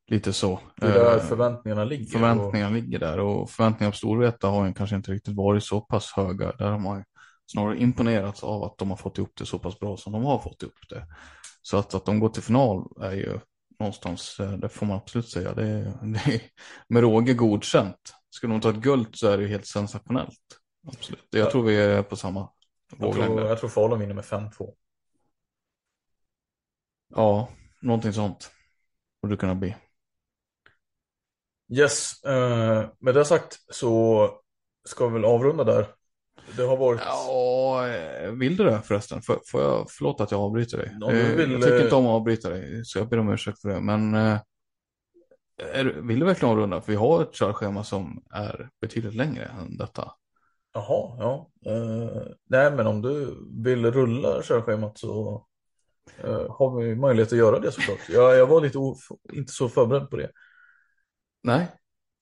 lite 0.08 0.34
så. 0.34 0.60
Det 0.78 0.86
är 0.86 0.94
där 0.94 1.18
eh, 1.18 1.24
förväntningarna 1.24 1.84
ligger. 1.84 2.06
Förväntningarna 2.06 2.76
och... 2.76 2.82
ligger 2.82 3.00
där 3.00 3.20
och 3.20 3.50
förväntningarna 3.50 3.92
på 3.92 3.98
Storvreta 3.98 4.48
har 4.48 4.68
ju 4.68 4.74
kanske 4.74 4.96
inte 4.96 5.12
riktigt 5.12 5.36
varit 5.36 5.64
så 5.64 5.82
pass 5.82 6.12
höga. 6.16 6.52
Där 6.52 6.72
har 6.72 6.80
man 6.80 7.04
snarare 7.52 7.78
imponerats 7.78 8.44
av 8.44 8.64
att 8.64 8.78
de 8.78 8.90
har 8.90 8.98
fått 8.98 9.18
ihop 9.18 9.32
det 9.38 9.46
så 9.46 9.60
pass 9.60 9.80
bra 9.80 9.98
som 9.98 10.14
de 10.14 10.24
har 10.24 10.40
fått 10.40 10.62
ihop 10.64 10.90
det. 10.90 11.08
Så 11.62 11.78
att, 11.78 11.94
att 11.94 12.06
de 12.06 12.20
går 12.20 12.30
till 12.30 12.44
final 12.44 12.88
är 13.02 13.12
ju 13.12 13.40
någonstans, 13.80 14.40
eh, 14.40 14.52
det 14.52 14.70
får 14.70 14.86
man 14.86 14.98
absolut 14.98 15.30
säga, 15.30 15.54
det 15.54 15.68
är, 15.68 15.84
det 16.02 16.34
är 16.34 16.42
med 16.88 17.02
råge 17.02 17.34
godkänt. 17.34 18.16
Skulle 18.30 18.54
de 18.54 18.62
ta 18.62 18.70
ett 18.70 18.76
guld 18.76 19.16
så 19.16 19.28
är 19.28 19.38
det 19.38 19.44
ju 19.44 19.50
helt 19.50 19.68
sensationellt. 19.68 20.40
Absolut. 20.88 21.28
Jag 21.30 21.46
ja. 21.46 21.52
tror 21.52 21.64
vi 21.64 21.76
är 21.76 22.04
på 22.04 22.16
samma 22.16 22.50
våglängd. 22.98 23.40
Jag 23.40 23.60
tror 23.60 23.70
Falun 23.70 24.00
vinner 24.00 24.14
med 24.14 24.24
5-2. 24.24 24.74
Ja, 27.16 27.50
någonting 27.82 28.14
sånt 28.14 28.52
borde 29.22 29.34
det 29.34 29.40
kunna 29.40 29.56
bli. 29.56 29.76
Yes, 31.74 32.24
eh, 32.24 32.90
med 33.00 33.16
det 33.16 33.26
sagt 33.26 33.58
så 33.70 34.30
ska 34.88 35.08
vi 35.08 35.14
väl 35.14 35.26
avrunda 35.26 35.64
där. 35.64 35.96
Det 36.58 36.64
har 36.64 36.78
varit... 36.78 37.02
Ja, 37.06 37.86
vill 38.32 38.58
du 38.58 38.64
det 38.64 38.82
förresten? 38.82 39.22
Får, 39.22 39.40
får 39.46 39.62
jag, 39.62 39.86
förlåt 39.90 40.22
att 40.22 40.32
jag 40.32 40.42
avbryter 40.42 40.78
dig. 40.78 40.98
Ja, 41.00 41.08
vill... 41.08 41.52
Jag 41.52 41.62
tycker 41.62 41.84
inte 41.84 41.96
om 41.96 42.06
att 42.06 42.12
avbryta 42.12 42.50
dig, 42.50 42.86
så 42.86 43.00
jag 43.00 43.10
ber 43.10 43.20
om 43.20 43.30
ursäkt 43.30 43.62
för 43.62 43.70
det. 43.70 43.82
Men 43.82 44.16
eh, 44.16 44.38
är, 45.74 45.84
vill 45.84 46.20
du 46.20 46.26
verkligen 46.26 46.52
avrunda? 46.52 46.82
För 46.82 46.92
vi 46.92 46.98
har 46.98 47.22
ett 47.22 47.34
körschema 47.34 47.84
som 47.84 48.24
är 48.32 48.70
betydligt 48.82 49.16
längre 49.16 49.46
än 49.46 49.78
detta. 49.78 50.12
Jaha, 50.74 51.16
ja. 51.20 51.52
Uh, 51.72 52.24
nej, 52.50 52.72
men 52.72 52.88
om 52.88 53.02
du 53.02 53.38
vill 53.64 53.92
rulla 53.92 54.42
körschemat 54.44 54.98
så 54.98 55.46
uh, 56.26 56.56
har 56.58 56.82
vi 56.82 56.96
möjlighet 56.96 57.32
att 57.32 57.40
göra 57.40 57.60
det 57.60 57.72
såklart. 57.72 58.10
Jag, 58.10 58.38
jag 58.38 58.48
var 58.48 58.62
lite 58.62 58.78
inte 59.34 59.54
så 59.54 59.70
förberedd 59.70 60.10
på 60.10 60.18
det. 60.18 60.32
Nej, 61.44 61.62
Eh. 61.62 61.81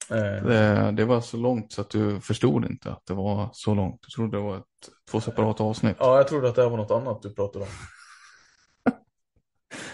Det, 0.10 0.92
det, 0.92 1.06
var 1.06 1.22
så 1.22 1.38
långt 1.38 1.72
så 1.72 1.82
att 1.82 1.90
du 1.90 2.22
förstod 2.22 2.66
inte 2.66 2.92
att 2.92 3.06
det 3.06 3.14
var 3.14 3.50
så 3.54 3.76
långt. 3.76 4.02
Du 4.02 4.10
trodde 4.10 4.38
det 4.38 4.44
var 4.44 4.58
ett, 4.58 4.64
två 5.12 5.22
separata 5.22 5.64
avsnitt. 5.64 5.96
Ja, 6.00 6.18
jag 6.18 6.28
trodde 6.28 6.50
att 6.50 6.56
det 6.56 6.70
var 6.70 6.78
något 6.78 6.92
annat 6.92 7.22
du 7.22 7.34
pratade 7.34 7.66
om. 7.66 7.72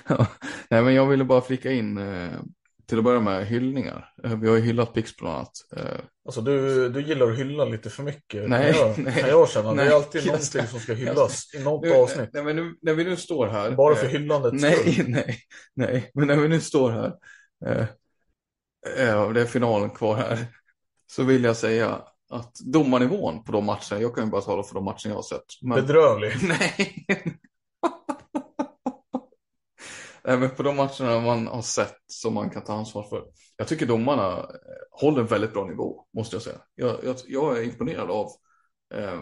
ja, 0.17 0.27
nej, 0.69 0.81
men 0.81 0.93
jag 0.93 1.05
ville 1.05 1.23
bara 1.23 1.41
flika 1.41 1.71
in 1.71 1.97
eh, 1.97 2.29
till 2.87 2.97
att 2.97 3.03
börja 3.03 3.19
med 3.19 3.47
hyllningar. 3.47 4.13
Eh, 4.23 4.35
vi 4.35 4.49
har 4.49 4.55
ju 4.55 4.61
hyllat 4.61 4.93
Pix 4.93 5.17
bland 5.17 5.35
annat. 5.35 5.51
Eh. 5.77 5.99
Alltså 6.25 6.41
du, 6.41 6.89
du 6.89 7.01
gillar 7.01 7.31
att 7.31 7.37
hylla 7.37 7.65
lite 7.65 7.89
för 7.89 8.03
mycket. 8.03 8.49
Nej, 8.49 8.73
kan 8.73 8.87
jag, 8.87 8.97
nej, 8.99 9.13
kan 9.13 9.29
jag 9.29 9.49
känna. 9.49 9.73
Nej, 9.73 9.85
det 9.85 9.91
är 9.91 9.95
alltid 9.95 10.25
någonting 10.25 10.67
som 10.67 10.79
ska 10.79 10.93
hyllas 10.93 11.53
i 11.55 11.63
något 11.63 11.81
nu, 11.81 11.93
avsnitt. 11.93 12.29
Nej, 12.33 12.43
men 12.43 12.55
nu, 12.55 12.75
när 12.81 12.93
vi 12.93 13.03
nu 13.03 13.15
står 13.15 13.47
här. 13.47 13.71
Bara 13.71 13.95
för 13.95 14.07
hyllandets 14.07 14.61
nej, 14.61 14.93
skull. 14.93 15.05
Nej, 15.07 15.39
nej, 15.73 16.11
men 16.13 16.27
när 16.27 16.35
vi 16.35 16.47
nu 16.47 16.61
står 16.61 16.91
här. 16.91 17.13
Eh, 18.85 19.29
det 19.29 19.41
är 19.41 19.45
finalen 19.45 19.89
kvar 19.89 20.15
här, 20.15 20.47
så 21.07 21.23
vill 21.23 21.43
jag 21.43 21.57
säga 21.57 22.01
att 22.29 22.55
domarnivån 22.59 23.43
på 23.43 23.51
de 23.51 23.65
matcherna, 23.65 24.01
jag 24.01 24.15
kan 24.15 24.25
ju 24.25 24.31
bara 24.31 24.41
tala 24.41 24.63
för 24.63 24.73
de 24.73 24.83
matcherna 24.83 24.99
jag 25.03 25.15
har 25.15 25.21
sett. 25.21 25.45
Men... 25.61 25.75
Bedrövlig. 25.75 26.33
Nej. 26.43 27.07
Även 30.27 30.49
på 30.49 30.63
de 30.63 30.75
matcherna 30.75 31.19
man 31.19 31.47
har 31.47 31.61
sett 31.61 31.97
som 32.07 32.33
man 32.33 32.49
kan 32.49 32.63
ta 32.63 32.73
ansvar 32.73 33.03
för. 33.03 33.25
Jag 33.57 33.67
tycker 33.67 33.85
domarna 33.85 34.37
eh, 34.37 34.45
håller 34.91 35.21
en 35.21 35.27
väldigt 35.27 35.53
bra 35.53 35.65
nivå, 35.65 36.05
måste 36.13 36.35
jag 36.35 36.43
säga. 36.43 36.57
Jag, 36.75 37.03
jag, 37.03 37.15
jag 37.27 37.57
är 37.57 37.63
imponerad 37.63 38.11
av, 38.11 38.31
eh, 38.93 39.21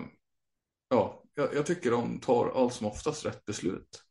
ja, 0.90 1.24
jag, 1.36 1.56
jag, 1.56 1.66
tycker 1.66 1.92
de 1.92 2.20
tar 2.20 2.52
allt 2.56 2.74
som 2.74 2.88
oftast 2.88 3.26
rätt 3.26 3.46
beslut. 3.46 4.04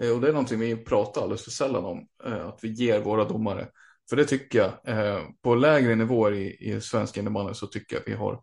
Eh, 0.00 0.10
och 0.10 0.20
det 0.20 0.28
är 0.28 0.32
någonting 0.32 0.58
vi 0.58 0.76
pratar 0.76 1.22
alldeles 1.22 1.44
för 1.44 1.50
sällan 1.50 1.84
om, 1.84 2.06
eh, 2.24 2.46
att 2.46 2.58
vi 2.62 2.72
ger 2.72 3.00
våra 3.00 3.24
domare 3.24 3.68
för 4.08 4.16
det 4.16 4.24
tycker 4.24 4.58
jag, 4.58 4.98
eh, 4.98 5.22
på 5.42 5.54
lägre 5.54 5.94
nivåer 5.94 6.32
i, 6.32 6.56
i 6.60 6.80
svensk 6.80 7.16
innebandy 7.16 7.54
så 7.54 7.66
tycker 7.66 7.96
jag 7.96 8.00
att 8.00 8.08
vi 8.08 8.14
har, 8.14 8.42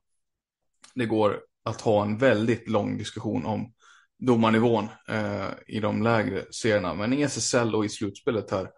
det 0.95 1.05
går 1.05 1.39
att 1.63 1.81
ha 1.81 2.03
en 2.03 2.17
väldigt 2.17 2.69
lång 2.69 2.97
diskussion 2.97 3.45
om 3.45 3.73
domarnivån 4.19 4.87
eh, 5.09 5.47
i 5.67 5.79
de 5.79 6.03
lägre 6.03 6.45
serierna. 6.51 6.93
Men 6.93 7.13
i 7.13 7.21
SSL 7.21 7.75
och 7.75 7.85
i 7.85 7.89
slutspelet 7.89 8.51
här 8.51 8.69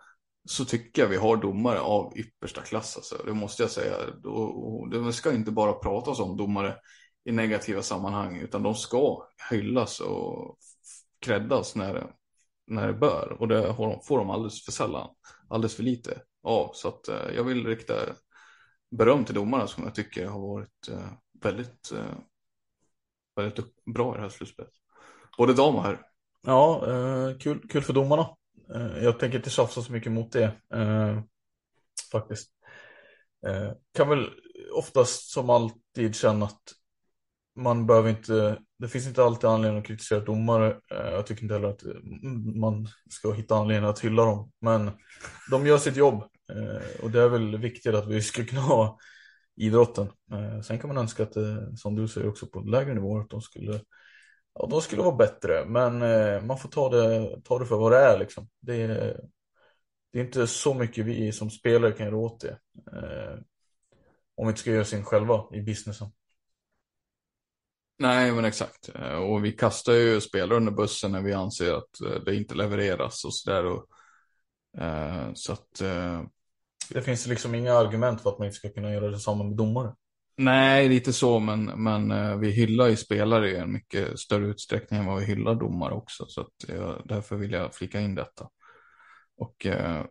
så 0.50 0.66
tycker 0.66 1.02
jag 1.02 1.10
vi 1.10 1.18
har 1.18 1.38
domare 1.38 1.80
av 1.80 2.18
yppersta 2.18 2.62
klass. 2.62 2.96
Alltså. 2.96 3.24
Det 3.26 3.34
måste 3.34 3.64
jag 3.64 3.72
säga. 3.72 3.96
Och, 4.24 4.90
det 4.90 5.14
ska 5.14 5.34
inte 5.34 5.52
bara 5.52 5.74
pratas 5.74 6.20
om 6.20 6.38
domare 6.38 6.76
i 7.26 7.32
negativa 7.32 7.82
sammanhang 7.82 8.38
utan 8.38 8.64
de 8.64 8.76
ska 8.76 9.28
hyllas 9.52 10.00
och 10.00 10.58
kräddas 11.22 11.76
när, 11.76 12.12
när 12.68 12.88
det 12.88 12.94
bör. 12.94 13.38
Och 13.40 13.48
det 13.48 13.76
får 14.04 14.18
de 14.18 14.30
alldeles 14.30 14.66
för 14.66 14.72
sällan, 14.72 15.10
alldeles 15.50 15.76
för 15.76 15.84
lite 15.84 16.22
av. 16.48 16.72
Så 16.74 16.88
att 16.88 17.08
eh, 17.08 17.36
jag 17.36 17.44
vill 17.44 17.68
rikta 17.68 17.94
beröm 18.92 19.26
till 19.26 19.36
domarna 19.36 19.68
som 19.68 19.84
jag 19.84 19.96
tycker 19.96 20.26
har 20.26 20.40
varit 20.40 20.88
eh, 20.92 21.12
väldigt, 21.42 21.92
eh, 21.92 22.18
väldigt 23.36 23.86
bra 23.86 24.14
i 24.14 24.18
det 24.18 24.22
här 24.22 24.30
slutspelet. 24.30 24.74
Både 25.38 25.54
dam 25.54 25.76
och 25.76 25.84
herr. 25.84 26.02
Ja, 26.42 26.88
eh, 26.88 27.38
kul, 27.38 27.68
kul 27.70 27.82
för 27.82 27.94
domarna. 27.94 28.30
Eh, 28.76 29.04
jag 29.04 29.20
tänker 29.20 29.38
inte 29.38 29.50
tjafsa 29.50 29.82
så 29.82 29.92
mycket 29.92 30.12
mot 30.12 30.32
det 30.32 30.52
eh, 30.74 31.22
faktiskt. 32.12 32.52
kan 33.94 34.10
väl 34.10 34.30
oftast 34.74 35.32
som 35.32 35.50
alltid 35.50 36.16
känna 36.16 36.46
att 36.46 36.62
man 37.56 37.88
behöver 37.88 38.10
inte, 38.10 38.60
det 38.80 38.88
finns 38.88 39.08
inte 39.08 39.24
alltid 39.24 39.50
anledning 39.50 39.80
att 39.80 39.88
kritisera 39.88 40.20
domare. 40.20 40.80
Jag 40.90 41.28
tycker 41.28 41.44
inte 41.44 41.54
heller 41.54 41.68
att 41.68 41.84
mm, 41.84 42.60
man 42.60 42.88
ska 43.10 43.32
hitta 43.32 43.56
anledning 43.56 43.90
att 43.90 44.00
hylla 44.00 44.26
dem. 44.26 44.52
Men 44.62 44.92
de 45.52 45.68
gör 45.68 45.78
sitt 45.78 45.96
jobb 45.96 46.24
Eh, 46.50 47.04
och 47.04 47.12
det 47.12 47.22
är 47.22 47.30
väl 47.30 47.58
viktigt 47.58 47.96
att 47.96 48.08
vi 48.08 48.22
ska 48.22 48.46
kunna 48.46 48.62
ha 48.62 49.00
idrotten. 49.56 50.08
Eh, 50.32 50.62
sen 50.62 50.80
kan 50.80 50.88
man 50.88 50.98
önska 50.98 51.24
att, 51.24 51.34
det, 51.34 51.78
som 51.78 51.96
du 51.96 52.08
säger 52.08 52.30
också 52.30 52.48
på 52.48 52.60
lägre 52.60 52.94
nivåer, 52.94 53.22
att 53.22 53.30
de 53.30 53.42
skulle 53.42 53.82
Ja, 54.60 54.68
de 54.70 54.82
skulle 54.82 55.02
vara 55.02 55.16
bättre, 55.16 55.66
men 55.66 56.02
eh, 56.02 56.42
man 56.42 56.58
får 56.58 56.70
ta 56.70 56.90
det, 56.90 57.42
ta 57.44 57.60
det 57.60 57.66
för 57.66 57.78
vad 57.78 57.92
det 57.92 57.98
är 57.98 58.20
liksom. 58.20 58.50
Det 58.60 58.82
är, 58.82 59.22
det 60.12 60.20
är 60.20 60.24
inte 60.24 60.48
så 60.48 60.74
mycket 60.74 61.06
vi 61.06 61.32
som 61.32 61.50
spelare 61.50 61.92
kan 61.92 62.06
göra 62.06 62.18
åt 62.18 62.40
det. 62.40 62.58
Eh, 62.94 63.40
om 64.36 64.48
vi 64.48 64.50
inte 64.50 64.62
ska 64.62 64.72
göra 64.72 64.86
sin 64.86 65.06
själva 65.06 65.44
i 65.54 65.62
businessen. 65.62 66.08
Nej, 68.00 68.32
men 68.32 68.46
exakt. 68.46 68.90
Eh, 68.96 69.16
och 69.16 69.46
vi 69.46 69.52
kastar 69.52 69.94
ju 69.94 70.22
spelare 70.22 70.58
under 70.58 70.72
bussen 70.72 71.12
när 71.12 71.22
vi 71.22 71.34
anser 71.34 71.74
att 71.74 72.24
det 72.26 72.36
inte 72.36 72.56
levereras 72.56 73.26
och 73.26 73.34
sådär. 73.34 73.66
Eh, 74.78 75.34
så 75.34 75.54
att... 75.54 75.82
Eh... 75.82 76.24
Det 76.90 77.02
finns 77.02 77.28
liksom 77.28 77.56
inga 77.56 77.74
argument 77.74 78.22
för 78.22 78.30
att 78.30 78.40
man 78.40 78.46
inte 78.46 78.58
ska 78.58 78.70
kunna 78.70 78.94
göra 78.94 79.08
detsamma 79.12 79.44
med 79.44 79.58
domare. 79.58 79.96
Nej, 80.38 80.90
lite 80.90 81.14
så, 81.14 81.40
men, 81.40 81.66
men 81.66 82.12
eh, 82.12 82.38
vi 82.38 82.52
hyllar 82.52 82.88
ju 82.88 82.96
spelare 82.96 83.52
i 83.52 83.56
en 83.56 83.74
mycket 83.74 84.20
större 84.20 84.48
utsträckning 84.48 85.00
än 85.00 85.06
vad 85.06 85.20
vi 85.20 85.26
hyllar 85.26 85.56
domare 85.56 85.94
också. 85.94 86.26
Så 86.28 86.42
att, 86.42 86.54
därför 87.06 87.36
vill 87.36 87.52
jag 87.52 87.76
flika 87.76 88.00
in 88.00 88.16
detta. 88.16 88.50
Och 89.38 89.66
eh, 89.66 90.06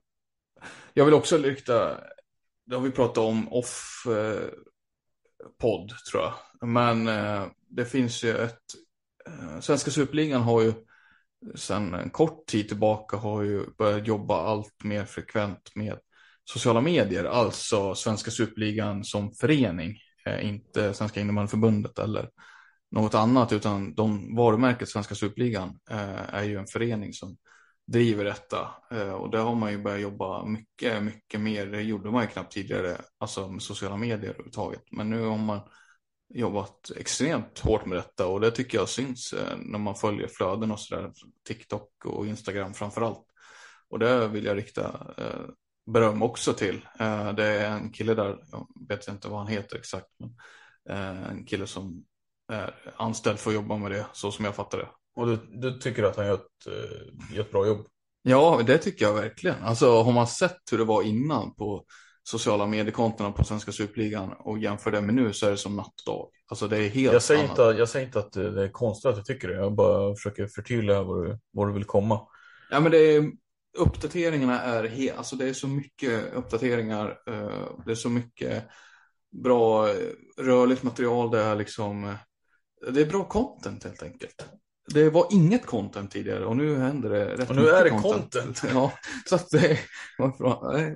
jag 0.94 1.04
vill 1.04 1.14
också 1.14 1.38
lyfta, 1.38 2.00
det 2.66 2.74
har 2.74 2.82
vi 2.82 2.90
pratat 2.90 3.18
om 3.18 3.52
off 3.52 4.06
eh, 4.06 4.48
podd 5.58 5.92
tror 6.10 6.22
jag. 6.22 6.34
Men 6.68 7.08
eh, 7.08 7.46
det 7.68 7.84
finns 7.84 8.24
ju 8.24 8.36
ett, 8.36 8.62
eh, 9.26 9.60
Svenska 9.60 9.90
Superligan 9.90 10.42
har 10.42 10.62
ju 10.62 10.72
sedan 11.54 11.94
en 11.94 12.10
kort 12.10 12.46
tid 12.46 12.68
tillbaka 12.68 13.16
har 13.16 13.42
ju 13.42 13.66
börjat 13.78 14.06
jobba 14.06 14.42
allt 14.42 14.84
mer 14.84 15.04
frekvent 15.04 15.70
med 15.74 15.98
sociala 16.46 16.80
medier, 16.80 17.24
alltså 17.24 17.94
Svenska 17.94 18.30
Superligan 18.30 19.04
som 19.04 19.32
förening, 19.32 19.98
eh, 20.26 20.46
inte 20.46 20.94
Svenska 20.94 21.20
innebandyförbundet 21.20 21.98
eller 21.98 22.30
något 22.90 23.14
annat, 23.14 23.52
utan 23.52 23.94
de 23.94 24.36
varumärket 24.36 24.88
Svenska 24.88 25.14
Superligan 25.14 25.78
eh, 25.90 26.34
är 26.34 26.42
ju 26.42 26.58
en 26.58 26.66
förening 26.66 27.12
som 27.12 27.36
driver 27.86 28.24
detta. 28.24 28.68
Eh, 28.90 29.12
och 29.12 29.30
där 29.30 29.38
har 29.38 29.54
man 29.54 29.72
ju 29.72 29.78
börjat 29.78 30.00
jobba 30.00 30.44
mycket, 30.44 31.02
mycket 31.02 31.40
mer. 31.40 31.66
Det 31.66 31.82
gjorde 31.82 32.10
man 32.10 32.22
ju 32.22 32.28
knappt 32.28 32.52
tidigare, 32.52 33.00
alltså 33.18 33.48
med 33.48 33.62
sociala 33.62 33.96
medier 33.96 34.30
överhuvudtaget. 34.30 34.82
Men 34.90 35.10
nu 35.10 35.22
har 35.22 35.38
man 35.38 35.60
jobbat 36.34 36.90
extremt 36.96 37.58
hårt 37.58 37.86
med 37.86 37.98
detta 37.98 38.26
och 38.26 38.40
det 38.40 38.50
tycker 38.50 38.78
jag 38.78 38.88
syns 38.88 39.34
när 39.56 39.78
man 39.78 39.94
följer 39.94 40.28
flöden 40.28 40.70
och 40.70 40.80
sådär. 40.80 41.12
TikTok 41.48 42.04
och 42.04 42.26
Instagram 42.26 42.74
framför 42.74 43.02
allt. 43.02 43.24
Och 43.88 43.98
det 43.98 44.28
vill 44.28 44.44
jag 44.44 44.56
rikta 44.56 45.14
beröm 45.86 46.22
också 46.22 46.52
till. 46.52 46.88
Det 47.36 47.44
är 47.44 47.70
en 47.70 47.92
kille 47.92 48.14
där, 48.14 48.38
jag 48.50 48.66
vet 48.88 49.08
inte 49.08 49.28
vad 49.28 49.38
han 49.38 49.48
heter 49.48 49.76
exakt, 49.76 50.06
men 50.18 50.30
en 51.30 51.44
kille 51.46 51.66
som 51.66 52.04
är 52.52 52.92
anställd 52.96 53.38
för 53.38 53.50
att 53.50 53.54
jobba 53.54 53.76
med 53.76 53.90
det, 53.90 54.06
så 54.12 54.32
som 54.32 54.44
jag 54.44 54.54
fattar 54.54 54.78
det. 54.78 54.88
Och 55.16 55.26
du, 55.26 55.36
du 55.36 55.78
tycker 55.78 56.02
att 56.02 56.16
han 56.16 56.26
gör 56.26 56.34
ett, 56.34 56.66
uh, 56.68 57.34
gör 57.36 57.42
ett 57.42 57.50
bra 57.50 57.66
jobb? 57.66 57.86
Ja, 58.22 58.62
det 58.66 58.78
tycker 58.78 59.04
jag 59.04 59.14
verkligen. 59.14 59.56
Alltså 59.62 60.02
har 60.02 60.12
man 60.12 60.26
sett 60.26 60.58
hur 60.70 60.78
det 60.78 60.84
var 60.84 61.02
innan 61.02 61.54
på 61.54 61.84
sociala 62.22 62.66
mediekontona 62.66 63.32
på 63.32 63.44
Svenska 63.44 63.72
Superligan 63.72 64.32
och 64.38 64.58
jämför 64.58 64.90
det 64.90 65.00
med 65.00 65.14
nu 65.14 65.32
så 65.32 65.46
är 65.46 65.50
det 65.50 65.56
som 65.56 65.76
natt 65.76 65.94
och 66.06 66.12
dag. 66.12 66.28
Alltså 66.48 66.68
det 66.68 66.78
är 66.78 66.88
helt 66.88 67.12
jag 67.12 67.22
säger 67.22 67.40
annat. 67.40 67.50
Inte, 67.50 67.62
jag 67.62 67.88
säger 67.88 68.06
inte 68.06 68.18
att 68.18 68.32
det 68.32 68.64
är 68.64 68.68
konstigt 68.68 69.10
att 69.10 69.16
du 69.16 69.22
tycker 69.22 69.48
det. 69.48 69.54
Jag 69.54 69.74
bara 69.74 70.14
försöker 70.14 70.46
förtydliga 70.46 71.02
var 71.02 71.24
du, 71.24 71.38
var 71.50 71.66
du 71.66 71.72
vill 71.72 71.84
komma. 71.84 72.20
Ja, 72.70 72.80
men 72.80 72.92
det 72.92 72.98
är, 72.98 73.32
uppdateringarna 73.76 74.62
är 74.62 74.84
helt, 74.84 75.18
alltså 75.18 75.36
det 75.36 75.48
är 75.48 75.52
så 75.52 75.68
mycket 75.68 76.34
uppdateringar. 76.34 77.08
Uh, 77.30 77.82
det 77.86 77.90
är 77.90 77.94
så 77.94 78.10
mycket 78.10 78.64
bra 79.44 79.88
rörligt 80.36 80.82
material. 80.82 81.30
Det 81.30 81.40
är 81.40 81.56
liksom, 81.56 82.14
det 82.92 83.00
är 83.00 83.06
bra 83.06 83.24
content 83.24 83.84
helt 83.84 84.02
enkelt 84.02 84.46
det 84.94 85.10
var 85.10 85.26
inget 85.30 85.66
content 85.66 86.10
tidigare 86.10 86.46
och 86.46 86.56
nu 86.56 86.76
händer 86.78 87.10
det 87.10 87.36
rätt 87.36 87.50
Och 87.50 87.56
nu 87.56 87.68
är 87.68 87.84
det 87.84 87.90
content. 87.90 88.34
content. 88.34 88.62
Ja, 88.74 88.92
så 89.28 89.34
att 89.34 89.50
det, 89.50 89.78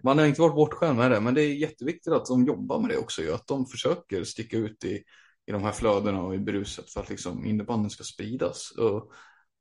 man 0.02 0.18
har 0.18 0.26
inte 0.26 0.40
varit 0.40 0.54
bortskämd 0.54 0.98
med 0.98 1.10
det, 1.10 1.20
men 1.20 1.34
det 1.34 1.42
är 1.42 1.54
jätteviktigt 1.54 2.12
att 2.12 2.26
de 2.26 2.44
jobbar 2.44 2.80
med 2.80 2.90
det 2.90 2.96
också, 2.96 3.34
att 3.34 3.46
de 3.46 3.66
försöker 3.66 4.24
sticka 4.24 4.56
ut 4.56 4.84
i, 4.84 5.02
i 5.46 5.52
de 5.52 5.62
här 5.62 5.72
flödena 5.72 6.22
och 6.22 6.34
i 6.34 6.38
bruset 6.38 6.90
för 6.90 7.00
att 7.00 7.10
liksom 7.10 7.44
innebandyn 7.44 7.90
ska 7.90 8.04
spridas. 8.04 8.70
Och 8.70 9.12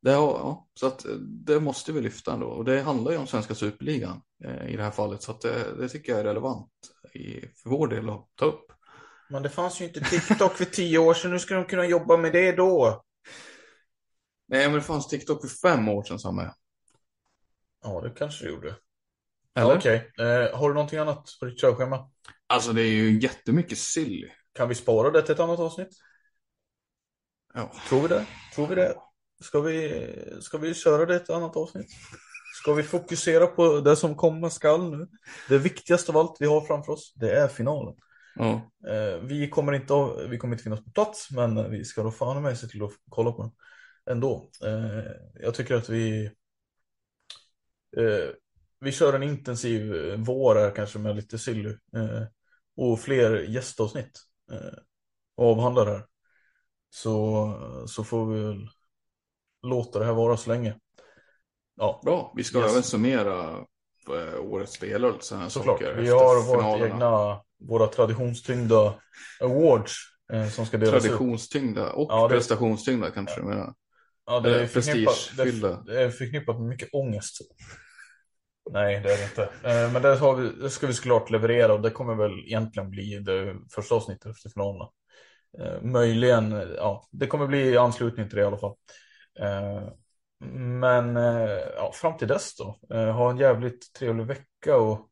det, 0.01 0.11
ja, 0.11 0.67
så 0.79 0.87
att 0.87 1.05
det 1.45 1.59
måste 1.59 1.91
vi 1.91 2.01
lyfta 2.01 2.33
ändå 2.33 2.47
och 2.47 2.65
det 2.65 2.81
handlar 2.81 3.11
ju 3.11 3.17
om 3.17 3.27
svenska 3.27 3.55
superligan 3.55 4.21
eh, 4.43 4.67
i 4.67 4.75
det 4.75 4.83
här 4.83 4.91
fallet 4.91 5.21
så 5.21 5.31
att 5.31 5.41
det, 5.41 5.75
det 5.77 5.89
tycker 5.89 6.11
jag 6.11 6.19
är 6.19 6.23
relevant 6.23 6.71
i, 7.13 7.41
för 7.41 7.69
vår 7.69 7.87
del 7.87 8.09
att 8.09 8.27
ta 8.35 8.45
upp. 8.45 8.71
Men 9.29 9.43
det 9.43 9.49
fanns 9.49 9.81
ju 9.81 9.85
inte 9.85 9.99
TikTok 9.99 10.53
för 10.53 10.65
tio 10.65 10.97
år 10.97 11.13
sedan, 11.13 11.31
nu 11.31 11.39
ska 11.39 11.55
de 11.55 11.65
kunna 11.65 11.85
jobba 11.85 12.17
med 12.17 12.33
det 12.33 12.51
då. 12.51 13.03
Nej, 14.47 14.65
men 14.65 14.73
det 14.73 14.81
fanns 14.81 15.07
TikTok 15.07 15.41
för 15.41 15.69
fem 15.69 15.89
år 15.89 16.03
sedan, 16.03 16.19
Samme. 16.19 16.53
Ja, 17.83 18.01
det 18.01 18.09
kanske 18.09 18.45
det 18.45 18.51
gjorde. 18.51 18.67
Eller? 19.55 19.69
Ja, 19.69 19.77
Okej, 19.77 20.11
eh, 20.19 20.57
har 20.59 20.67
du 20.69 20.73
någonting 20.73 20.99
annat 20.99 21.29
på 21.39 21.45
ditt 21.45 21.61
körschema? 21.61 22.09
Alltså, 22.47 22.73
det 22.73 22.81
är 22.81 22.91
ju 22.91 23.19
jättemycket 23.19 23.77
silly. 23.77 24.29
Kan 24.53 24.69
vi 24.69 24.75
spara 24.75 25.11
det 25.11 25.21
till 25.21 25.33
ett 25.33 25.39
annat 25.39 25.59
avsnitt? 25.59 25.89
Ja. 27.53 27.71
Tror 27.89 28.01
vi 28.01 28.07
det? 28.07 28.25
Tror 28.55 28.67
vi 28.67 28.75
det? 28.75 28.95
Ska 29.43 29.61
vi, 29.61 30.05
ska 30.41 30.57
vi 30.57 30.73
köra 30.73 31.05
det 31.05 31.15
ett 31.15 31.29
annat 31.29 31.55
avsnitt? 31.55 31.87
Ska 32.61 32.73
vi 32.73 32.83
fokusera 32.83 33.47
på 33.47 33.79
det 33.79 33.95
som 33.95 34.15
komma 34.15 34.49
skall 34.49 34.97
nu? 34.97 35.07
Det 35.49 35.57
viktigaste 35.57 36.11
av 36.11 36.17
allt 36.17 36.37
vi 36.39 36.45
har 36.45 36.61
framför 36.61 36.93
oss, 36.93 37.13
det 37.15 37.31
är 37.31 37.47
finalen. 37.47 37.95
Ja. 38.35 38.71
Eh, 38.87 39.19
vi, 39.21 39.49
kommer 39.49 39.73
inte, 39.73 39.93
vi 40.29 40.37
kommer 40.37 40.53
inte 40.53 40.63
finnas 40.63 40.83
på 40.83 40.91
plats, 40.91 41.31
men 41.31 41.71
vi 41.71 41.85
ska 41.85 42.03
då 42.03 42.11
fan 42.11 42.41
med 42.41 42.57
se 42.57 42.67
till 42.67 42.83
att 42.83 42.91
kolla 43.09 43.31
på 43.31 43.41
den 43.41 43.51
ändå. 44.15 44.49
Eh, 44.65 45.11
jag 45.33 45.53
tycker 45.53 45.75
att 45.75 45.89
vi 45.89 46.25
eh, 47.97 48.29
vi 48.79 48.91
kör 48.91 49.13
en 49.13 49.23
intensiv 49.23 49.93
vår 50.17 50.55
här 50.55 50.75
kanske 50.75 50.99
med 50.99 51.15
lite 51.15 51.39
silly 51.39 51.75
och 52.75 52.99
fler 52.99 53.39
gästavsnitt 53.39 54.19
och 55.35 55.51
avhandlar 55.51 55.85
här. 55.85 56.05
Så, 56.89 57.85
så 57.87 58.03
får 58.03 58.25
vi 58.25 58.39
väl 58.39 58.69
låta 59.63 59.99
det 59.99 60.05
här 60.05 60.13
vara 60.13 60.37
så 60.37 60.49
länge. 60.49 60.75
Ja. 61.75 62.01
Bra, 62.03 62.33
vi 62.35 62.43
ska 62.43 62.59
yes. 62.59 62.71
även 62.71 62.83
summera 62.83 63.65
årets 64.39 64.73
spelare 64.73 65.11
och 65.11 65.23
sådana 65.23 65.49
Såklart. 65.49 65.79
saker. 65.79 65.95
Vi 65.95 66.09
har 66.09 66.47
vårt 66.47 66.81
egna, 66.81 67.41
våra 67.59 67.87
traditionstyngda 67.87 68.93
awards 69.41 69.93
som 70.55 70.65
ska 70.65 70.77
delas 70.77 71.03
Traditionstyngda 71.03 71.91
och 71.91 72.11
ja, 72.11 72.27
det... 72.27 72.35
prestationstyngda 72.35 73.11
kanske. 73.11 73.41
Ja. 73.41 73.73
Ja, 74.29 74.39
det 74.39 74.61
är, 74.61 74.65
förknippat, 74.67 75.31
det, 75.85 76.01
är 76.01 76.09
förknippat 76.09 76.59
med 76.59 76.69
mycket 76.69 76.89
ångest. 76.93 77.37
Nej, 78.71 79.01
det 79.03 79.13
är 79.13 79.17
det 79.17 79.23
inte. 79.23 79.43
Eh, 79.43 79.93
men 79.93 80.01
det, 80.01 80.35
vi, 80.37 80.61
det 80.61 80.69
ska 80.69 80.87
vi 80.87 80.93
såklart 80.93 81.29
leverera 81.29 81.73
och 81.73 81.81
det 81.81 81.89
kommer 81.89 82.15
väl 82.15 82.39
egentligen 82.39 82.89
bli 82.89 83.19
det 83.19 83.55
första 83.71 83.95
avsnittet 83.95 84.31
efter 84.31 84.49
finalerna. 84.49 84.89
Eh, 85.59 85.81
möjligen, 85.81 86.51
ja, 86.77 87.07
det 87.11 87.27
kommer 87.27 87.47
bli 87.47 87.77
anslutning 87.77 88.29
till 88.29 88.35
det 88.35 88.41
i 88.41 88.45
alla 88.45 88.57
fall. 88.57 88.75
Eh, 89.39 89.89
men 90.51 91.15
ja, 91.75 91.91
fram 91.93 92.17
till 92.17 92.27
dess 92.27 92.55
då, 92.55 92.79
ha 92.89 93.29
en 93.29 93.37
jävligt 93.37 93.93
trevlig 93.93 94.25
vecka 94.25 94.77
och 94.77 95.09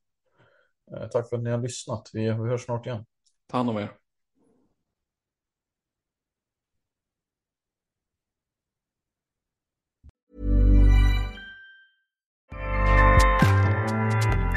tack 1.11 1.29
för 1.29 1.35
att 1.35 1.43
ni 1.43 1.49
har 1.49 1.57
lyssnat. 1.57 2.09
Vi, 2.13 2.21
vi 2.21 2.29
hörs 2.49 2.65
snart 2.65 2.85
igen. 2.85 3.05
Ta 3.47 3.57
hand 3.57 3.69
om 3.69 3.77
er. 3.77 3.89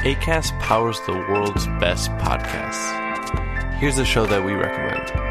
ACAST 0.03 0.53
powers 0.59 0.99
the 1.01 1.13
world's 1.13 1.67
best 1.79 2.09
podcasts. 2.17 2.91
Here's 3.79 3.99
a 3.99 4.05
show 4.05 4.25
that 4.25 4.43
we 4.43 4.53
recommend. 4.53 5.30